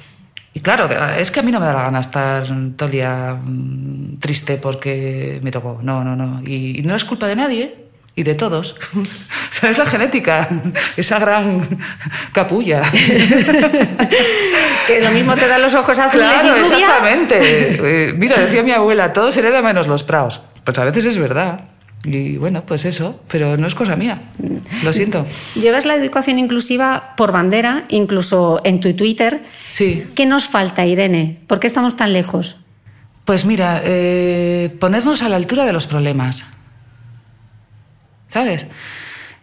Y 0.55 0.61
claro, 0.61 0.89
es 1.17 1.29
que 1.31 1.41
a 1.41 1.43
mí 1.43 1.51
no 1.51 1.59
me 1.59 1.65
da 1.65 1.73
la 1.73 1.81
gana 1.81 1.99
estar 1.99 2.47
todo 2.77 2.85
el 2.85 2.91
día 2.93 3.37
mm, 3.43 4.19
triste 4.19 4.55
porque 4.55 5.41
me 5.43 5.51
tocó. 5.51 5.81
No, 5.83 6.01
no, 6.05 6.15
no. 6.15 6.41
Y, 6.47 6.81
no 6.81 6.95
es 6.95 7.03
culpa 7.03 7.27
de 7.27 7.35
nadie 7.35 7.75
y 8.15 8.23
de 8.23 8.35
todos. 8.35 8.73
o 9.63 9.67
es 9.67 9.77
la 9.77 9.85
genética, 9.85 10.47
esa 10.97 11.19
gran 11.19 11.61
capulla. 12.31 12.83
que 14.87 15.01
lo 15.01 15.11
mismo 15.11 15.35
te 15.35 15.45
da 15.45 15.57
los 15.57 15.73
ojos 15.73 15.99
azules 15.99 16.41
claro, 16.41 16.55
y 16.57 16.61
exactamente. 16.61 17.37
Eh, 17.41 18.13
mira, 18.13 18.39
decía 18.39 18.63
mi 18.63 18.71
abuela, 18.71 19.11
todo 19.11 19.33
se 19.33 19.39
hereda 19.41 19.61
menos 19.61 19.87
los 19.87 20.05
praos. 20.05 20.41
Pues 20.63 20.79
a 20.79 20.85
veces 20.85 21.03
es 21.03 21.17
verdad. 21.17 21.65
Y 22.05 22.37
bueno, 22.37 22.65
pues 22.65 22.85
eso, 22.85 23.21
pero 23.27 23.57
no 23.57 23.67
es 23.67 23.75
cosa 23.75 23.95
mía. 23.95 24.21
Lo 24.83 24.93
siento. 24.93 25.25
Llevas 25.55 25.85
la 25.85 25.95
educación 25.95 26.39
inclusiva 26.39 27.15
por 27.17 27.31
bandera, 27.31 27.85
incluso 27.89 28.61
en 28.63 28.79
tu 28.79 28.93
Twitter. 28.93 29.43
Sí. 29.69 30.05
¿Qué 30.15 30.25
nos 30.25 30.47
falta, 30.47 30.85
Irene? 30.85 31.37
¿Por 31.47 31.59
qué 31.59 31.67
estamos 31.67 31.95
tan 31.95 32.13
lejos? 32.13 32.57
Pues 33.25 33.45
mira, 33.45 33.81
eh, 33.83 34.75
ponernos 34.79 35.23
a 35.23 35.29
la 35.29 35.35
altura 35.35 35.65
de 35.65 35.73
los 35.73 35.87
problemas. 35.87 36.45
¿Sabes? 38.27 38.67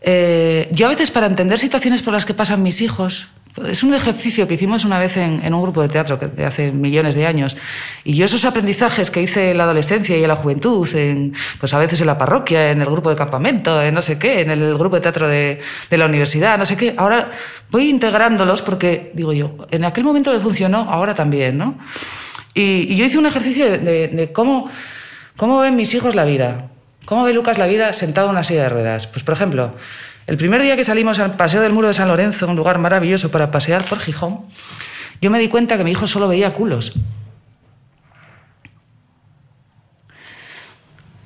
Eh, 0.02 0.68
yo 0.72 0.86
a 0.86 0.90
veces 0.90 1.10
para 1.10 1.26
entender 1.26 1.58
situaciones 1.58 2.02
por 2.02 2.12
las 2.12 2.24
que 2.24 2.34
pasan 2.34 2.62
mis 2.62 2.80
hijos, 2.80 3.28
es 3.66 3.82
un 3.82 3.92
ejercicio 3.92 4.48
que 4.48 4.54
hicimos 4.54 4.84
una 4.84 4.98
vez 4.98 5.18
en, 5.18 5.52
un 5.52 5.62
grupo 5.62 5.82
de 5.82 5.88
teatro 5.88 6.16
de 6.16 6.44
hace 6.44 6.72
millones 6.72 7.14
de 7.14 7.26
años. 7.26 7.56
Y 8.02 8.14
yo 8.14 8.24
esos 8.24 8.44
aprendizajes 8.46 9.10
que 9.10 9.20
hice 9.20 9.50
en 9.50 9.58
la 9.58 9.64
adolescencia 9.64 10.16
y 10.16 10.22
en 10.22 10.28
la 10.28 10.36
juventud, 10.36 10.88
en, 10.94 11.34
pues 11.60 11.74
a 11.74 11.78
veces 11.78 12.00
en 12.00 12.06
la 12.06 12.16
parroquia, 12.16 12.70
en 12.70 12.80
el 12.80 12.86
grupo 12.86 13.10
de 13.10 13.16
campamento, 13.16 13.82
en 13.82 13.94
no 13.94 14.00
sé 14.00 14.18
qué, 14.18 14.40
en 14.40 14.50
el 14.50 14.78
grupo 14.78 14.96
de 14.96 15.02
teatro 15.02 15.28
de, 15.28 15.60
la 15.90 16.06
universidad, 16.06 16.56
no 16.56 16.64
sé 16.64 16.76
qué, 16.76 16.94
ahora 16.96 17.28
voy 17.70 17.90
integrándolos 17.90 18.62
porque, 18.62 19.12
digo 19.14 19.34
yo, 19.34 19.56
en 19.70 19.84
aquel 19.84 20.04
momento 20.04 20.32
me 20.32 20.40
funcionó, 20.40 20.78
ahora 20.90 21.14
también, 21.14 21.58
¿no? 21.58 21.78
Y, 22.54 22.94
yo 22.94 23.04
hice 23.04 23.18
un 23.18 23.26
ejercicio 23.26 23.70
de, 23.70 24.08
de, 24.08 24.32
cómo, 24.32 24.70
cómo 25.36 25.58
ven 25.58 25.76
mis 25.76 25.92
hijos 25.94 26.14
la 26.14 26.24
vida. 26.24 26.68
¿Cómo 27.04 27.24
ve 27.24 27.32
Lucas 27.32 27.58
la 27.58 27.66
vida 27.66 27.92
sentado 27.92 28.28
en 28.28 28.32
una 28.32 28.44
silla 28.44 28.62
de 28.62 28.68
ruedas? 28.68 29.08
Pues, 29.08 29.24
por 29.24 29.34
ejemplo, 29.34 29.74
el 30.26 30.36
primer 30.36 30.62
día 30.62 30.76
que 30.76 30.84
salimos 30.84 31.18
al 31.18 31.36
Paseo 31.36 31.60
del 31.60 31.72
Muro 31.72 31.88
de 31.88 31.94
San 31.94 32.08
Lorenzo, 32.08 32.46
un 32.46 32.56
lugar 32.56 32.78
maravilloso 32.78 33.30
para 33.30 33.50
pasear 33.50 33.84
por 33.84 33.98
Gijón, 33.98 34.42
yo 35.20 35.30
me 35.30 35.38
di 35.38 35.48
cuenta 35.48 35.76
que 35.76 35.84
mi 35.84 35.92
hijo 35.92 36.06
solo 36.06 36.28
veía 36.28 36.52
culos. 36.52 36.92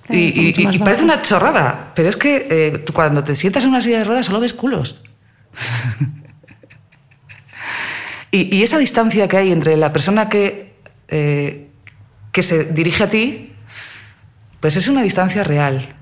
y, 0.08 0.78
parece 0.78 1.02
una 1.02 1.20
chorrada, 1.20 1.92
pero 1.94 2.08
es 2.08 2.16
que 2.16 2.46
eh, 2.48 2.84
cuando 2.92 3.24
te 3.24 3.34
sientas 3.34 3.64
en 3.64 3.70
una 3.70 3.82
silla 3.82 3.98
de 3.98 4.04
ruedas 4.04 4.26
solo 4.26 4.40
ves 4.40 4.52
culos. 4.52 5.00
y, 8.30 8.62
esa 8.62 8.78
distancia 8.78 9.28
que 9.28 9.36
hay 9.36 9.52
entre 9.52 9.76
la 9.76 9.92
persona 9.92 10.28
que, 10.28 10.74
eh, 11.08 11.68
que 12.32 12.42
se 12.42 12.66
dirige 12.66 13.04
a 13.04 13.10
ti, 13.10 13.52
pues 14.60 14.76
es 14.76 14.88
una 14.88 15.02
distancia 15.02 15.42
real. 15.42 15.96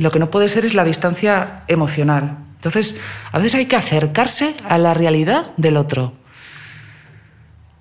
Lo 0.00 0.10
que 0.10 0.18
no 0.18 0.30
puede 0.30 0.48
ser 0.48 0.64
es 0.64 0.72
la 0.72 0.82
distancia 0.82 1.62
emocional. 1.68 2.38
Entonces, 2.54 2.96
a 3.32 3.36
veces 3.36 3.56
hay 3.56 3.66
que 3.66 3.76
acercarse 3.76 4.54
a 4.66 4.78
la 4.78 4.94
realidad 4.94 5.50
del 5.58 5.76
otro 5.76 6.14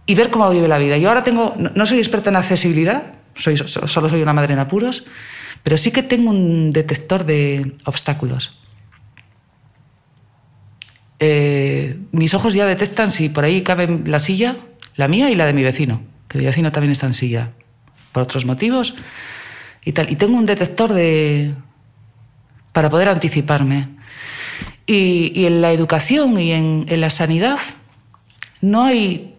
y 0.06 0.16
ver 0.16 0.30
cómo 0.30 0.50
vive 0.50 0.68
la 0.68 0.80
vida. 0.80 0.98
Yo 0.98 1.08
ahora 1.08 1.24
tengo, 1.24 1.56
no 1.58 1.86
soy 1.86 2.00
experta 2.00 2.30
en 2.30 2.36
accesibilidad, 2.36 3.14
soy, 3.36 3.56
solo 3.56 4.10
soy 4.10 4.22
una 4.22 4.34
madre 4.34 4.52
en 4.52 4.60
apuros, 4.60 5.06
pero 5.64 5.78
sí 5.78 5.92
que 5.92 6.04
tengo 6.04 6.32
un 6.32 6.72
detector 6.72 7.24
de 7.24 7.78
obstáculos. 7.86 8.60
Eh, 11.20 12.00
mis 12.12 12.34
ojos 12.34 12.54
ya 12.54 12.66
detectan 12.66 13.12
si 13.12 13.30
por 13.30 13.46
ahí 13.46 13.62
cabe 13.62 14.02
la 14.04 14.20
silla, 14.20 14.58
la 14.98 15.08
mía 15.08 15.30
y 15.30 15.36
la 15.36 15.46
de 15.46 15.54
mi 15.54 15.64
vecino, 15.64 16.02
que 16.28 16.38
mi 16.38 16.44
vecino 16.44 16.74
también 16.74 16.92
está 16.92 17.08
en 17.08 17.14
silla, 17.14 17.52
por 18.12 18.24
otros 18.24 18.44
motivos 18.44 18.96
y 19.86 19.94
tal. 19.94 20.12
Y 20.12 20.18
tengo 20.18 20.36
un 20.36 20.46
detector 20.46 20.92
de, 20.92 21.54
para 22.74 22.90
poder 22.90 23.10
anticiparme. 23.10 23.88
Y, 24.86 25.46
en 25.46 25.62
la 25.62 25.72
educación 25.72 26.40
y 26.40 26.52
en, 26.52 26.86
la 26.90 27.10
sanidad 27.10 27.60
no 28.62 28.84
hay, 28.84 29.36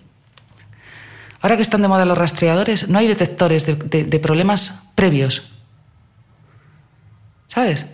ahora 1.40 1.56
que 1.56 1.62
están 1.62 1.82
de 1.82 1.88
moda 1.88 2.04
los 2.04 2.16
rastreadores, 2.16 2.88
no 2.88 2.98
hay 2.98 3.08
detectores 3.08 3.66
de, 3.66 4.18
problemas 4.20 4.84
previos. 4.94 5.50
¿Sabes? 7.48 7.86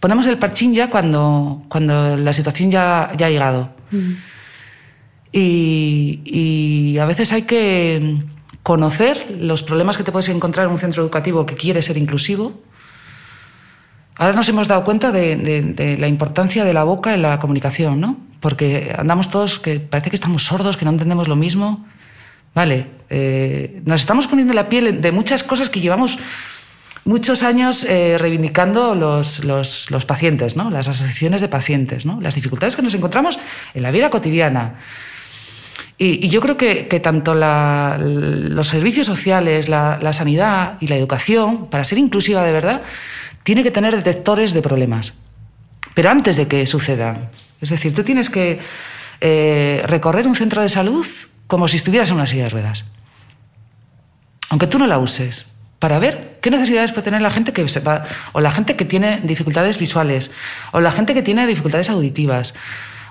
Ponemos 0.00 0.26
el 0.26 0.36
parchín 0.36 0.74
ya 0.74 0.90
cuando, 0.90 1.62
cuando 1.68 2.16
la 2.18 2.32
situación 2.34 2.70
ya, 2.70 3.10
ya 3.16 3.26
ha 3.26 3.30
llegado. 3.30 3.70
Mm. 3.90 4.12
Y, 5.32 6.20
y, 6.26 6.98
a 6.98 7.06
veces 7.06 7.32
hay 7.32 7.42
que 7.42 8.22
conocer 8.62 9.38
los 9.40 9.62
problemas 9.62 9.96
que 9.96 10.04
te 10.04 10.12
puedes 10.12 10.28
encontrar 10.28 10.66
en 10.66 10.72
un 10.72 10.78
centro 10.78 11.02
educativo 11.02 11.46
que 11.46 11.56
quiere 11.56 11.80
ser 11.80 11.96
inclusivo 11.96 12.60
Ahora 14.22 14.36
nos 14.36 14.48
hemos 14.48 14.68
dado 14.68 14.84
cuenta 14.84 15.10
de, 15.10 15.96
la 15.98 16.06
importancia 16.06 16.64
de 16.64 16.72
la 16.72 16.84
boca 16.84 17.12
en 17.12 17.22
la 17.22 17.40
comunicación, 17.40 18.00
¿no? 18.00 18.16
Porque 18.38 18.94
andamos 18.96 19.30
todos 19.30 19.58
que 19.58 19.80
parece 19.80 20.10
que 20.10 20.14
estamos 20.14 20.44
sordos, 20.44 20.76
que 20.76 20.84
no 20.84 20.92
entendemos 20.92 21.26
lo 21.26 21.34
mismo. 21.34 21.84
Vale, 22.54 22.86
eh, 23.10 23.82
nos 23.84 24.00
estamos 24.00 24.28
poniendo 24.28 24.54
la 24.54 24.68
piel 24.68 25.00
de 25.00 25.10
muchas 25.10 25.42
cosas 25.42 25.68
que 25.68 25.80
llevamos 25.80 26.20
muchos 27.04 27.42
años 27.42 27.82
eh, 27.82 28.16
reivindicando 28.16 28.94
los, 28.94 29.42
los, 29.42 30.04
pacientes, 30.06 30.54
¿no? 30.56 30.70
las 30.70 30.86
asociaciones 30.86 31.40
de 31.40 31.48
pacientes, 31.48 32.06
¿no? 32.06 32.20
las 32.20 32.36
dificultades 32.36 32.76
que 32.76 32.82
nos 32.82 32.94
encontramos 32.94 33.40
en 33.74 33.82
la 33.82 33.90
vida 33.90 34.08
cotidiana. 34.08 34.76
Y, 35.98 36.28
yo 36.28 36.40
creo 36.40 36.56
que, 36.56 37.00
tanto 37.02 37.34
los 37.34 38.68
servicios 38.68 39.04
sociales, 39.04 39.68
la, 39.68 39.98
la 40.00 40.12
sanidad 40.12 40.76
y 40.80 40.86
la 40.86 40.96
educación, 40.96 41.66
para 41.70 41.82
ser 41.82 41.98
inclusiva 41.98 42.44
de 42.44 42.52
verdad, 42.52 42.82
tiene 43.42 43.62
que 43.62 43.70
tener 43.70 43.96
detectores 43.96 44.52
de 44.52 44.62
problemas, 44.62 45.14
pero 45.94 46.10
antes 46.10 46.36
de 46.36 46.48
que 46.48 46.66
suceda. 46.66 47.30
Es 47.60 47.70
decir, 47.70 47.94
tú 47.94 48.02
tienes 48.02 48.30
que 48.30 48.60
eh, 49.20 49.82
recorrer 49.84 50.26
un 50.26 50.34
centro 50.34 50.62
de 50.62 50.68
salud 50.68 51.06
como 51.46 51.68
si 51.68 51.76
estuvieras 51.76 52.10
en 52.10 52.16
una 52.16 52.26
silla 52.26 52.44
de 52.44 52.50
ruedas, 52.50 52.86
aunque 54.48 54.66
tú 54.66 54.78
no 54.78 54.86
la 54.86 54.98
uses, 54.98 55.52
para 55.78 55.98
ver 55.98 56.38
qué 56.40 56.50
necesidades 56.50 56.92
puede 56.92 57.04
tener 57.04 57.22
la 57.22 57.30
gente 57.30 57.52
que 57.52 57.68
sepa, 57.68 58.04
o 58.32 58.40
la 58.40 58.52
gente 58.52 58.76
que 58.76 58.84
tiene 58.84 59.20
dificultades 59.22 59.78
visuales, 59.78 60.30
o 60.72 60.80
la 60.80 60.92
gente 60.92 61.14
que 61.14 61.22
tiene 61.22 61.46
dificultades 61.46 61.90
auditivas, 61.90 62.54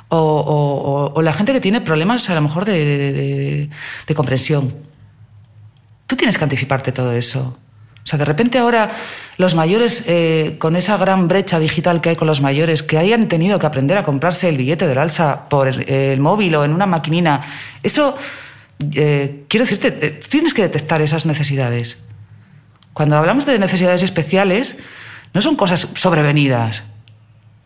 o, 0.07 1.19
la 1.21 1.33
gente 1.33 1.53
que 1.53 1.61
tiene 1.61 1.81
problemas 1.81 2.29
a 2.29 2.35
lo 2.35 2.41
mejor 2.41 2.65
de, 2.65 3.69
de 4.07 4.15
comprensión. 4.15 4.73
Tú 6.07 6.15
tienes 6.15 6.37
que 6.37 6.43
anticiparte 6.43 6.91
todo 6.91 7.13
eso. 7.13 7.57
O 8.03 8.07
sea, 8.07 8.17
de 8.17 8.25
repente 8.25 8.57
ahora 8.57 8.91
los 9.41 9.55
mayores, 9.55 10.05
eh, 10.07 10.55
con 10.59 10.75
esa 10.75 10.95
gran 10.97 11.27
brecha 11.27 11.59
digital 11.59 11.99
que 11.99 12.09
hay 12.09 12.15
con 12.15 12.27
los 12.27 12.41
mayores, 12.41 12.83
que 12.83 12.97
hayan 12.97 13.27
tenido 13.27 13.59
que 13.59 13.65
aprender 13.65 13.97
a 13.97 14.03
comprarse 14.03 14.47
el 14.47 14.55
billete 14.55 14.87
del 14.87 14.97
alza 14.97 15.49
por 15.49 15.67
el, 15.67 16.19
móvil 16.19 16.55
o 16.55 16.63
en 16.63 16.71
una 16.71 16.85
maquinina, 16.85 17.41
eso, 17.83 18.17
eh, 18.93 19.43
quiero 19.49 19.65
decirte, 19.65 19.97
eh, 20.01 20.19
tienes 20.29 20.53
que 20.53 20.61
detectar 20.61 21.01
esas 21.01 21.25
necesidades. 21.25 22.03
Cuando 22.93 23.17
hablamos 23.17 23.45
de 23.45 23.59
necesidades 23.59 24.03
especiales, 24.03 24.75
no 25.33 25.41
son 25.41 25.55
cosas 25.55 25.89
sobrevenidas. 25.95 26.83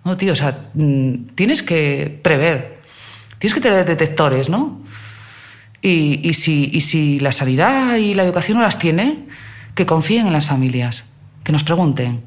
No, 0.03 0.17
tío, 0.17 0.33
o 0.33 0.35
sea, 0.35 0.69
mm, 0.73 1.35
tienes 1.35 1.61
que 1.61 2.19
prever, 2.21 2.79
tienes 3.39 3.53
que 3.53 3.61
tener 3.61 3.85
detectores, 3.85 4.49
¿no? 4.49 4.81
Y, 5.81 6.33
si, 6.33 6.71
y 6.73 6.81
si 6.81 7.19
la 7.19 7.31
sanidad 7.31 7.97
y 7.97 8.15
la 8.15 8.23
educación 8.23 8.57
no 8.57 8.63
las 8.63 8.79
tiene, 8.79 9.25
que 9.75 9.85
confíen 9.85 10.25
en 10.25 10.33
las 10.33 10.47
familias, 10.47 11.05
que 11.45 11.53
nos 11.53 11.63
pregunten. 11.63 12.23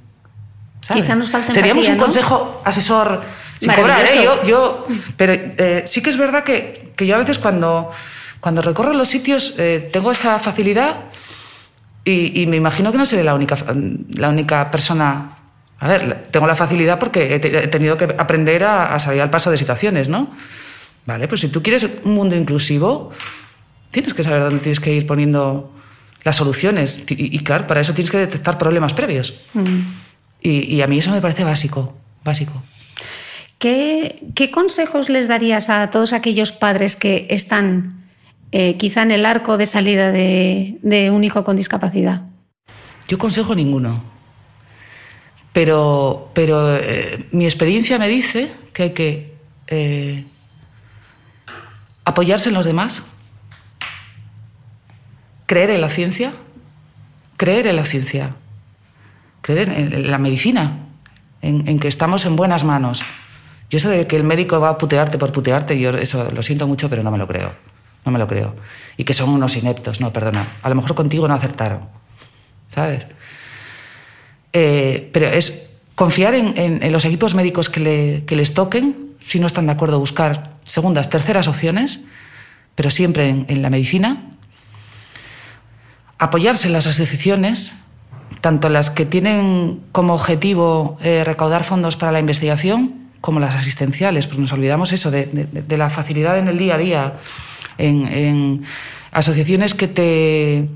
Quizá 0.86 1.14
nos 1.14 1.28
falta 1.28 1.52
Seríamos 1.52 1.86
un 1.88 1.98
consejo 1.98 2.62
asesor 2.64 3.20
sin 3.60 3.72
cobrar, 3.72 4.06
¿eh? 4.06 4.24
yo, 4.46 4.86
pero 5.16 5.34
eh, 5.34 5.82
sí 5.86 6.00
que 6.00 6.10
es 6.10 6.16
verdad 6.16 6.44
que, 6.44 6.94
yo 6.96 7.14
a 7.14 7.18
veces 7.18 7.38
cuando, 7.38 7.90
cuando 8.40 8.62
recorro 8.62 8.94
los 8.94 9.08
sitios 9.08 9.54
eh, 9.58 9.90
tengo 9.92 10.12
esa 10.12 10.38
facilidad 10.38 11.04
y, 12.04 12.46
me 12.46 12.56
imagino 12.56 12.90
que 12.90 12.96
no 12.96 13.04
seré 13.04 13.22
la 13.22 13.34
única, 13.34 13.58
la 14.14 14.30
única 14.30 14.70
persona. 14.70 15.32
A 15.78 15.88
ver, 15.88 16.22
tengo 16.30 16.46
la 16.46 16.56
facilidad 16.56 16.98
porque 16.98 17.34
he, 17.34 17.38
tenido 17.38 17.98
que 17.98 18.14
aprender 18.16 18.64
a, 18.64 18.94
a, 18.94 18.98
salir 18.98 19.20
al 19.20 19.28
paso 19.28 19.50
de 19.50 19.58
situaciones, 19.58 20.08
¿no? 20.08 20.30
Vale, 21.04 21.28
pues 21.28 21.42
si 21.42 21.48
tú 21.48 21.62
quieres 21.62 21.86
un 22.04 22.14
mundo 22.14 22.34
inclusivo, 22.34 23.12
tienes 23.90 24.14
que 24.14 24.22
saber 24.22 24.42
dónde 24.42 24.60
tienes 24.60 24.80
que 24.80 24.94
ir 24.94 25.06
poniendo 25.06 25.77
las 26.28 26.36
soluciones. 26.36 27.04
Y, 27.08 27.38
claro, 27.40 27.66
para 27.66 27.80
eso 27.80 27.94
tienes 27.94 28.10
que 28.10 28.18
detectar 28.18 28.58
problemas 28.58 28.92
previos. 28.92 29.40
Mm. 29.54 29.80
Y, 30.42 30.80
a 30.82 30.86
mí 30.86 30.98
eso 30.98 31.10
me 31.10 31.20
parece 31.20 31.42
básico, 31.42 31.94
básico. 32.22 32.62
¿Qué, 33.58 34.50
consejos 34.52 35.08
les 35.08 35.26
darías 35.26 35.70
a 35.70 35.90
todos 35.90 36.12
aquellos 36.12 36.52
padres 36.52 36.96
que 36.96 37.26
están 37.30 38.04
eh, 38.52 38.76
quizá 38.76 39.02
en 39.02 39.10
el 39.10 39.24
arco 39.24 39.56
de 39.56 39.66
salida 39.66 40.12
de, 40.12 41.10
un 41.10 41.24
hijo 41.24 41.44
con 41.44 41.56
discapacidad? 41.56 42.22
Yo 43.08 43.16
consejo 43.16 43.54
ninguno. 43.54 44.02
Pero, 45.54 46.30
pero 46.34 46.76
eh, 46.76 47.26
mi 47.32 47.46
experiencia 47.46 47.98
me 47.98 48.06
dice 48.06 48.50
que 48.74 48.82
hay 48.82 48.90
que 48.90 49.32
eh, 49.66 50.24
apoyarse 52.04 52.50
en 52.50 52.54
los 52.54 52.66
demás, 52.66 53.02
creer 55.48 55.70
en 55.70 55.80
la 55.80 55.88
ciencia, 55.88 56.34
creer 57.38 57.66
en 57.66 57.76
la 57.76 57.84
ciencia, 57.84 58.36
creer 59.40 59.70
en, 59.70 60.10
la 60.10 60.18
medicina, 60.18 60.86
en, 61.40 61.80
que 61.80 61.88
estamos 61.88 62.26
en 62.26 62.36
buenas 62.36 62.64
manos. 62.64 63.00
Yo 63.70 63.78
eso 63.78 63.88
de 63.88 64.06
que 64.06 64.16
el 64.16 64.24
médico 64.24 64.60
va 64.60 64.68
a 64.68 64.78
putearte 64.78 65.16
por 65.16 65.32
putearte, 65.32 65.80
yo 65.80 65.90
eso 65.90 66.30
lo 66.30 66.42
siento 66.42 66.68
mucho, 66.68 66.90
pero 66.90 67.02
no 67.02 67.10
me 67.10 67.16
lo 67.16 67.26
creo. 67.26 67.52
No 68.04 68.12
me 68.12 68.18
lo 68.18 68.26
creo. 68.26 68.54
Y 68.98 69.04
que 69.04 69.14
son 69.14 69.30
unos 69.30 69.56
ineptos, 69.56 70.00
no, 70.00 70.12
perdona. 70.12 70.58
A 70.62 70.68
lo 70.68 70.74
mejor 70.74 70.94
contigo 70.94 71.26
no 71.26 71.34
acertaron, 71.34 71.88
¿sabes? 72.68 73.06
Eh, 74.52 75.08
pero 75.12 75.28
es 75.28 75.78
confiar 75.94 76.34
en, 76.34 76.92
los 76.92 77.04
equipos 77.06 77.34
médicos 77.34 77.70
que, 77.70 78.22
les 78.28 78.54
toquen, 78.54 79.16
si 79.18 79.40
no 79.40 79.46
están 79.46 79.66
de 79.66 79.72
acuerdo, 79.72 79.98
buscar 79.98 80.56
segundas, 80.64 81.08
terceras 81.08 81.48
opciones, 81.48 82.00
pero 82.74 82.90
siempre 82.90 83.30
en, 83.30 83.62
la 83.62 83.70
medicina. 83.70 84.37
Apoyarse 86.18 86.66
en 86.66 86.72
las 86.72 86.86
asociaciones, 86.86 87.74
tanto 88.40 88.68
las 88.68 88.90
que 88.90 89.06
tienen 89.06 89.80
como 89.92 90.14
objetivo 90.14 90.96
eh, 91.02 91.22
recaudar 91.24 91.64
fondos 91.64 91.96
para 91.96 92.12
la 92.12 92.18
investigación, 92.18 93.08
como 93.20 93.40
las 93.40 93.54
asistenciales, 93.54 94.26
porque 94.26 94.40
nos 94.40 94.52
olvidamos 94.52 94.92
eso, 94.92 95.10
de, 95.10 95.48
la 95.68 95.90
facilidad 95.90 96.38
en 96.38 96.48
el 96.48 96.58
día 96.58 96.74
a 96.74 96.78
día, 96.78 97.12
en, 97.78 98.64
asociaciones 99.12 99.74
que 99.74 99.88
te... 99.88 100.66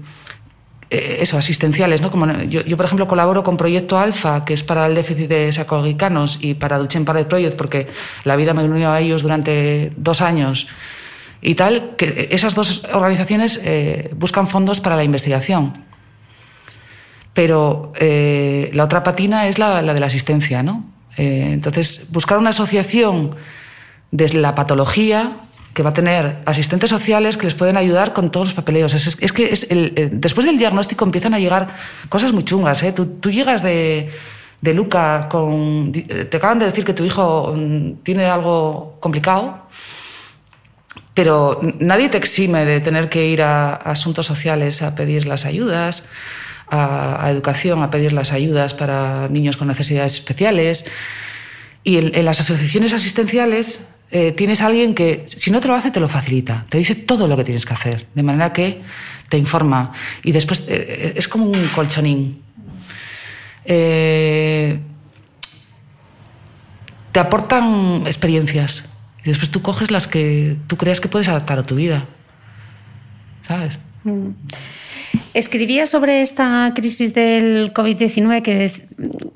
Eh, 0.91 1.19
eso, 1.21 1.39
asistenciales, 1.39 2.03
¿no? 2.03 2.11
Como 2.11 2.31
yo, 2.43 2.77
por 2.77 2.85
ejemplo, 2.85 3.09
colaboro 3.09 3.43
con 3.43 3.57
Proyecto 3.57 3.99
Alfa, 3.99 4.45
que 4.45 4.53
es 4.53 4.63
para 4.63 4.87
el 4.87 4.95
déficit 4.95 5.29
de 5.29 5.51
sacogicanos, 5.51 6.39
y 6.43 6.55
para 6.55 6.79
Duchen 6.79 7.05
Parade 7.05 7.25
Project, 7.25 7.57
porque 7.57 7.89
la 8.25 8.37
vida 8.37 8.53
me 8.53 8.63
unió 8.63 8.91
a 8.91 9.01
ellos 9.01 9.23
durante 9.23 9.93
dos 9.97 10.21
años 10.21 10.69
y 11.43 11.55
tal, 11.57 11.97
que 11.97 12.29
esas 12.31 12.55
dos 12.55 12.85
organizaciones 12.93 13.61
eh, 13.65 14.11
buscan 14.17 14.49
fondos 14.49 14.81
para 14.81 14.97
la 14.97 15.05
investigación. 15.05 15.85
Pero 17.35 17.93
eh, 17.99 18.71
la 18.73 18.85
otra 18.85 19.03
patina 19.03 19.49
es 19.49 19.59
la, 19.59 19.83
la 19.83 19.93
de 19.93 20.01
la 20.01 20.07
asistencia, 20.07 20.63
¿no? 20.63 20.85
Eh, 21.17 21.51
entonces, 21.53 22.09
buscar 22.11 22.39
una 22.39 22.51
asociación 22.51 23.35
desde 24.11 24.39
la 24.39 24.55
patología 24.55 25.37
que 25.75 25.83
va 25.83 25.91
a 25.91 25.95
tener 25.95 26.43
asistentes 26.45 26.91
sociales 26.91 27.37
que 27.37 27.47
les 27.47 27.55
pueden 27.55 27.77
ayudar 27.77 28.13
con 28.13 28.31
todos 28.31 28.49
los 28.49 28.55
papeleos. 28.55 28.93
Es, 28.95 29.33
que 29.33 29.53
eh, 29.53 30.11
después 30.13 30.47
del 30.47 30.59
diagnóstico 30.59 31.05
empiezan 31.05 31.35
a 31.35 31.39
llegar 31.39 31.69
cosas 32.09 32.33
muy 32.33 32.45
chungas. 32.45 32.83
¿eh? 32.83 32.93
Tú, 32.93 33.31
llegas 33.31 33.63
de, 33.63 34.11
de, 34.61 34.75
Luca 34.75 35.29
con... 35.31 35.93
Te 35.93 36.37
acaban 36.37 36.59
de 36.59 36.67
decir 36.67 36.85
que 36.85 36.93
tu 36.93 37.05
hijo 37.05 37.55
mm, 37.57 38.03
tiene 38.03 38.27
algo 38.27 38.99
complicado, 39.01 39.67
pero 41.15 41.61
nadie 41.79 42.09
te 42.09 42.17
exime 42.17 42.65
de 42.65 42.81
tener 42.81 43.09
que 43.09 43.27
ir 43.27 43.43
a 43.43 43.75
asuntos 43.75 44.27
sociales 44.27 44.83
a 44.83 44.95
pedir 44.95 45.27
las 45.27 45.45
ayudas 45.45 46.05
a, 46.73 47.31
educación 47.31 47.83
a 47.83 47.91
pedir 47.91 48.13
las 48.13 48.33
ayudas 48.33 48.75
para 48.75 49.29
niños 49.29 49.57
con 49.57 49.69
necesidades 49.69 50.15
especiales. 50.15 50.85
Y 51.85 51.99
en, 51.99 52.25
las 52.25 52.41
asociaciones 52.41 52.93
asistenciales 52.93 53.89
eh, 54.11 54.33
tienes 54.33 54.63
a 54.63 54.67
alguien 54.67 54.95
que, 54.95 55.25
si 55.27 55.51
no 55.51 55.61
te 55.61 55.69
lo 55.69 55.75
hace, 55.75 55.91
te 55.91 56.01
lo 56.01 56.09
facilita. 56.09 56.65
Te 56.69 56.79
dice 56.79 56.95
todo 56.95 57.29
lo 57.29 57.37
que 57.37 57.45
tienes 57.45 57.67
que 57.67 57.75
hacer, 57.75 58.07
de 58.15 58.23
manera 58.23 58.53
que 58.53 58.81
te 59.29 59.37
informa. 59.37 59.93
Y 60.23 60.33
después 60.33 60.61
eh, 60.61 60.65
eh, 60.69 61.13
es 61.17 61.29
como 61.29 61.47
un 61.47 61.69
colchonín. 61.69 62.41
te 63.65 64.81
aportan 67.15 68.05
experiencias. 68.07 68.85
Y 69.25 69.29
después 69.29 69.51
tú 69.51 69.63
coges 69.63 69.91
las 69.91 70.09
que 70.09 70.57
tú 70.67 70.77
creas 70.77 71.01
que 71.01 71.09
puedes 71.09 71.29
adaptar 71.29 71.59
a 71.59 71.63
tu 71.63 71.77
vida. 71.77 72.05
¿Sabes? 73.47 73.79
Mm. 74.05 74.31
Escribía 75.35 75.87
sobre 75.87 76.23
esta 76.23 76.73
crisis 76.75 77.15
del 77.15 77.73
COVID-19 77.73 78.43
que 78.43 78.87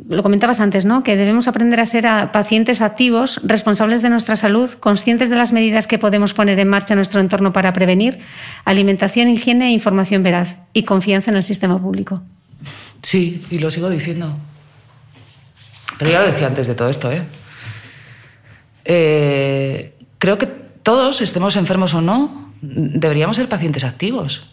lo 0.08 0.22
comentabas 0.22 0.60
antes, 0.60 0.84
¿no? 0.84 1.02
Que 1.02 1.16
debemos 1.16 1.48
aprender 1.48 1.80
a 1.80 1.86
ser 1.86 2.06
pacientes 2.32 2.80
activos, 2.80 3.40
responsables 3.44 4.02
de 4.02 4.10
nuestra 4.10 4.36
salud, 4.36 4.70
conscientes 4.72 5.30
de 5.30 5.36
las 5.36 5.52
medidas 5.52 5.86
que 5.86 5.98
podemos 5.98 6.34
poner 6.34 6.58
en 6.58 6.68
marcha 6.68 6.94
en 6.94 6.98
nuestro 6.98 7.20
entorno 7.20 7.52
para 7.52 7.72
prevenir, 7.72 8.18
alimentación, 8.64 9.28
higiene 9.28 9.68
e 9.68 9.70
información 9.70 10.22
veraz 10.22 10.56
y 10.72 10.84
confianza 10.84 11.30
en 11.30 11.38
el 11.38 11.42
sistema 11.42 11.78
público. 11.78 12.22
Sí, 13.02 13.42
y 13.50 13.58
lo 13.58 13.70
sigo 13.70 13.88
diciendo. 13.90 14.34
Pero 15.98 16.10
ya 16.10 16.20
lo 16.20 16.26
decía 16.26 16.46
antes 16.46 16.66
de 16.66 16.74
todo 16.74 16.90
esto, 16.90 17.10
¿eh? 17.10 17.22
Eh 18.86 19.96
creo 20.18 20.38
que 20.38 20.46
todos, 20.46 21.20
estemos 21.20 21.56
enfermos 21.56 21.94
o 21.94 22.00
no, 22.00 22.52
deberíamos 22.60 23.36
ser 23.36 23.48
pacientes 23.48 23.84
activos 23.84 24.48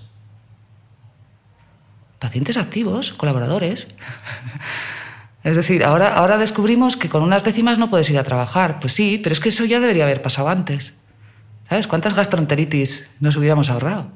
pacientes 2.24 2.58
activos, 2.58 3.12
colaboradores. 3.12 3.88
Es 5.44 5.58
decir, 5.58 5.84
ahora, 5.84 6.08
ahora 6.08 6.38
descubrimos 6.38 6.96
que 6.96 7.10
con 7.10 7.22
unas 7.22 7.44
décimas 7.44 7.78
no 7.78 7.90
puedes 7.90 8.10
ir 8.10 8.18
a 8.18 8.24
trabajar. 8.24 8.80
Pues 8.80 8.94
sí, 8.94 9.20
pero 9.22 9.34
es 9.34 9.42
que 9.42 9.50
eso 9.50 9.66
ya 9.66 9.82
debería 9.82 10.06
haber 10.06 10.22
pasado 10.22 10.48
antes. 10.48 10.94
¿Sabes? 11.68 11.86
¿Cuántas 11.86 12.14
gastroenteritis 12.14 13.10
nos 13.20 13.36
hubiéramos 13.36 13.70
ahorrado? 13.70 14.10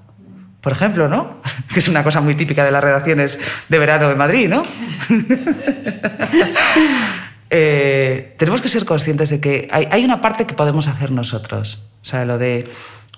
Por 0.61 0.72
ejemplo, 0.72 1.09
¿no? 1.09 1.41
Que 1.74 1.80
es 1.80 1.89
una 1.89 2.01
cosa 2.01 2.22
muy 2.22 2.36
típica 2.36 2.63
de 2.63 2.72
las 2.72 2.82
redacciones 2.82 3.41
de 3.68 3.78
verano 3.78 4.07
de 4.07 4.15
Madrid, 4.15 4.47
¿no? 4.47 4.63
Eh, 7.50 8.36
tenemos 8.38 8.62
que 8.62 8.70
ser 8.70 8.86
conscientes 8.86 9.30
de 9.30 9.39
que 9.39 9.68
hay, 9.72 10.04
una 10.04 10.22
parte 10.22 10.45
que 10.45 10.54
podemos 10.54 10.88
hacer 10.88 11.12
nosotros. 11.12 11.80
O 12.02 12.06
sea, 12.06 12.26
lo 12.26 12.38
de. 12.38 12.70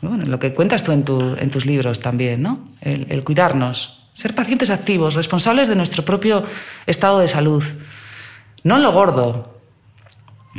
Bueno, 0.02 0.26
lo 0.26 0.40
que 0.40 0.54
cuentas 0.54 0.84
tú 0.84 0.92
en, 0.92 1.04
en 1.40 1.52
tus 1.52 1.66
libros 1.66 2.00
también, 2.00 2.42
¿no? 2.42 2.70
el 2.82 3.24
cuidarnos, 3.26 4.10
ser 4.14 4.34
pacientes 4.34 4.70
activos, 4.70 5.14
responsables 5.14 5.68
de 5.68 5.76
nuestro 5.76 6.04
propio 6.04 6.44
estado 6.86 7.20
de 7.20 7.28
salud. 7.28 7.64
No 8.64 8.78
en 8.78 8.84
lo 8.84 8.92
gordo. 8.92 9.60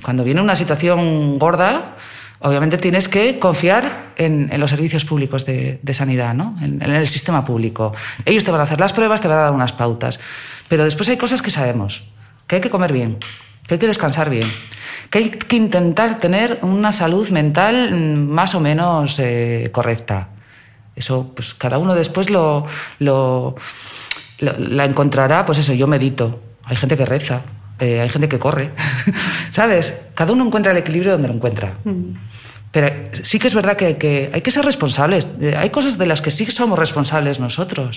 Cuando 0.03 0.25
viene 0.25 0.41
una 0.41 0.57
situación 0.57 1.39
gorda, 1.39 1.97
obviamente 2.39 2.79
tienes 2.79 3.09
que 3.09 3.39
confiar 3.39 4.13
en, 4.17 4.51
los 4.59 4.71
servicios 4.71 5.05
públicos 5.05 5.45
de, 5.45 5.81
sanidad, 5.93 6.35
¿no? 6.35 6.57
en, 6.63 6.81
el 6.83 7.07
sistema 7.07 7.45
público. 7.45 7.93
Ellos 8.25 8.45
te 8.45 8.51
van 8.51 8.61
a 8.61 8.65
hacer 8.65 8.81
las 8.81 8.93
pruebas, 8.93 9.21
te 9.21 9.29
van 9.29 9.39
a 9.39 9.43
dar 9.43 9.53
unas 9.53 9.73
pautas. 9.73 10.21
Pero 10.69 10.85
después 10.85 11.09
hay 11.09 11.17
cosas 11.17 11.43
que 11.43 11.51
sabemos, 11.51 12.05
que 12.47 12.57
hay 12.57 12.61
que 12.63 12.71
comer 12.71 12.93
bien, 12.93 13.19
que 13.67 13.75
hay 13.75 13.79
que 13.81 13.87
descansar 13.87 14.31
bien, 14.31 14.51
que 15.11 15.19
hay 15.19 15.31
que 15.31 15.57
intentar 15.57 16.19
tener 16.19 16.59
una 16.63 16.93
salud 16.93 17.29
mental 17.31 17.93
más 17.93 18.55
o 18.55 18.61
menos 18.61 19.19
eh, 19.19 19.69
correcta. 19.73 20.29
Eso, 20.95 21.33
pues 21.35 21.55
cada 21.55 21.79
uno 21.79 21.95
después 21.95 22.31
lo, 22.31 22.67
lo, 22.99 23.55
la 24.41 24.85
encontrará, 24.85 25.45
pues 25.45 25.59
eso, 25.59 25.73
yo 25.73 25.87
medito. 25.87 26.43
Hay 26.65 26.77
gente 26.77 26.97
que 26.97 27.07
reza, 27.07 27.43
eh, 27.79 28.01
hay 28.01 28.09
gente 28.09 28.29
que 28.29 28.39
corre, 28.39 28.71
¿sabes? 29.51 29.95
Cada 30.15 30.33
uno 30.33 30.45
encuentra 30.45 30.73
el 30.73 30.79
equilibrio 30.79 31.13
donde 31.13 31.29
lo 31.29 31.35
encuentra. 31.35 31.79
Mm. 31.85 32.15
Pero 32.71 32.89
sí 33.13 33.39
que 33.39 33.49
es 33.49 33.55
verdad 33.55 33.77
que, 33.77 33.97
que, 33.97 34.31
hay 34.33 34.43
que 34.43 34.51
ser 34.51 34.65
responsables. 34.65 35.27
Eh, 35.41 35.57
hay 35.57 35.71
cosas 35.71 35.99
de 35.99 36.07
las 36.07 36.21
que 36.21 36.31
sí 36.31 36.47
somos 36.51 36.79
responsables 36.79 37.41
nosotros. 37.41 37.97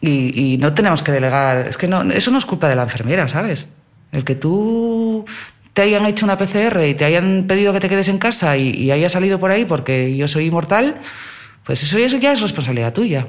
Y, 0.00 0.54
y, 0.54 0.58
no 0.58 0.72
tenemos 0.72 1.02
que 1.02 1.12
delegar. 1.12 1.66
Es 1.66 1.76
que 1.76 1.88
no, 1.88 2.02
eso 2.12 2.30
no 2.30 2.38
es 2.38 2.46
culpa 2.46 2.68
de 2.68 2.76
la 2.76 2.84
enfermera, 2.84 3.26
¿sabes? 3.28 3.66
El 4.14 4.24
que 4.24 4.34
tú 4.34 5.24
te 5.74 5.82
hayan 5.82 6.06
hecho 6.06 6.24
una 6.24 6.38
PCR 6.38 6.84
y 6.88 6.94
te 6.94 7.04
hayan 7.04 7.46
pedido 7.46 7.72
que 7.72 7.80
te 7.80 7.88
quedes 7.88 8.08
en 8.08 8.18
casa 8.18 8.56
y, 8.56 8.70
y 8.70 8.90
hayas 8.90 9.12
salido 9.12 9.38
por 9.38 9.50
ahí 9.50 9.64
porque 9.64 10.16
yo 10.16 10.28
soy 10.28 10.46
inmortal, 10.46 10.96
pues 11.64 11.82
eso, 11.82 11.98
eso 11.98 12.16
ya 12.16 12.32
es 12.32 12.40
responsabilidad 12.40 12.92
tuya. 12.92 13.28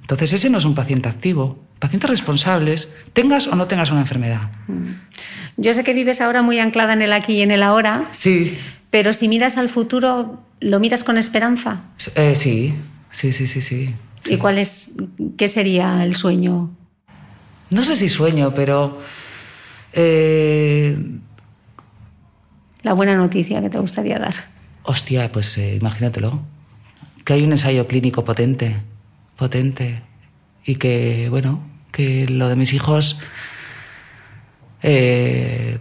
Entonces 0.00 0.32
ese 0.32 0.48
no 0.48 0.58
es 0.58 0.64
un 0.64 0.74
paciente 0.74 1.08
activo. 1.08 1.58
Pacientes 1.78 2.08
responsables, 2.08 2.88
tengas 3.12 3.46
o 3.46 3.54
no 3.54 3.66
tengas 3.66 3.90
una 3.90 4.00
enfermedad. 4.00 4.50
Mm. 4.66 4.92
Yo 5.58 5.74
sé 5.74 5.84
que 5.84 5.92
vives 5.92 6.20
ahora 6.20 6.40
muy 6.42 6.58
anclada 6.58 6.94
en 6.94 7.02
el 7.02 7.12
aquí 7.12 7.34
y 7.34 7.42
en 7.42 7.50
el 7.50 7.62
ahora. 7.62 8.04
Sí. 8.12 8.56
Pero 8.90 9.12
si 9.12 9.28
miras 9.28 9.58
al 9.58 9.68
futuro, 9.68 10.42
¿lo 10.60 10.80
miras 10.80 11.04
con 11.04 11.18
esperanza? 11.18 11.82
Eh, 12.14 12.34
sí, 12.34 12.74
sí, 13.10 13.32
sí, 13.32 13.46
sí, 13.46 13.60
sí. 13.60 13.94
¿Y 14.24 14.38
cuál 14.38 14.58
es, 14.58 14.92
qué 15.36 15.46
sería 15.48 16.02
el 16.04 16.16
sueño? 16.16 16.70
No 17.70 17.84
sé 17.84 17.96
si 17.96 18.08
sueño, 18.08 18.54
pero 18.54 19.00
eh, 19.92 20.96
la 22.82 22.92
buena 22.92 23.14
noticia 23.16 23.60
que 23.60 23.70
te 23.70 23.78
gustaría 23.78 24.18
dar? 24.18 24.34
Hostia, 24.82 25.30
pues 25.30 25.58
eh, 25.58 25.76
imagínatelo. 25.80 26.40
Que 27.24 27.34
hay 27.34 27.42
un 27.42 27.52
ensayo 27.52 27.86
clínico 27.86 28.24
potente, 28.24 28.80
potente. 29.36 30.02
Y 30.64 30.76
que, 30.76 31.28
bueno, 31.30 31.62
que 31.92 32.26
lo 32.28 32.48
de 32.48 32.56
mis 32.56 32.72
hijos, 32.72 33.18
eh, 34.82 35.78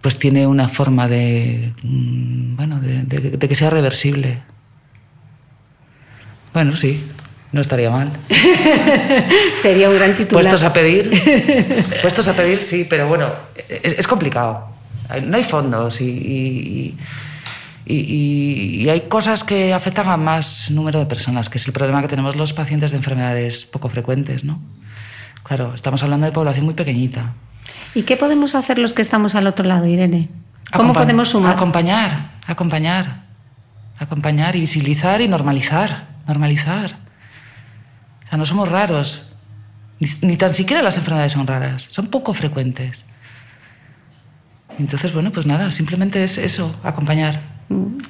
pues 0.00 0.18
tiene 0.18 0.46
una 0.46 0.68
forma 0.68 1.08
de, 1.08 1.72
mm, 1.82 2.56
bueno, 2.56 2.80
de, 2.80 3.38
que 3.38 3.54
sea 3.54 3.70
reversible. 3.70 4.42
Bueno, 6.52 6.76
sí, 6.76 7.04
no 7.52 7.60
estaría 7.60 7.90
mal. 7.90 8.10
Sería 9.62 9.88
un 9.88 9.96
gran 9.96 10.14
titular. 10.14 10.44
Puestos 10.44 10.62
a 10.62 10.72
pedir, 10.72 11.10
puestos 12.02 12.28
a 12.28 12.34
pedir, 12.34 12.58
sí, 12.58 12.86
pero 12.88 13.08
bueno, 13.08 13.28
es, 13.68 13.98
es 13.98 14.06
complicado. 14.06 14.68
No 15.24 15.36
hay 15.36 15.44
fondos 15.44 16.00
y, 16.00 16.04
y, 16.04 16.98
y, 17.86 18.82
y, 18.82 18.88
hay 18.88 19.02
cosas 19.02 19.44
que 19.44 19.72
afectan 19.72 20.08
a 20.08 20.16
más 20.16 20.70
número 20.72 20.98
de 20.98 21.06
personas, 21.06 21.48
que 21.48 21.58
es 21.58 21.66
el 21.66 21.72
problema 21.72 22.02
que 22.02 22.08
tenemos 22.08 22.34
los 22.34 22.52
pacientes 22.52 22.90
de 22.90 22.96
enfermedades 22.96 23.64
poco 23.64 23.88
frecuentes, 23.88 24.42
¿no? 24.42 24.60
Claro, 25.44 25.72
estamos 25.74 26.02
hablando 26.02 26.26
de 26.26 26.32
población 26.32 26.64
muy 26.64 26.74
pequeñita. 26.74 27.34
¿Y 27.94 28.02
qué 28.02 28.16
podemos 28.16 28.56
hacer 28.56 28.78
los 28.78 28.92
que 28.92 29.02
estamos 29.02 29.36
al 29.36 29.46
otro 29.46 29.64
lado, 29.64 29.86
Irene? 29.86 30.28
¿Cómo 30.72 30.90
Acompa 30.90 31.00
podemos 31.02 31.28
sumar? 31.28 31.54
Acompañar, 31.54 32.32
acompañar, 32.48 33.22
acompañar 33.98 34.56
y 34.56 34.60
visibilizar 34.60 35.20
y 35.20 35.28
normalizar, 35.28 36.08
normalizar. 36.26 37.05
O 38.26 38.28
sea, 38.28 38.38
no 38.38 38.46
somos 38.46 38.68
raros. 38.68 39.30
Ni, 39.98 40.08
ni, 40.22 40.36
tan 40.36 40.54
siquiera 40.54 40.82
las 40.82 40.96
enfermedades 40.98 41.32
son 41.32 41.46
raras, 41.46 41.86
son 41.90 42.08
poco 42.08 42.34
frecuentes. 42.34 43.04
Entonces, 44.78 45.12
bueno, 45.12 45.32
pues 45.32 45.46
nada, 45.46 45.70
simplemente 45.70 46.22
es 46.22 46.36
eso, 46.36 46.74
acompañar. 46.82 47.40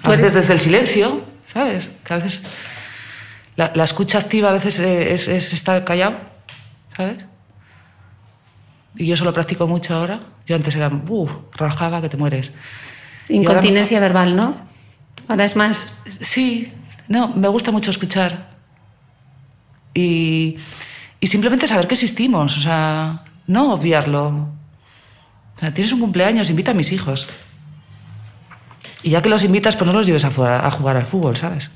A 0.03 0.11
veces 0.11 0.35
desde 0.35 0.53
el 0.53 0.61
silencio, 0.61 1.25
¿sabes? 1.47 1.91
Que 2.05 2.15
a 2.15 2.17
veces 2.17 2.43
la, 3.55 3.73
la 3.75 3.85
escucha 3.85 4.19
activa 4.19 4.51
a 4.51 4.53
veces 4.53 4.79
es, 4.79 5.29
es, 5.29 5.53
estar 5.53 5.85
callado, 5.85 6.17
¿sabes? 6.97 7.19
Y 8.97 9.07
yo 9.07 9.15
eso 9.15 9.25
lo 9.25 9.33
practico 9.33 9.67
mucho 9.67 9.95
ahora. 9.95 10.21
Yo 10.47 10.57
antes 10.57 10.75
era, 10.75 10.89
uh, 10.89 11.29
rajaba 11.53 12.01
que 12.01 12.09
te 12.09 12.17
mueres. 12.17 12.53
Incontinencia 13.29 13.99
ahora, 13.99 14.09
verbal, 14.09 14.37
¿no? 14.37 14.57
Ahora 15.29 15.45
es 15.45 15.57
más. 15.57 15.99
Sí, 16.21 16.73
no, 17.09 17.29
me 17.29 17.49
gusta 17.49 17.71
mucho 17.71 17.91
escuchar. 17.91 18.56
Y, 19.97 20.59
y 21.21 21.27
simplemente 21.27 21.67
saber 21.67 21.89
que 21.89 21.95
existimos, 21.95 22.57
o 22.59 22.61
sea, 22.61 23.25
no 23.47 23.73
obviarlo. 23.73 24.51
O 25.57 25.59
sea, 25.59 25.73
tienes 25.73 25.93
un 25.93 26.01
cumpleaños, 26.01 26.51
invita 26.51 26.73
a 26.73 26.75
mis 26.75 26.93
hijos. 26.93 27.27
Y 29.03 29.11
ya 29.11 29.23
que 29.23 29.31
los 29.31 29.43
invitas, 29.43 29.75
pues 29.75 29.87
no 29.87 29.97
los 29.97 30.07
lleves 30.07 30.27
a, 30.27 30.31
jugar, 30.31 30.65
a 30.65 30.71
jugar 30.71 30.97
al 30.97 31.07
fútbol, 31.07 31.37
¿sabes? 31.37 31.71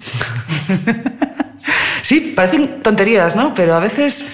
sí, 2.02 2.32
parecen 2.34 2.82
tonterías, 2.82 3.36
¿no? 3.36 3.54
Pero 3.54 3.74
a 3.74 3.78
veces... 3.78 4.26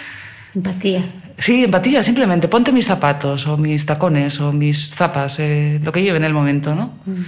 Empatía. 0.55 1.05
Sí, 1.37 1.65
empatía, 1.65 2.03
simplemente. 2.03 2.49
Ponte 2.49 2.73
mis 2.73 2.87
zapatos 2.87 3.47
o 3.47 3.59
mis 3.59 3.85
tacones 3.85 4.41
o 4.41 4.53
mis 4.53 4.95
zapas, 4.95 5.39
eh, 5.41 5.79
lo 5.83 5.93
que 5.93 6.03
lleve 6.03 6.19
en 6.19 6.25
el 6.25 6.33
momento, 6.33 6.75
¿no? 6.75 6.95
Mm. 7.05 7.23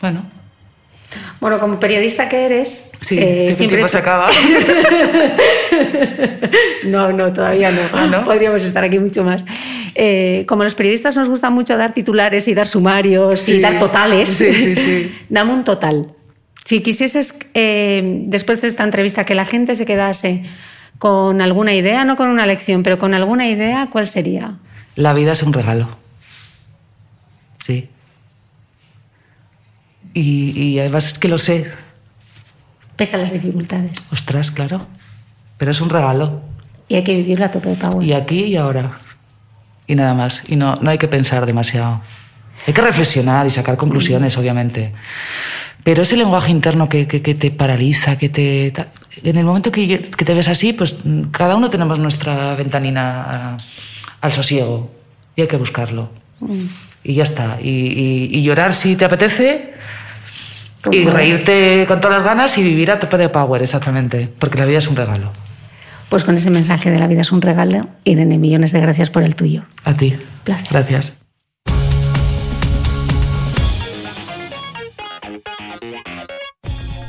Bueno. 0.00 0.35
Bueno, 1.40 1.60
como 1.60 1.78
periodista 1.78 2.28
que 2.28 2.44
eres... 2.44 2.90
Sí, 3.00 3.18
eh, 3.18 3.52
siempre 3.52 3.76
tiempo 3.76 3.88
se 3.88 3.98
acaba. 3.98 4.28
no, 6.84 7.12
no, 7.12 7.32
todavía 7.32 7.70
no. 7.70 7.82
¿Ah, 7.92 8.06
no? 8.06 8.24
Podríamos 8.24 8.64
estar 8.64 8.82
aquí 8.82 8.98
mucho 8.98 9.22
más. 9.22 9.44
Eh, 9.94 10.44
como 10.48 10.64
los 10.64 10.74
periodistas 10.74 11.16
nos 11.16 11.28
gusta 11.28 11.50
mucho 11.50 11.76
dar 11.76 11.92
titulares 11.92 12.48
y 12.48 12.54
dar 12.54 12.66
sumarios 12.66 13.40
sí. 13.40 13.54
y 13.54 13.60
dar 13.60 13.78
totales, 13.78 14.28
sí, 14.28 14.52
sí, 14.52 14.74
sí. 14.74 15.16
dame 15.28 15.54
un 15.54 15.64
total. 15.64 16.12
Si 16.64 16.80
quisieses, 16.80 17.34
eh, 17.54 18.02
después 18.26 18.60
de 18.60 18.68
esta 18.68 18.82
entrevista, 18.82 19.24
que 19.24 19.34
la 19.34 19.44
gente 19.44 19.76
se 19.76 19.86
quedase 19.86 20.44
con 20.98 21.40
alguna 21.40 21.74
idea, 21.74 22.04
no 22.04 22.16
con 22.16 22.28
una 22.28 22.44
lección, 22.44 22.82
pero 22.82 22.98
con 22.98 23.14
alguna 23.14 23.46
idea, 23.46 23.88
¿cuál 23.90 24.06
sería? 24.06 24.56
La 24.96 25.12
vida 25.12 25.32
es 25.32 25.42
un 25.42 25.52
regalo. 25.52 25.88
Sí. 27.64 27.88
Y, 30.16 30.58
y 30.58 30.78
además 30.80 31.12
es 31.12 31.18
que 31.18 31.28
lo 31.28 31.36
sé. 31.36 31.70
Pese 32.96 33.16
a 33.16 33.18
las 33.18 33.32
dificultades. 33.32 33.92
Ostras, 34.10 34.50
claro. 34.50 34.86
Pero 35.58 35.70
es 35.70 35.80
un 35.82 35.90
regalo. 35.90 36.40
Y 36.88 36.94
hay 36.94 37.04
que 37.04 37.14
vivirlo 37.14 37.44
a 37.44 37.50
tope 37.50 37.68
de 37.68 37.76
power. 37.76 38.02
Y 38.02 38.14
aquí 38.14 38.44
y 38.44 38.56
ahora. 38.56 38.96
Y 39.86 39.94
nada 39.94 40.14
más. 40.14 40.44
Y 40.48 40.56
no, 40.56 40.76
no 40.76 40.90
hay 40.90 40.96
que 40.96 41.06
pensar 41.06 41.44
demasiado. 41.44 42.00
Hay 42.66 42.72
que 42.72 42.80
reflexionar 42.80 43.46
y 43.46 43.50
sacar 43.50 43.76
conclusiones, 43.76 44.34
mm. 44.34 44.40
obviamente. 44.40 44.94
Pero 45.84 46.02
ese 46.02 46.16
lenguaje 46.16 46.50
interno 46.50 46.88
que, 46.88 47.06
que, 47.06 47.20
que, 47.20 47.34
te 47.34 47.50
paraliza, 47.50 48.16
que 48.16 48.30
te... 48.30 48.72
En 49.22 49.36
el 49.36 49.44
momento 49.44 49.70
que, 49.70 50.00
que, 50.00 50.24
te 50.24 50.32
ves 50.32 50.48
así, 50.48 50.72
pues 50.72 50.96
cada 51.30 51.56
uno 51.56 51.68
tenemos 51.68 51.98
nuestra 51.98 52.54
ventanina 52.54 53.22
a, 53.22 53.56
al 54.22 54.32
sosiego. 54.32 54.90
Y 55.36 55.42
hay 55.42 55.46
que 55.46 55.58
buscarlo. 55.58 56.10
Mm. 56.40 56.64
Y 57.04 57.14
ya 57.14 57.24
está. 57.24 57.58
Y, 57.60 57.68
y, 57.68 58.30
y 58.32 58.42
llorar 58.42 58.72
si 58.72 58.96
te 58.96 59.04
apetece 59.04 59.75
y 60.90 61.04
reírte 61.04 61.84
con 61.88 62.00
todas 62.00 62.18
las 62.18 62.26
ganas 62.26 62.58
y 62.58 62.62
vivir 62.62 62.90
a 62.90 62.98
tope 62.98 63.18
de 63.18 63.28
power, 63.28 63.62
exactamente, 63.62 64.28
porque 64.38 64.58
la 64.58 64.66
vida 64.66 64.78
es 64.78 64.88
un 64.88 64.96
regalo. 64.96 65.32
Pues 66.08 66.24
con 66.24 66.36
ese 66.36 66.50
mensaje 66.50 66.90
de 66.90 66.98
la 66.98 67.06
vida 67.06 67.22
es 67.22 67.32
un 67.32 67.42
regalo, 67.42 67.80
Irene, 68.04 68.38
millones 68.38 68.72
de 68.72 68.80
gracias 68.80 69.10
por 69.10 69.22
el 69.22 69.34
tuyo. 69.34 69.62
A 69.84 69.94
ti. 69.94 70.14
Placer. 70.44 70.66
Gracias. 70.70 71.12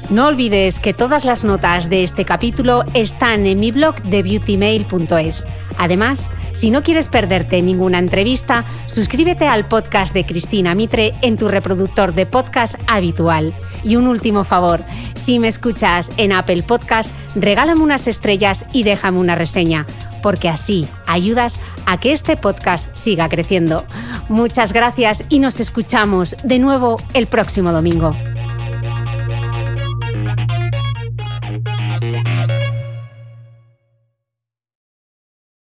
No 0.10 0.28
olvides 0.28 0.80
que 0.80 0.94
todas 0.94 1.26
las 1.26 1.44
notas 1.44 1.90
de 1.90 2.04
este 2.04 2.24
capítulo 2.24 2.86
están 2.94 3.46
en 3.46 3.60
mi 3.60 3.72
blog 3.72 4.02
de 4.04 4.24
beautymail.es. 4.24 5.46
Además, 5.78 6.32
si 6.54 6.72
no 6.72 6.84
quieres 6.84 7.08
perderte 7.08 7.62
ninguna 7.62 8.00
entrevista, 8.00 8.66
suscríbete 8.88 9.48
al 9.48 9.66
podcast 9.66 10.14
de 10.14 10.26
Cristina 10.26 10.76
Mitre 10.76 11.14
en 11.22 11.38
tu 11.38 11.48
reproductor 11.48 12.14
de 12.14 12.26
podcast 12.26 12.76
habitual. 12.88 13.54
Y 13.84 13.96
un 13.96 14.08
último 14.08 14.44
favor, 14.44 14.82
si 15.16 15.40
me 15.40 15.48
escuchas 15.48 16.12
en 16.18 16.32
Apple 16.34 16.64
Podcast, 16.64 17.14
regálame 17.36 17.82
unas 17.82 18.08
estrellas 18.08 18.66
y 18.74 18.84
déjame 18.84 19.20
una 19.20 19.36
reseña, 19.36 19.86
porque 20.24 20.50
así 20.50 20.88
ayudas 21.06 21.60
a 21.86 22.00
que 22.00 22.12
este 22.12 22.38
podcast 22.38 22.96
siga 22.96 23.30
creciendo. 23.30 23.86
Muchas 24.30 24.74
gracias 24.74 25.24
y 25.30 25.40
nos 25.40 25.60
escuchamos 25.60 26.36
de 26.44 26.60
nuevo 26.60 27.02
el 27.14 27.28
próximo 27.28 27.72
domingo. 27.72 28.16